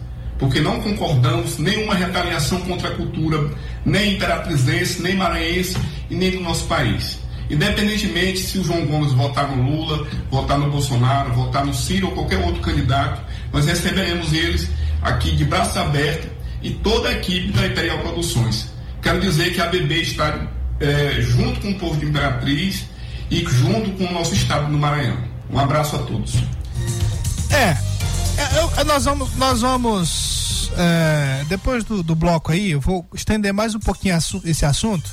porque 0.42 0.60
não 0.60 0.80
concordamos 0.80 1.56
nenhuma 1.58 1.94
retaliação 1.94 2.60
contra 2.62 2.88
a 2.88 2.94
cultura, 2.96 3.48
nem 3.84 4.14
imperatrizense, 4.14 5.00
nem 5.00 5.14
maranhense 5.14 5.76
e 6.10 6.16
nem 6.16 6.32
do 6.32 6.40
nosso 6.40 6.64
país. 6.64 7.20
Independentemente 7.48 8.40
se 8.40 8.58
o 8.58 8.64
João 8.64 8.84
Gomes 8.84 9.12
votar 9.12 9.48
no 9.48 9.62
Lula, 9.62 10.04
votar 10.28 10.58
no 10.58 10.68
Bolsonaro, 10.68 11.32
votar 11.32 11.64
no 11.64 11.72
Ciro 11.72 12.08
ou 12.08 12.12
qualquer 12.14 12.44
outro 12.44 12.60
candidato, 12.60 13.22
nós 13.52 13.66
receberemos 13.66 14.32
eles 14.32 14.68
aqui 15.00 15.30
de 15.30 15.44
braço 15.44 15.78
aberto 15.78 16.28
e 16.60 16.70
toda 16.70 17.10
a 17.10 17.12
equipe 17.12 17.52
da 17.52 17.64
Imperial 17.64 18.00
Produções. 18.00 18.66
Quero 19.00 19.20
dizer 19.20 19.54
que 19.54 19.60
a 19.60 19.66
BB 19.66 19.94
está 20.00 20.50
eh, 20.80 21.18
junto 21.20 21.60
com 21.60 21.70
o 21.70 21.78
povo 21.78 22.00
de 22.00 22.06
Imperatriz 22.06 22.84
e 23.30 23.44
junto 23.44 23.92
com 23.92 24.04
o 24.04 24.12
nosso 24.12 24.34
estado 24.34 24.70
do 24.70 24.78
Maranhão. 24.78 25.16
Um 25.50 25.58
abraço 25.58 25.96
a 25.96 26.00
todos. 26.00 26.34
É, 27.50 27.76
é, 28.40 28.58
eu- 28.58 28.72
é, 28.78 28.84
nós 28.84 29.04
vamos, 29.04 29.34
nós 29.36 29.60
vamos 29.60 30.70
é, 30.76 31.44
depois 31.48 31.84
do, 31.84 32.02
do 32.02 32.14
bloco 32.14 32.52
aí, 32.52 32.70
eu 32.72 32.80
vou 32.80 33.06
estender 33.14 33.52
mais 33.52 33.74
um 33.74 33.78
pouquinho 33.80 34.16
esse 34.44 34.64
assunto. 34.64 35.10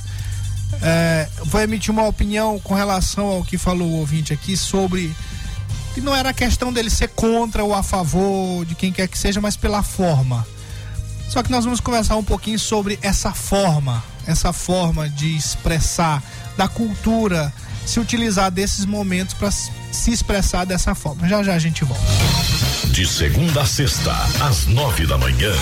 É, 0.82 1.28
vou 1.44 1.60
emitir 1.60 1.90
uma 1.90 2.06
opinião 2.06 2.58
com 2.60 2.74
relação 2.74 3.26
ao 3.26 3.44
que 3.44 3.58
falou 3.58 3.88
o 3.88 3.96
ouvinte 3.98 4.32
aqui 4.32 4.56
sobre 4.56 5.14
que 5.92 6.00
não 6.00 6.14
era 6.14 6.32
questão 6.32 6.72
dele 6.72 6.88
ser 6.88 7.08
contra 7.08 7.64
ou 7.64 7.74
a 7.74 7.82
favor 7.82 8.64
de 8.64 8.74
quem 8.76 8.92
quer 8.92 9.08
que 9.08 9.18
seja, 9.18 9.40
mas 9.40 9.56
pela 9.56 9.82
forma. 9.82 10.46
Só 11.28 11.42
que 11.42 11.50
nós 11.50 11.64
vamos 11.64 11.80
conversar 11.80 12.16
um 12.16 12.24
pouquinho 12.24 12.58
sobre 12.58 12.98
essa 13.02 13.32
forma, 13.32 14.02
essa 14.26 14.52
forma 14.52 15.08
de 15.08 15.36
expressar 15.36 16.22
da 16.56 16.68
cultura, 16.68 17.52
se 17.84 18.00
utilizar 18.00 18.50
desses 18.50 18.84
momentos 18.84 19.34
para 19.34 19.50
se 19.50 20.10
expressar 20.10 20.64
dessa 20.64 20.94
forma. 20.94 21.28
Já 21.28 21.42
já 21.42 21.54
a 21.54 21.58
gente 21.58 21.84
volta. 21.84 22.04
De 22.88 23.06
segunda 23.06 23.62
a 23.62 23.66
sexta, 23.66 24.12
às 24.40 24.66
nove 24.66 25.06
da 25.06 25.16
manhã. 25.16 25.52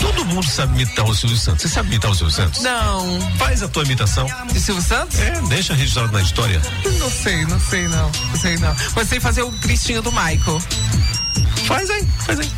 Todo 0.00 0.24
mundo 0.24 0.46
sabe 0.46 0.74
imitar 0.74 1.04
o 1.04 1.14
Silvio 1.14 1.36
Santos. 1.36 1.62
Você 1.62 1.68
sabe 1.68 1.88
imitar 1.88 2.10
o 2.10 2.14
Silvio 2.14 2.34
Santos? 2.34 2.60
Não. 2.60 3.20
Faz 3.38 3.62
a 3.62 3.68
tua 3.68 3.84
imitação. 3.84 4.26
De 4.52 4.60
Silvio 4.60 4.82
Santos? 4.82 5.18
É, 5.18 5.40
deixa 5.48 5.74
registrado 5.74 6.12
na 6.12 6.22
história. 6.22 6.60
Não 6.98 7.10
sei, 7.10 7.44
não 7.46 7.60
sei 7.60 7.88
não. 7.88 8.10
Não 8.10 8.36
sei 8.40 8.56
não. 8.58 8.74
Mas 8.96 9.08
sei 9.08 9.20
fazer 9.20 9.42
o 9.42 9.52
Cristinho 9.52 10.02
do 10.02 10.10
Michael. 10.10 10.60
Faz 11.66 11.88
aí, 11.88 12.06
faz 12.26 12.40
aí. 12.40 12.50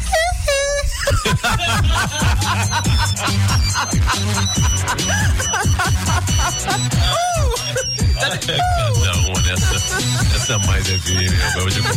Cada 8.46 9.12
uma. 9.18 9.44
Essa 10.34 10.58
mais 10.60 10.88
é 10.88 10.98
firme, 10.98 11.36
eu 11.56 11.82
vou. 11.82 11.94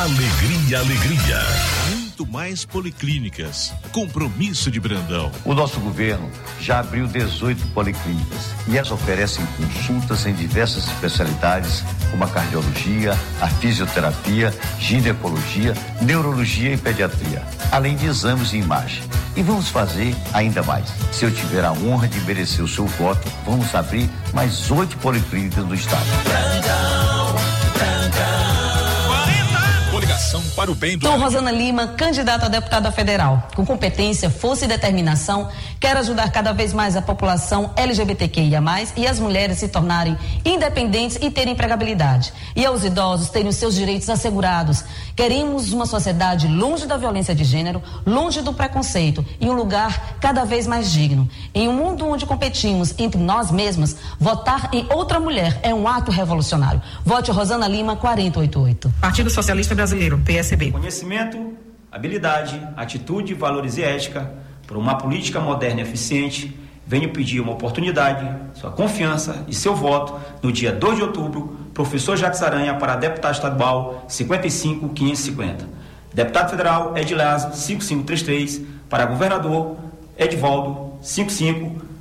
Alegria, 0.00 0.78
alegria. 0.78 1.97
Muito 2.18 2.32
mais 2.32 2.64
policlínicas. 2.64 3.72
Compromisso 3.92 4.72
de 4.72 4.80
Brandão. 4.80 5.30
O 5.44 5.54
nosso 5.54 5.78
governo 5.78 6.28
já 6.60 6.80
abriu 6.80 7.06
18 7.06 7.68
policlínicas 7.68 8.52
e 8.66 8.76
elas 8.76 8.90
oferecem 8.90 9.46
consultas 9.56 10.26
em 10.26 10.34
diversas 10.34 10.88
especialidades, 10.88 11.84
como 12.10 12.24
a 12.24 12.28
cardiologia, 12.28 13.12
a 13.40 13.46
fisioterapia, 13.46 14.52
ginecologia, 14.80 15.74
neurologia 16.02 16.72
e 16.72 16.76
pediatria, 16.76 17.40
além 17.70 17.94
de 17.94 18.06
exames 18.06 18.50
de 18.50 18.56
imagem. 18.56 19.04
E 19.36 19.42
vamos 19.42 19.68
fazer 19.68 20.12
ainda 20.32 20.60
mais. 20.64 20.88
Se 21.12 21.24
eu 21.24 21.30
tiver 21.30 21.64
a 21.64 21.70
honra 21.70 22.08
de 22.08 22.18
merecer 22.22 22.64
o 22.64 22.68
seu 22.68 22.86
voto, 22.86 23.30
vamos 23.46 23.72
abrir 23.76 24.10
mais 24.34 24.68
oito 24.72 24.96
policlínicas 24.96 25.64
no 25.64 25.74
estado. 25.74 26.87
Coligação 30.28 30.42
para 30.54 30.70
o 30.70 30.74
bem 30.74 30.98
do. 30.98 31.06
Sou 31.06 31.18
Rosana 31.18 31.50
Lima, 31.50 31.88
candidata 31.88 32.46
a 32.46 32.48
deputada 32.48 32.92
federal. 32.92 33.48
Com 33.54 33.64
competência, 33.64 34.28
força 34.28 34.66
e 34.66 34.68
determinação, 34.68 35.48
quero 35.80 35.98
ajudar 36.00 36.30
cada 36.30 36.52
vez 36.52 36.72
mais 36.72 36.96
a 36.96 37.02
população 37.02 37.72
LGBTQIA+, 37.76 38.62
e 38.96 39.06
as 39.06 39.18
mulheres 39.18 39.58
se 39.58 39.68
tornarem 39.68 40.16
independentes 40.44 41.18
e 41.20 41.30
terem 41.30 41.54
empregabilidade. 41.54 42.32
E 42.54 42.64
aos 42.64 42.84
idosos 42.84 43.30
terem 43.30 43.48
os 43.48 43.56
seus 43.56 43.74
direitos 43.74 44.08
assegurados. 44.10 44.84
Queremos 45.18 45.72
uma 45.72 45.84
sociedade 45.84 46.46
longe 46.46 46.86
da 46.86 46.96
violência 46.96 47.34
de 47.34 47.42
gênero, 47.42 47.82
longe 48.06 48.40
do 48.40 48.52
preconceito 48.52 49.26
e 49.40 49.50
um 49.50 49.52
lugar 49.52 50.16
cada 50.20 50.44
vez 50.44 50.64
mais 50.64 50.92
digno. 50.92 51.28
Em 51.52 51.66
um 51.68 51.72
mundo 51.72 52.06
onde 52.06 52.24
competimos 52.24 52.94
entre 53.00 53.20
nós 53.20 53.50
mesmas, 53.50 53.96
votar 54.16 54.70
em 54.72 54.86
outra 54.92 55.18
mulher 55.18 55.58
é 55.64 55.74
um 55.74 55.88
ato 55.88 56.12
revolucionário. 56.12 56.80
Vote 57.04 57.32
Rosana 57.32 57.66
Lima 57.66 57.96
488. 57.96 58.94
Partido 59.00 59.28
Socialista 59.28 59.74
Brasileiro, 59.74 60.18
PSB. 60.24 60.70
Conhecimento, 60.70 61.52
habilidade, 61.90 62.62
atitude, 62.76 63.34
valores 63.34 63.76
e 63.76 63.82
ética 63.82 64.32
por 64.68 64.76
uma 64.76 64.98
política 64.98 65.40
moderna 65.40 65.80
e 65.80 65.82
eficiente. 65.82 66.56
Venho 66.86 67.12
pedir 67.12 67.40
uma 67.40 67.54
oportunidade, 67.54 68.24
sua 68.54 68.70
confiança 68.70 69.44
e 69.48 69.52
seu 69.52 69.74
voto 69.74 70.14
no 70.40 70.52
dia 70.52 70.70
2 70.70 70.96
de 70.96 71.02
outubro, 71.02 71.57
professor 71.78 72.16
Jacques 72.16 72.42
Aranha 72.42 72.74
para 72.74 72.96
deputado 72.96 73.34
estadual 73.34 74.04
55550. 74.08 75.64
Deputado 76.12 76.50
federal 76.50 76.98
Edilazo 76.98 77.56
5533 77.56 78.62
para 78.90 79.06
governador 79.06 79.76
Edvaldo 80.18 80.98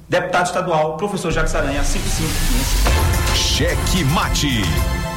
Deputado 0.10 0.46
estadual, 0.48 0.98
professor 0.98 1.32
Jacques 1.32 1.54
Aranha, 1.54 1.84
5515. 1.84 3.38
Cheque 3.38 4.04
Mate. 4.06 4.64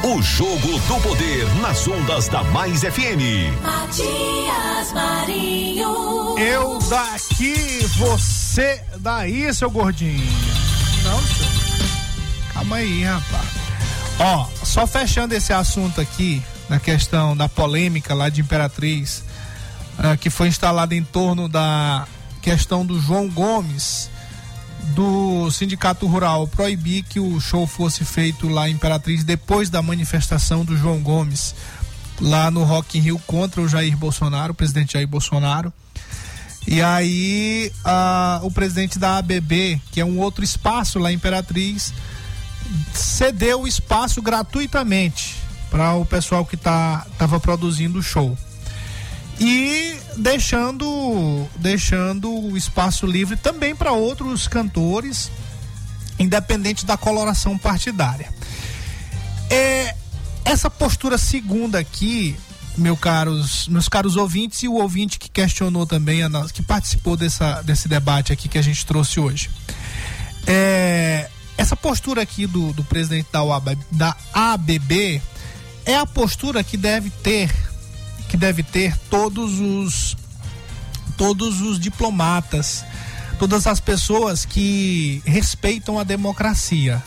O 0.03 0.21
jogo 0.21 0.79
do 0.87 1.01
poder 1.01 1.47
nas 1.61 1.87
ondas 1.87 2.27
da 2.27 2.43
Mais 2.43 2.81
FM. 2.81 3.49
Matias 3.63 4.93
Marinho. 4.93 6.37
Eu 6.37 6.77
daqui, 6.87 7.83
você 7.97 8.79
daí, 8.97 9.51
seu 9.53 9.71
gordinho. 9.71 10.27
Não, 11.03 11.19
senhor. 11.19 11.51
Calma 12.53 12.75
aí, 12.75 13.03
rapaz. 13.03 13.60
Ó, 14.23 14.47
só 14.63 14.85
fechando 14.85 15.33
esse 15.33 15.51
assunto 15.51 15.99
aqui, 15.99 16.43
na 16.69 16.79
questão 16.79 17.35
da 17.35 17.49
polêmica 17.49 18.13
lá 18.13 18.29
de 18.29 18.39
Imperatriz, 18.39 19.23
ah, 19.97 20.15
que 20.15 20.29
foi 20.29 20.47
instalada 20.47 20.93
em 20.93 21.03
torno 21.03 21.49
da 21.49 22.07
questão 22.39 22.85
do 22.85 23.01
João 23.01 23.27
Gomes, 23.27 24.11
do 24.93 25.49
Sindicato 25.49 26.05
Rural, 26.05 26.47
proibir 26.47 27.03
que 27.03 27.19
o 27.19 27.39
show 27.39 27.65
fosse 27.65 28.05
feito 28.05 28.47
lá 28.47 28.69
em 28.69 28.73
Imperatriz 28.73 29.23
depois 29.23 29.71
da 29.71 29.81
manifestação 29.81 30.63
do 30.63 30.77
João 30.77 30.99
Gomes, 30.99 31.55
lá 32.19 32.51
no 32.51 32.63
Rock 32.63 32.99
in 32.99 33.01
Rio 33.01 33.19
contra 33.25 33.59
o 33.59 33.67
Jair 33.67 33.97
Bolsonaro, 33.97 34.51
o 34.51 34.55
presidente 34.55 34.93
Jair 34.93 35.07
Bolsonaro. 35.07 35.73
E 36.67 36.79
aí 36.79 37.71
ah, 37.83 38.39
o 38.43 38.51
presidente 38.51 38.99
da 38.99 39.17
ABB, 39.17 39.81
que 39.91 39.99
é 39.99 40.05
um 40.05 40.19
outro 40.19 40.43
espaço 40.43 40.99
lá 40.99 41.11
em 41.11 41.15
Imperatriz, 41.15 41.91
cedeu 42.93 43.67
espaço 43.67 44.21
gratuitamente 44.21 45.35
para 45.69 45.93
o 45.93 46.05
pessoal 46.05 46.45
que 46.45 46.57
tá 46.57 47.05
tava 47.17 47.39
produzindo 47.39 47.99
o 47.99 48.03
show. 48.03 48.37
E 49.39 49.97
deixando 50.17 51.47
deixando 51.55 52.31
o 52.31 52.55
espaço 52.55 53.05
livre 53.05 53.35
também 53.35 53.75
para 53.75 53.91
outros 53.91 54.47
cantores, 54.47 55.31
independente 56.19 56.85
da 56.85 56.97
coloração 56.97 57.57
partidária. 57.57 58.31
É, 59.49 59.95
essa 60.45 60.69
postura 60.69 61.17
segunda 61.17 61.79
aqui, 61.79 62.35
meu 62.77 62.95
caros, 62.95 63.67
meus 63.67 63.89
caros 63.89 64.15
ouvintes 64.15 64.63
e 64.63 64.67
o 64.67 64.75
ouvinte 64.75 65.17
que 65.17 65.29
questionou 65.29 65.85
também, 65.85 66.21
que 66.53 66.61
participou 66.61 67.17
dessa, 67.17 67.61
desse 67.61 67.87
debate 67.87 68.31
aqui 68.31 68.47
que 68.47 68.57
a 68.57 68.61
gente 68.61 68.85
trouxe 68.85 69.19
hoje. 69.19 69.49
É, 70.45 71.29
essa 71.61 71.75
postura 71.75 72.23
aqui 72.23 72.47
do, 72.47 72.73
do 72.73 72.83
presidente 72.83 73.27
da, 73.31 73.43
UAB, 73.43 73.77
da 73.91 74.17
ABB 74.33 75.21
é 75.85 75.95
a 75.95 76.07
postura 76.07 76.63
que 76.63 76.75
deve 76.75 77.11
ter 77.11 77.51
que 78.27 78.35
deve 78.35 78.63
ter 78.63 78.97
todos 79.09 79.59
os 79.59 80.17
todos 81.17 81.61
os 81.61 81.79
diplomatas, 81.79 82.83
todas 83.37 83.67
as 83.67 83.79
pessoas 83.79 84.43
que 84.43 85.21
respeitam 85.23 85.99
a 85.99 86.03
democracia. 86.03 87.03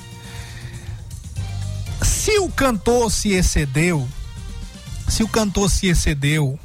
Se 2.01 2.39
o 2.39 2.49
cantor 2.49 3.11
se 3.11 3.31
excedeu, 3.31 4.07
se 5.09 5.25
o 5.25 5.29
cantor 5.29 5.69
se 5.69 5.89
excedeu, 5.89 6.57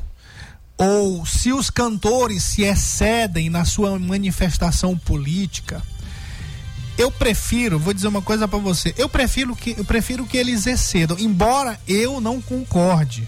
ou 0.78 1.26
se 1.26 1.52
os 1.52 1.72
cantores 1.72 2.44
se 2.44 2.62
excedem 2.62 3.50
na 3.50 3.66
sua 3.66 3.98
manifestação 3.98 4.96
política, 4.96 5.82
eu 7.00 7.10
prefiro, 7.10 7.80
vou 7.80 7.94
dizer 7.94 8.10
uma 8.10 8.22
coisa 8.22 8.46
para 8.46 8.60
você, 8.60 8.94
eu 8.98 9.08
prefiro 9.08 9.56
que 9.56 9.74
eu 9.78 9.86
prefiro 9.86 10.26
que 10.26 10.36
eles 10.36 10.68
excedam, 10.68 11.18
embora 11.18 11.80
eu 11.88 12.20
não 12.20 12.42
concorde. 12.42 13.26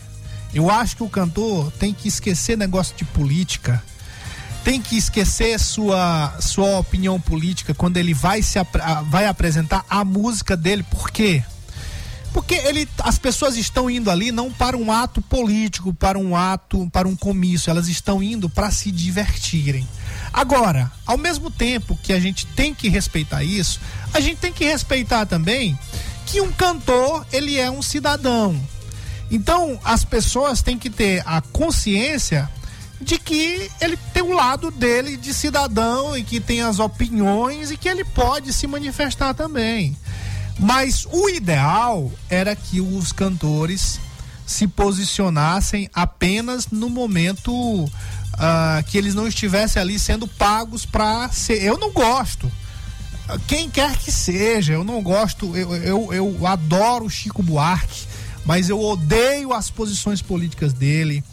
Eu 0.53 0.69
acho 0.69 0.97
que 0.97 1.03
o 1.03 1.09
cantor 1.09 1.71
tem 1.79 1.93
que 1.93 2.09
esquecer 2.09 2.57
negócio 2.57 2.93
de 2.97 3.05
política. 3.05 3.81
Tem 4.65 4.81
que 4.81 4.97
esquecer 4.97 5.57
sua 5.57 6.35
sua 6.41 6.79
opinião 6.79 7.19
política 7.19 7.73
quando 7.73 7.95
ele 7.95 8.13
vai 8.13 8.43
se 8.43 8.59
vai 9.09 9.25
apresentar 9.25 9.85
a 9.89 10.03
música 10.03 10.57
dele. 10.57 10.83
Por 10.83 11.09
quê? 11.09 11.41
Porque 12.33 12.55
ele, 12.55 12.87
as 12.99 13.17
pessoas 13.17 13.55
estão 13.55 13.89
indo 13.89 14.11
ali 14.11 14.31
não 14.31 14.51
para 14.51 14.77
um 14.77 14.91
ato 14.91 15.21
político, 15.21 15.93
para 15.93 16.19
um 16.19 16.35
ato, 16.35 16.89
para 16.91 17.07
um 17.07 17.15
comício, 17.15 17.69
elas 17.69 17.87
estão 17.87 18.21
indo 18.21 18.49
para 18.49 18.69
se 18.69 18.91
divertirem. 18.91 19.87
Agora, 20.33 20.91
ao 21.05 21.17
mesmo 21.17 21.51
tempo 21.51 21.97
que 22.01 22.13
a 22.13 22.19
gente 22.19 22.45
tem 22.45 22.73
que 22.73 22.87
respeitar 22.87 23.43
isso, 23.43 23.79
a 24.13 24.19
gente 24.19 24.37
tem 24.37 24.53
que 24.53 24.63
respeitar 24.63 25.25
também 25.25 25.77
que 26.25 26.39
um 26.39 26.51
cantor, 26.51 27.25
ele 27.31 27.59
é 27.59 27.69
um 27.69 27.81
cidadão. 27.81 28.59
Então, 29.29 29.79
as 29.83 30.05
pessoas 30.05 30.61
têm 30.61 30.77
que 30.77 30.89
ter 30.89 31.23
a 31.25 31.41
consciência 31.41 32.49
de 33.01 33.17
que 33.17 33.69
ele 33.81 33.97
tem 34.13 34.21
o 34.21 34.33
lado 34.33 34.69
dele 34.69 35.17
de 35.17 35.33
cidadão 35.33 36.15
e 36.15 36.23
que 36.23 36.39
tem 36.39 36.61
as 36.61 36.79
opiniões 36.79 37.71
e 37.71 37.77
que 37.77 37.89
ele 37.89 38.05
pode 38.05 38.53
se 38.53 38.67
manifestar 38.67 39.33
também. 39.33 39.97
Mas 40.59 41.07
o 41.11 41.27
ideal 41.27 42.11
era 42.29 42.55
que 42.55 42.79
os 42.79 43.11
cantores 43.11 43.99
se 44.45 44.67
posicionassem 44.67 45.89
apenas 45.93 46.67
no 46.67 46.89
momento 46.89 47.89
ah, 48.43 48.83
que 48.87 48.97
eles 48.97 49.13
não 49.13 49.27
estivessem 49.27 49.79
ali 49.79 49.99
sendo 49.99 50.27
pagos 50.27 50.83
para 50.83 51.29
ser. 51.29 51.61
Eu 51.61 51.77
não 51.77 51.91
gosto. 51.91 52.51
Quem 53.47 53.69
quer 53.69 53.95
que 53.97 54.11
seja, 54.11 54.73
eu 54.73 54.83
não 54.83 54.99
gosto. 55.03 55.55
Eu, 55.55 55.75
eu, 55.75 56.13
eu 56.13 56.47
adoro 56.47 57.05
o 57.05 57.09
Chico 57.09 57.43
Buarque, 57.43 58.07
mas 58.43 58.67
eu 58.67 58.81
odeio 58.81 59.53
as 59.53 59.69
posições 59.69 60.23
políticas 60.23 60.73
dele. 60.73 61.23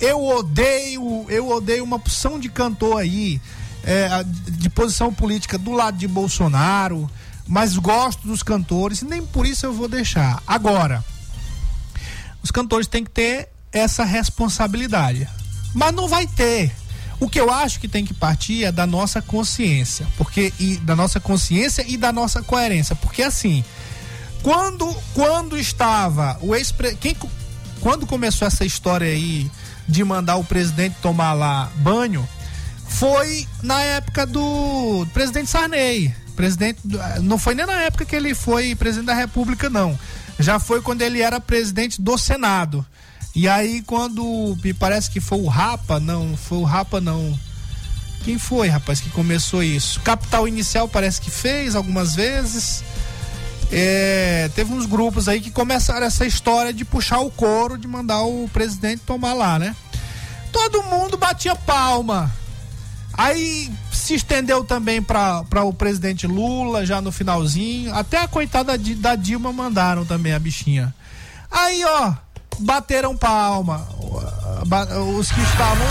Eu 0.00 0.24
odeio, 0.24 1.26
eu 1.28 1.48
odeio 1.48 1.82
uma 1.82 1.96
opção 1.96 2.38
de 2.38 2.48
cantor 2.48 2.98
aí 2.98 3.40
é, 3.82 4.08
de 4.24 4.70
posição 4.70 5.12
política 5.12 5.58
do 5.58 5.72
lado 5.72 5.98
de 5.98 6.06
Bolsonaro, 6.06 7.10
mas 7.44 7.76
gosto 7.76 8.26
dos 8.26 8.42
cantores 8.42 9.02
nem 9.02 9.20
por 9.26 9.46
isso 9.46 9.66
eu 9.66 9.72
vou 9.72 9.88
deixar. 9.88 10.40
Agora, 10.46 11.04
os 12.40 12.52
cantores 12.52 12.86
têm 12.86 13.02
que 13.02 13.10
ter 13.10 13.48
essa 13.72 14.04
responsabilidade. 14.04 15.28
Mas 15.74 15.94
não 15.94 16.08
vai 16.08 16.26
ter. 16.26 16.72
O 17.20 17.28
que 17.28 17.38
eu 17.40 17.52
acho 17.52 17.78
que 17.78 17.86
tem 17.88 18.04
que 18.04 18.12
partir 18.14 18.64
é 18.64 18.72
da 18.72 18.86
nossa 18.86 19.22
consciência, 19.22 20.06
porque 20.16 20.52
e 20.58 20.76
da 20.78 20.96
nossa 20.96 21.20
consciência 21.20 21.84
e 21.86 21.96
da 21.96 22.12
nossa 22.12 22.42
coerência, 22.42 22.96
porque 22.96 23.22
assim, 23.22 23.64
quando 24.42 24.92
quando 25.14 25.56
estava 25.56 26.36
o 26.40 26.54
ex 26.54 26.74
quem 27.00 27.16
quando 27.80 28.06
começou 28.06 28.46
essa 28.46 28.64
história 28.64 29.06
aí 29.06 29.48
de 29.86 30.02
mandar 30.04 30.36
o 30.36 30.44
presidente 30.44 30.96
tomar 31.00 31.32
lá 31.32 31.70
banho, 31.76 32.28
foi 32.88 33.46
na 33.62 33.80
época 33.82 34.26
do 34.26 35.06
presidente 35.12 35.50
Sarney. 35.50 36.14
Presidente, 36.36 36.78
do- 36.84 36.98
não 37.22 37.38
foi 37.38 37.54
nem 37.54 37.66
na 37.66 37.82
época 37.82 38.04
que 38.04 38.16
ele 38.16 38.34
foi 38.34 38.74
presidente 38.74 39.06
da 39.06 39.14
República, 39.14 39.68
não. 39.70 39.98
Já 40.38 40.58
foi 40.58 40.80
quando 40.80 41.02
ele 41.02 41.20
era 41.20 41.38
presidente 41.40 42.00
do 42.00 42.16
Senado. 42.18 42.84
E 43.34 43.48
aí, 43.48 43.82
quando 43.82 44.56
me 44.62 44.74
parece 44.74 45.10
que 45.10 45.20
foi 45.20 45.38
o 45.38 45.46
Rapa, 45.46 45.98
não, 45.98 46.36
foi 46.36 46.58
o 46.58 46.64
Rapa, 46.64 47.00
não. 47.00 47.38
Quem 48.24 48.38
foi, 48.38 48.68
rapaz, 48.68 49.00
que 49.00 49.10
começou 49.10 49.62
isso? 49.62 50.00
Capital 50.00 50.46
Inicial 50.46 50.86
parece 50.86 51.20
que 51.20 51.30
fez 51.30 51.74
algumas 51.74 52.14
vezes. 52.14 52.84
É, 53.70 54.50
teve 54.54 54.72
uns 54.72 54.84
grupos 54.84 55.28
aí 55.28 55.40
que 55.40 55.50
começaram 55.50 56.06
essa 56.06 56.26
história 56.26 56.72
de 56.74 56.84
puxar 56.84 57.20
o 57.20 57.30
couro, 57.30 57.78
de 57.78 57.88
mandar 57.88 58.22
o 58.22 58.48
presidente 58.52 59.02
tomar 59.06 59.32
lá, 59.32 59.58
né? 59.58 59.74
Todo 60.52 60.82
mundo 60.82 61.16
batia 61.16 61.56
palma. 61.56 62.30
Aí 63.14 63.70
se 63.90 64.14
estendeu 64.14 64.62
também 64.62 65.02
para 65.02 65.64
o 65.64 65.72
presidente 65.72 66.26
Lula, 66.26 66.84
já 66.84 67.00
no 67.00 67.10
finalzinho. 67.10 67.94
Até 67.94 68.18
a 68.18 68.28
coitada 68.28 68.76
da 68.78 69.16
Dilma 69.16 69.52
mandaram 69.52 70.04
também 70.04 70.32
a 70.32 70.38
bichinha. 70.38 70.94
Aí, 71.50 71.82
ó, 71.84 72.14
bateram 72.58 73.16
palma. 73.16 73.86
Os 75.18 75.30
que 75.30 75.40
estavam 75.40 75.86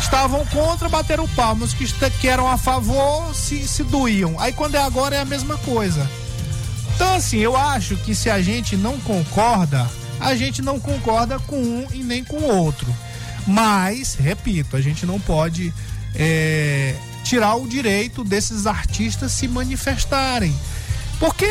estavam 0.00 0.46
contra 0.46 0.88
bateram 0.88 1.28
palma. 1.28 1.64
Os 1.64 1.74
que, 1.74 1.86
que 2.10 2.28
eram 2.28 2.48
a 2.48 2.56
favor 2.56 3.34
se, 3.34 3.66
se 3.66 3.82
doíam. 3.84 4.38
Aí 4.38 4.52
quando 4.52 4.74
é 4.74 4.82
agora 4.82 5.16
é 5.16 5.20
a 5.20 5.24
mesma 5.24 5.56
coisa. 5.58 6.08
Então, 6.94 7.14
assim, 7.14 7.38
eu 7.38 7.56
acho 7.56 7.96
que 7.98 8.14
se 8.14 8.28
a 8.28 8.42
gente 8.42 8.76
não 8.76 8.98
concorda, 9.00 9.88
a 10.18 10.34
gente 10.34 10.60
não 10.60 10.80
concorda 10.80 11.38
com 11.38 11.56
um 11.56 11.86
e 11.92 12.02
nem 12.02 12.24
com 12.24 12.36
o 12.36 12.56
outro. 12.56 12.92
Mas, 13.46 14.14
repito, 14.14 14.76
a 14.76 14.80
gente 14.80 15.06
não 15.06 15.20
pode 15.20 15.72
é, 16.14 16.94
tirar 17.22 17.54
o 17.54 17.68
direito 17.68 18.24
desses 18.24 18.66
artistas 18.66 19.32
se 19.32 19.46
manifestarem. 19.46 20.54
Porque, 21.20 21.48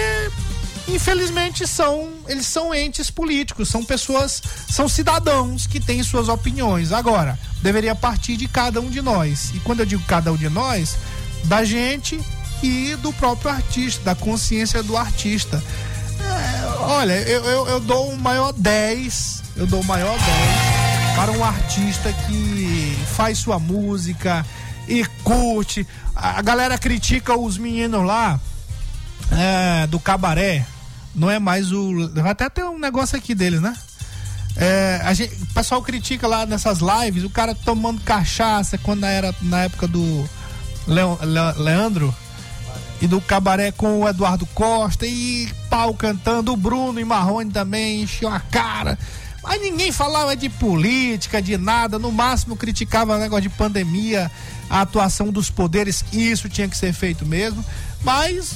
infelizmente, 0.87 1.67
são 1.67 2.09
eles 2.27 2.45
são 2.45 2.73
entes 2.73 3.09
políticos, 3.09 3.69
são 3.69 3.83
pessoas, 3.83 4.41
são 4.69 4.87
cidadãos 4.87 5.67
que 5.67 5.79
têm 5.79 6.01
suas 6.03 6.29
opiniões. 6.29 6.91
Agora, 6.91 7.37
deveria 7.61 7.95
partir 7.95 8.37
de 8.37 8.47
cada 8.47 8.79
um 8.79 8.89
de 8.89 9.01
nós. 9.01 9.51
E 9.53 9.59
quando 9.59 9.81
eu 9.81 9.85
digo 9.85 10.03
cada 10.07 10.31
um 10.31 10.37
de 10.37 10.49
nós, 10.49 10.97
da 11.45 11.63
gente 11.63 12.19
e 12.63 12.95
do 13.01 13.13
próprio 13.13 13.51
artista, 13.51 14.03
da 14.03 14.15
consciência 14.15 14.81
do 14.81 14.97
artista. 14.97 15.61
É, 16.19 16.65
olha, 16.79 17.13
eu, 17.13 17.43
eu, 17.45 17.67
eu 17.67 17.79
dou 17.79 18.11
o 18.11 18.17
maior 18.17 18.51
10, 18.53 19.43
eu 19.55 19.67
dou 19.67 19.81
o 19.81 19.85
maior 19.85 20.17
10 20.17 21.15
para 21.15 21.31
um 21.31 21.43
artista 21.43 22.13
que 22.13 22.97
faz 23.15 23.39
sua 23.39 23.59
música, 23.59 24.45
e 24.87 25.05
curte. 25.23 25.85
A 26.15 26.41
galera 26.41 26.77
critica 26.77 27.37
os 27.37 27.57
meninos 27.57 28.05
lá 28.05 28.39
é, 29.31 29.87
do 29.87 29.99
cabaré. 29.99 30.65
Não 31.17 31.29
é 31.29 31.39
mais 31.39 31.71
o. 31.71 32.09
Vai 32.13 32.31
até 32.31 32.47
ter 32.49 32.63
um 32.63 32.77
negócio 32.79 33.17
aqui 33.17 33.33
deles, 33.35 33.59
né? 33.59 33.75
É, 34.55 35.01
a 35.03 35.13
gente, 35.13 35.33
o 35.43 35.53
pessoal 35.53 35.81
critica 35.81 36.27
lá 36.27 36.45
nessas 36.45 36.79
lives 36.79 37.23
o 37.23 37.29
cara 37.29 37.53
tomando 37.53 38.01
cachaça 38.01 38.77
quando 38.77 39.03
era 39.05 39.33
na 39.41 39.63
época 39.63 39.87
do 39.87 40.27
Leo- 40.87 41.19
Le- 41.21 41.63
Leandro 41.63 42.13
e 42.99 43.05
do 43.07 43.21
cabaré 43.21 43.71
com 43.71 44.01
o 44.01 44.07
Eduardo 44.07 44.47
Costa 44.47 45.05
e 45.05 45.47
pau 45.69 45.93
cantando, 45.93 46.51
o 46.53 46.57
Bruno 46.57 46.99
e 46.99 47.05
Marrone 47.05 47.51
também 47.51 48.01
encheu 48.01 48.29
a 48.29 48.39
cara. 48.39 48.97
Mas 49.43 49.61
ninguém 49.61 49.91
falava 49.91 50.35
de 50.35 50.49
política, 50.49 51.39
de 51.41 51.55
nada, 51.57 51.99
no 51.99 52.11
máximo 52.11 52.57
criticava 52.57 53.15
o 53.15 53.19
negócio 53.19 53.43
de 53.43 53.49
pandemia, 53.49 54.29
a 54.69 54.81
atuação 54.81 55.31
dos 55.31 55.49
poderes, 55.51 56.03
isso 56.11 56.49
tinha 56.49 56.67
que 56.67 56.75
ser 56.75 56.91
feito 56.93 57.25
mesmo, 57.25 57.63
mas 58.03 58.53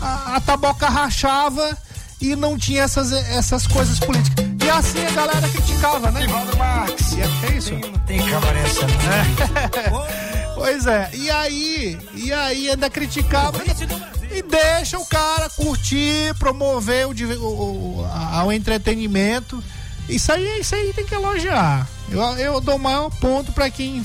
a, 0.00 0.34
a 0.36 0.40
taboca 0.40 0.88
rachava 0.88 1.78
e 2.20 2.34
não 2.36 2.56
tinha 2.58 2.82
essas, 2.82 3.12
essas 3.12 3.66
coisas 3.66 3.98
políticas. 4.00 4.44
E 4.64 4.70
assim 4.70 5.04
a 5.06 5.10
galera 5.10 5.48
criticava, 5.48 6.10
né? 6.10 6.26
Marx. 6.56 7.12
E 7.12 7.20
é, 7.20 7.28
é 7.52 7.56
isso? 7.56 7.70
Tem 8.06 8.18
cabaré 8.26 8.60
essa, 8.62 8.86
Pois 10.54 10.86
é, 10.86 11.10
e 11.12 11.30
aí, 11.30 11.98
e 12.14 12.32
aí 12.32 12.70
ainda 12.70 12.88
criticava 12.88 13.60
e, 13.62 14.38
e 14.38 14.42
deixa 14.42 14.98
o 14.98 15.04
cara 15.06 15.50
curtir, 15.50 16.34
promover 16.38 17.06
o, 17.06 17.10
o, 17.10 17.98
o, 18.00 18.04
a- 18.06 18.44
o 18.44 18.50
entretenimento. 18.52 19.62
Isso 20.08 20.32
aí, 20.32 20.60
isso 20.60 20.74
aí 20.74 20.92
tem 20.94 21.04
que 21.04 21.14
elogiar. 21.14 21.86
Eu, 22.10 22.20
eu 22.38 22.60
dou 22.60 22.76
o 22.76 22.78
maior 22.78 23.10
ponto 23.20 23.52
pra 23.52 23.68
quem 23.68 24.04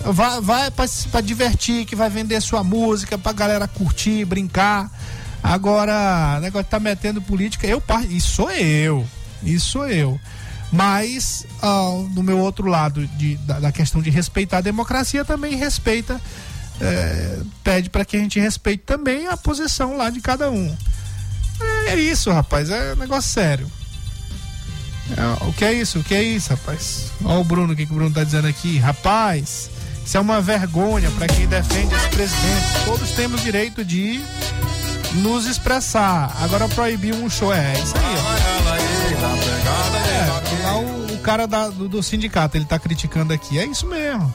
vai, 0.00 0.40
vai 0.40 0.70
pra 0.70 1.20
divertir, 1.20 1.84
que 1.86 1.94
vai 1.94 2.10
vender 2.10 2.40
sua 2.40 2.64
música, 2.64 3.16
pra 3.16 3.32
galera 3.32 3.68
curtir, 3.68 4.24
brincar. 4.24 4.90
Agora, 5.44 6.36
o 6.38 6.40
negócio 6.40 6.66
tá 6.70 6.80
metendo 6.80 7.20
política, 7.20 7.66
eu 7.66 7.82
isso 8.08 8.28
sou 8.28 8.50
eu. 8.50 9.06
Isso 9.42 9.72
sou 9.72 9.86
eu. 9.86 10.18
Mas, 10.72 11.46
ah, 11.60 12.02
do 12.12 12.22
meu 12.22 12.38
outro 12.38 12.66
lado, 12.66 13.06
de, 13.08 13.36
da, 13.36 13.60
da 13.60 13.70
questão 13.70 14.00
de 14.00 14.08
respeitar 14.08 14.58
a 14.58 14.62
democracia, 14.62 15.22
também 15.22 15.54
respeita, 15.54 16.18
eh, 16.80 17.40
pede 17.62 17.90
para 17.90 18.06
que 18.06 18.16
a 18.16 18.20
gente 18.20 18.40
respeite 18.40 18.84
também 18.86 19.26
a 19.26 19.36
posição 19.36 19.98
lá 19.98 20.08
de 20.08 20.22
cada 20.22 20.50
um. 20.50 20.74
É, 21.60 21.90
é 21.90 21.96
isso, 21.96 22.32
rapaz, 22.32 22.70
é 22.70 22.94
um 22.94 22.96
negócio 22.96 23.30
sério. 23.30 23.70
É, 25.14 25.44
o 25.44 25.52
que 25.52 25.66
é 25.66 25.74
isso? 25.74 25.98
O 25.98 26.02
que 26.02 26.14
é 26.14 26.22
isso, 26.22 26.50
rapaz? 26.50 27.12
Olha 27.22 27.38
o 27.38 27.44
Bruno, 27.44 27.74
o 27.74 27.76
que, 27.76 27.84
que 27.84 27.92
o 27.92 27.94
Bruno 27.94 28.14
tá 28.14 28.24
dizendo 28.24 28.48
aqui. 28.48 28.78
Rapaz, 28.78 29.70
isso 30.04 30.16
é 30.16 30.20
uma 30.20 30.40
vergonha 30.40 31.10
para 31.10 31.26
quem 31.26 31.46
defende 31.46 31.94
esse 31.94 32.08
presidente. 32.08 32.84
Todos 32.86 33.10
temos 33.10 33.42
direito 33.42 33.84
de 33.84 34.22
nos 35.14 35.46
expressar. 35.46 36.34
Agora 36.40 36.68
proibir 36.68 37.14
um 37.14 37.28
show 37.30 37.52
é 37.52 37.72
isso 37.74 37.94
aí, 37.96 38.16
ó. 38.18 38.34
É, 40.08 40.62
lá 40.64 40.76
o, 40.78 41.14
o 41.14 41.18
cara 41.20 41.46
da- 41.46 41.68
do, 41.68 41.88
do 41.88 42.02
sindicato, 42.02 42.56
ele 42.56 42.64
tá 42.64 42.78
criticando 42.78 43.32
aqui. 43.32 43.58
É 43.58 43.64
isso 43.64 43.86
mesmo. 43.86 44.32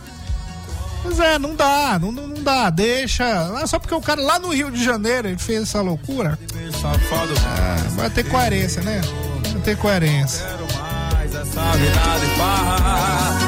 Mas 1.03 1.17
é, 1.19 1.39
não 1.39 1.55
dá, 1.55 1.97
não, 1.99 2.11
não, 2.11 2.33
dá, 2.43 2.69
deixa. 2.69 3.23
Ah, 3.25 3.65
Só 3.65 3.79
porque 3.79 3.93
o 3.95 4.01
cara 4.01 4.21
lá 4.21 4.37
no 4.37 4.53
Rio 4.53 4.69
de 4.69 4.83
Janeiro 4.83 5.29
ele 5.29 5.37
fez 5.37 5.63
essa 5.63 5.81
loucura. 5.81 6.37
É, 7.45 7.89
vai 7.95 8.09
ter 8.09 8.23
coerência, 8.27 8.81
né? 8.81 8.99
Vai 9.53 9.61
ter 9.61 9.77
coerência. 9.77 10.43
essa 11.23 11.71
vida 11.77 12.19
de 12.19 12.35
farra. 12.37 13.38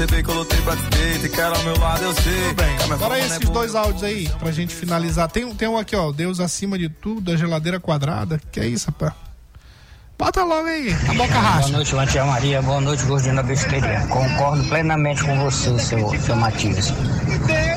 Perceber 0.00 0.22
que 0.22 0.30
eu 0.30 0.34
lutei 0.34 0.60
pra 0.62 0.76
te 0.76 0.82
ter? 0.84 1.18
Te 1.20 1.28
quero 1.28 1.54
ao 1.54 1.62
meu 1.62 1.78
lado, 1.78 2.02
eu 2.04 2.14
sei. 2.14 2.54
Bem, 2.54 2.76
Agora 2.90 3.18
esses 3.18 3.38
dois 3.50 3.74
áudios 3.74 4.02
aí, 4.02 4.28
pra 4.38 4.50
gente 4.50 4.74
finalizar. 4.74 5.28
Tem, 5.30 5.44
um- 5.44 5.54
tem 5.54 5.68
um 5.68 5.76
aqui, 5.76 5.94
ó. 5.94 6.10
Deus 6.10 6.40
acima 6.40 6.78
de 6.78 6.88
tudo, 6.88 7.30
a 7.32 7.36
geladeira 7.36 7.78
quadrada. 7.78 8.40
Que 8.50 8.60
é 8.60 8.66
isso, 8.66 8.86
rapaz? 8.86 9.12
Bota 10.18 10.42
logo 10.44 10.66
aí, 10.68 10.92
a 11.08 11.14
boca 11.14 11.28
Boa 11.32 11.40
racha. 11.40 11.68
noite, 11.68 11.94
Matia 11.94 12.24
Maria. 12.24 12.60
Boa 12.62 12.80
noite, 12.80 13.02
Gordinho 13.04 13.36
da 13.36 13.42
Besteira. 13.42 14.06
Concordo 14.08 14.62
plenamente 14.64 15.22
com 15.24 15.38
você, 15.38 15.78
seu, 15.78 16.20
seu 16.20 16.36
Matias. 16.36 16.92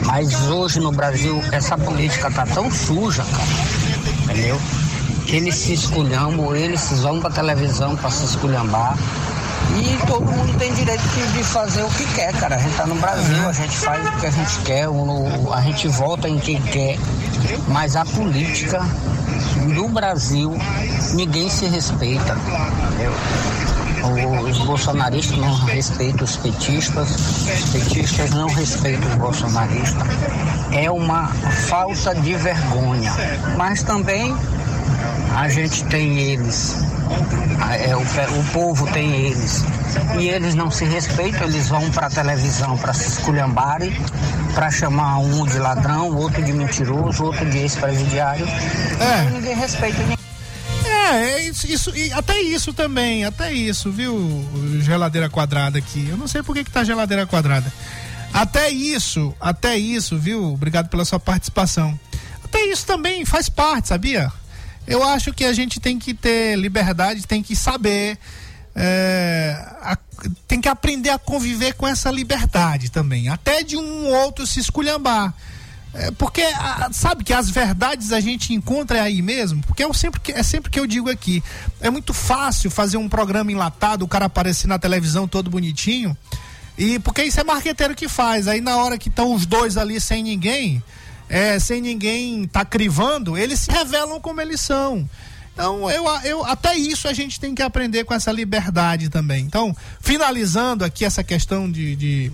Mas 0.05 0.33
hoje 0.49 0.79
no 0.79 0.91
Brasil, 0.91 1.41
essa 1.53 1.77
política 1.77 2.29
tá 2.31 2.45
tão 2.45 2.69
suja, 2.69 3.23
cara. 3.23 4.23
Entendeu? 4.23 4.59
Que 5.25 5.37
eles 5.37 5.55
se 5.55 5.73
esculhambam, 5.73 6.53
eles 6.53 6.81
vão 6.99 7.19
pra 7.21 7.29
televisão 7.29 7.95
pra 7.95 8.09
se 8.11 8.25
esculhambar. 8.25 8.97
E 9.75 10.05
todo 10.05 10.25
mundo 10.25 10.57
tem 10.57 10.73
direito 10.73 11.03
de, 11.33 11.43
fazer 11.43 11.83
o 11.83 11.89
que 11.89 12.05
quer, 12.13 12.31
cara. 12.33 12.55
A 12.55 12.59
gente 12.59 12.75
tá 12.75 12.85
no 12.85 12.95
Brasil, 12.95 13.49
a 13.49 13.53
gente 13.53 13.77
faz 13.77 14.07
o 14.07 14.11
que 14.19 14.25
a 14.25 14.31
gente 14.31 14.59
quer, 14.59 14.87
a 15.51 15.61
gente 15.61 15.87
vota 15.87 16.29
em 16.29 16.37
quem 16.39 16.61
quer. 16.61 16.97
Mas 17.67 17.95
a 17.95 18.05
política 18.05 18.85
do 19.75 19.87
Brasil, 19.89 20.55
ninguém 21.13 21.49
se 21.49 21.65
respeita. 21.65 22.37
Os 24.49 24.57
bolsonaristas 24.59 25.37
não 25.37 25.53
respeitam 25.65 26.25
os 26.25 26.35
petistas, 26.35 27.09
os 27.09 27.69
petistas 27.71 28.29
não 28.31 28.47
respeitam 28.47 29.09
os 29.09 29.15
bolsonaristas. 29.15 30.03
É 30.71 30.91
uma 30.91 31.27
falta 31.67 32.13
de 32.13 32.35
vergonha. 32.35 33.11
Mas 33.57 33.81
também 33.81 34.35
a 35.35 35.47
gente 35.47 35.83
tem 35.85 36.19
eles, 36.19 36.75
é, 37.71 37.95
o, 37.95 38.01
o 38.01 38.43
povo 38.51 38.87
tem 38.91 39.27
eles. 39.27 39.63
E 40.19 40.27
eles 40.27 40.55
não 40.55 40.71
se 40.71 40.85
respeitam, 40.85 41.47
eles 41.47 41.69
vão 41.69 41.89
para 41.91 42.07
a 42.07 42.09
televisão 42.09 42.77
para 42.77 42.93
se 42.93 43.07
esculhambarem, 43.07 43.93
para 44.53 44.71
chamar 44.71 45.19
um 45.19 45.45
de 45.45 45.57
ladrão, 45.59 46.15
outro 46.15 46.43
de 46.43 46.53
mentiroso, 46.53 47.23
outro 47.25 47.49
de 47.49 47.59
ex-presidiário. 47.59 48.45
É. 48.47 49.27
E 49.27 49.31
ninguém 49.31 49.55
respeita 49.55 49.99
ninguém. 49.99 50.17
É, 50.85 51.33
é 51.33 51.45
isso, 51.45 51.67
isso, 51.67 51.95
e 51.95 52.11
até 52.13 52.39
isso 52.41 52.73
também, 52.73 53.25
até 53.25 53.53
isso, 53.53 53.91
viu? 53.91 54.47
Geladeira 54.81 55.29
quadrada 55.29 55.77
aqui. 55.77 56.07
Eu 56.09 56.17
não 56.17 56.27
sei 56.27 56.41
por 56.41 56.55
que, 56.55 56.63
que 56.63 56.71
tá 56.71 56.83
geladeira 56.83 57.25
quadrada. 57.25 57.71
Até 58.33 58.69
isso, 58.69 59.33
até 59.39 59.77
isso, 59.77 60.17
viu? 60.17 60.53
Obrigado 60.53 60.89
pela 60.89 61.05
sua 61.05 61.19
participação. 61.19 61.97
Até 62.43 62.65
isso 62.65 62.85
também 62.85 63.25
faz 63.25 63.47
parte, 63.47 63.89
sabia? 63.89 64.31
Eu 64.87 65.03
acho 65.03 65.31
que 65.33 65.45
a 65.45 65.53
gente 65.53 65.79
tem 65.79 65.97
que 65.97 66.13
ter 66.13 66.57
liberdade, 66.57 67.25
tem 67.27 67.41
que 67.43 67.55
saber. 67.55 68.17
é, 68.75 69.55
a- 69.83 69.97
tem 70.47 70.59
que 70.59 70.67
aprender 70.67 71.11
a 71.11 71.19
conviver 71.19 71.73
com 71.75 71.87
essa 71.87 72.09
liberdade 72.09 72.89
também. 72.89 73.29
Até 73.29 73.61
de 73.61 73.77
um 73.77 74.07
ou 74.07 74.13
outro 74.25 74.47
se 74.47 74.59
esculhambar. 74.59 75.31
É, 75.93 76.09
porque 76.09 76.41
a- 76.41 76.89
sabe 76.91 77.23
que 77.23 77.31
as 77.33 77.51
verdades 77.51 78.11
a 78.11 78.19
gente 78.19 78.51
encontra 78.51 79.03
aí 79.03 79.21
mesmo, 79.21 79.61
porque 79.61 79.83
eu 79.83 79.93
sempre, 79.93 80.19
é 80.33 80.41
sempre 80.41 80.71
que 80.71 80.79
eu 80.79 80.87
digo 80.87 81.07
aqui, 81.07 81.43
é 81.79 81.91
muito 81.91 82.15
fácil 82.15 82.71
fazer 82.71 82.97
um 82.97 83.07
programa 83.07 83.51
enlatado, 83.51 84.03
o 84.03 84.07
cara 84.07 84.25
aparecer 84.25 84.65
na 84.65 84.79
televisão 84.79 85.27
todo 85.27 85.51
bonitinho, 85.51 86.17
e 86.75 86.97
porque 86.97 87.23
isso 87.23 87.39
é 87.39 87.43
marqueteiro 87.43 87.93
que 87.93 88.09
faz, 88.09 88.47
aí 88.47 88.59
na 88.59 88.75
hora 88.77 88.97
que 88.97 89.07
estão 89.09 89.35
os 89.35 89.45
dois 89.45 89.77
ali 89.77 90.01
sem 90.01 90.23
ninguém, 90.23 90.81
é, 91.29 91.57
sem 91.59 91.81
ninguém 91.81 92.47
tá 92.47 92.63
crivando, 92.63 93.37
eles 93.37 93.59
se 93.59 93.71
revelam 93.71 94.19
como 94.19 94.41
eles 94.41 94.61
são. 94.61 95.07
Então, 95.53 95.89
eu, 95.89 96.05
eu, 96.23 96.45
até 96.45 96.75
isso 96.75 97.07
a 97.07 97.13
gente 97.13 97.39
tem 97.39 97.53
que 97.53 97.61
aprender 97.61 98.03
com 98.05 98.13
essa 98.13 98.31
liberdade 98.31 99.09
também. 99.09 99.45
Então, 99.45 99.75
finalizando 100.01 100.83
aqui 100.83 101.05
essa 101.05 101.23
questão 101.23 101.71
de, 101.71 101.95
de 101.95 102.31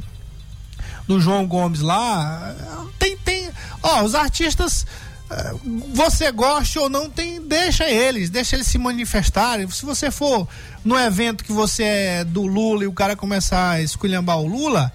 do 1.06 1.20
João 1.20 1.46
Gomes 1.46 1.82
lá, 1.82 2.56
tem, 2.98 3.18
tem, 3.18 3.50
ó, 3.84 4.04
os 4.04 4.16
artistas, 4.16 4.86
eh, 5.30 5.54
você 5.92 6.32
goste 6.32 6.80
ou 6.80 6.88
não, 6.88 7.10
tem, 7.10 7.42
deixa 7.42 7.90
eles, 7.90 8.30
deixa 8.30 8.56
eles 8.56 8.68
se 8.68 8.78
manifestarem. 8.78 9.70
Se 9.70 9.86
você 9.86 10.12
for 10.12 10.48
no 10.86 10.98
evento 10.98 11.44
que 11.44 11.52
você 11.52 11.84
é 11.84 12.24
do 12.24 12.46
Lula 12.46 12.84
e 12.84 12.88
o 12.88 12.94
cara 12.94 13.16
começar 13.16 13.72
a 13.72 13.82
esculhambar 13.82 14.38
o 14.38 14.48
Lula, 14.48 14.94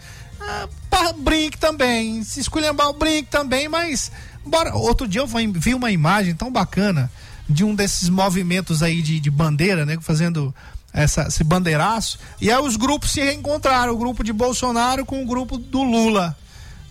brinque 1.13 1.59
também, 1.59 2.23
se 2.25 2.41
esculhambar, 2.41 2.93
brinque 2.93 3.31
também, 3.31 3.69
mas 3.69 4.11
bora. 4.45 4.75
Outro 4.75 5.07
dia 5.07 5.21
eu 5.21 5.27
vi- 5.27 5.75
uma 5.75 5.91
imagem 5.91 6.35
tão 6.35 6.51
bacana 6.51 7.11
de 7.49 7.63
um 7.65 7.75
desses 7.75 8.09
movimentos 8.09 8.83
aí 8.83 9.03
de, 9.03 9.21
de 9.21 9.31
bandeira, 9.31 9.85
né, 9.85 9.99
fazendo 10.01 10.55
essa, 10.93 11.23
esse 11.29 11.43
bandeiraço, 11.45 12.19
e 12.41 12.51
aí 12.51 12.59
os 12.61 12.77
grupos 12.77 13.11
se 13.11 13.21
reencontraram, 13.21 13.93
o 13.93 13.99
grupo 13.99 14.23
de 14.25 14.33
Bolsonaro 14.33 15.05
com 15.05 15.23
o 15.23 15.27
grupo 15.27 15.59
do 15.59 15.83
Lula. 15.83 16.37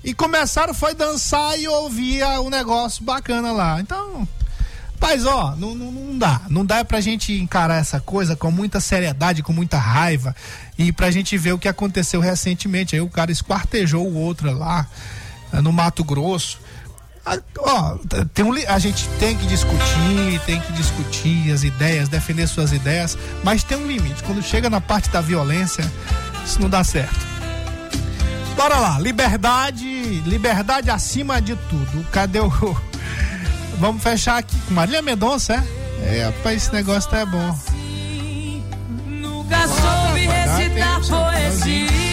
E 0.04 0.14
começaram 0.14 0.74
foi 0.74 0.94
dançar 0.94 1.58
e 1.58 1.66
ouvir 1.68 2.22
ah, 2.22 2.42
um 2.42 2.50
negócio 2.50 3.02
bacana 3.04 3.54
lá. 3.54 3.80
Então, 3.80 4.28
Mas 5.04 5.26
ó, 5.26 5.54
não, 5.58 5.76
não, 5.76 5.92
não 5.92 6.18
dá. 6.18 6.42
Não 6.50 6.66
dá 6.66 6.86
pra 6.86 7.02
gente 7.02 7.34
encarar 7.34 7.76
essa 7.76 8.00
coisa 8.00 8.38
com 8.38 8.50
muita 8.50 8.80
seriedade, 8.80 9.44
com 9.44 9.52
muita 9.52 9.78
raiva. 9.78 10.34
E 10.80 10.94
pra 10.94 11.12
gente 11.12 11.38
ver 11.38 11.52
o 11.52 11.60
que 11.60 11.68
aconteceu 11.68 12.22
recentemente. 12.22 12.96
Aí 12.96 13.02
o 13.02 13.10
cara 13.10 13.30
esquartejou 13.30 14.08
o 14.08 14.16
outro 14.16 14.50
lá 14.58 14.88
eh, 15.52 15.60
no 15.60 15.74
Mato 15.74 16.06
Grosso. 16.06 16.58
Ah, 17.26 17.38
Ó, 17.60 17.98
tem 18.34 18.46
um, 18.46 18.54
a 18.66 18.80
gente 18.80 19.06
tem 19.20 19.36
que 19.36 19.46
discutir, 19.46 20.40
tem 20.46 20.62
que 20.62 20.72
discutir 20.72 21.52
as 21.52 21.66
ideias, 21.66 22.08
defender 22.08 22.48
suas 22.48 22.72
ideias, 22.72 23.18
mas 23.44 23.62
tem 23.62 23.78
um 23.78 23.86
limite. 23.86 24.24
Quando 24.24 24.42
chega 24.42 24.70
na 24.70 24.80
parte 24.80 25.10
da 25.10 25.20
violência, 25.20 25.84
isso 26.46 26.62
não 26.62 26.70
dá 26.70 26.82
certo. 26.82 27.20
bora 28.56 28.80
lá. 28.80 28.98
Liberdade, 29.00 30.22
liberdade 30.26 30.90
acima 30.90 31.42
de 31.42 31.58
tudo. 31.58 32.06
Cadê 32.10 32.40
o. 32.40 32.93
Vamos 33.80 34.02
fechar 34.02 34.38
aqui 34.38 34.56
com 34.68 34.74
Marília 34.74 35.02
Mendonça, 35.02 35.54
é? 35.54 36.18
É, 36.18 36.26
rapaz, 36.26 36.64
esse 36.64 36.74
negócio 36.74 37.10
tá 37.10 37.20
é 37.20 37.26
bom. 37.26 37.60
Nunca 39.08 39.68
soube 39.68 40.28
recitar 40.28 41.00
poesia. 41.08 42.04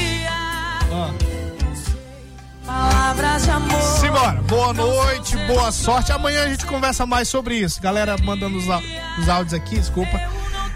Palavras 2.65 3.43
de 3.43 3.51
amor. 3.51 3.83
Simbora. 3.83 4.43
Boa 4.43 4.73
noite, 4.73 5.37
boa 5.47 5.73
sorte. 5.73 6.13
Amanhã 6.13 6.45
a 6.45 6.49
gente 6.49 6.65
conversa 6.67 7.05
mais 7.05 7.29
sobre 7.29 7.57
isso. 7.57 7.81
Galera 7.83 8.17
mandando 8.23 8.57
os, 8.57 8.65
os 9.19 9.29
áudios 9.29 9.55
aqui, 9.55 9.77
desculpa. 9.77 10.21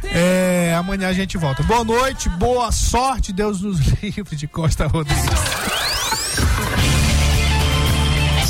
É, 0.02 0.74
amanhã 0.76 1.08
a 1.08 1.12
gente 1.12 1.38
volta. 1.38 1.62
Boa 1.62 1.84
noite, 1.84 2.28
boa 2.30 2.72
sorte. 2.72 3.32
Deus 3.32 3.60
nos 3.60 3.78
livre 4.02 4.34
de 4.36 4.48
Costa 4.48 4.86
Rodrigues. 4.86 5.24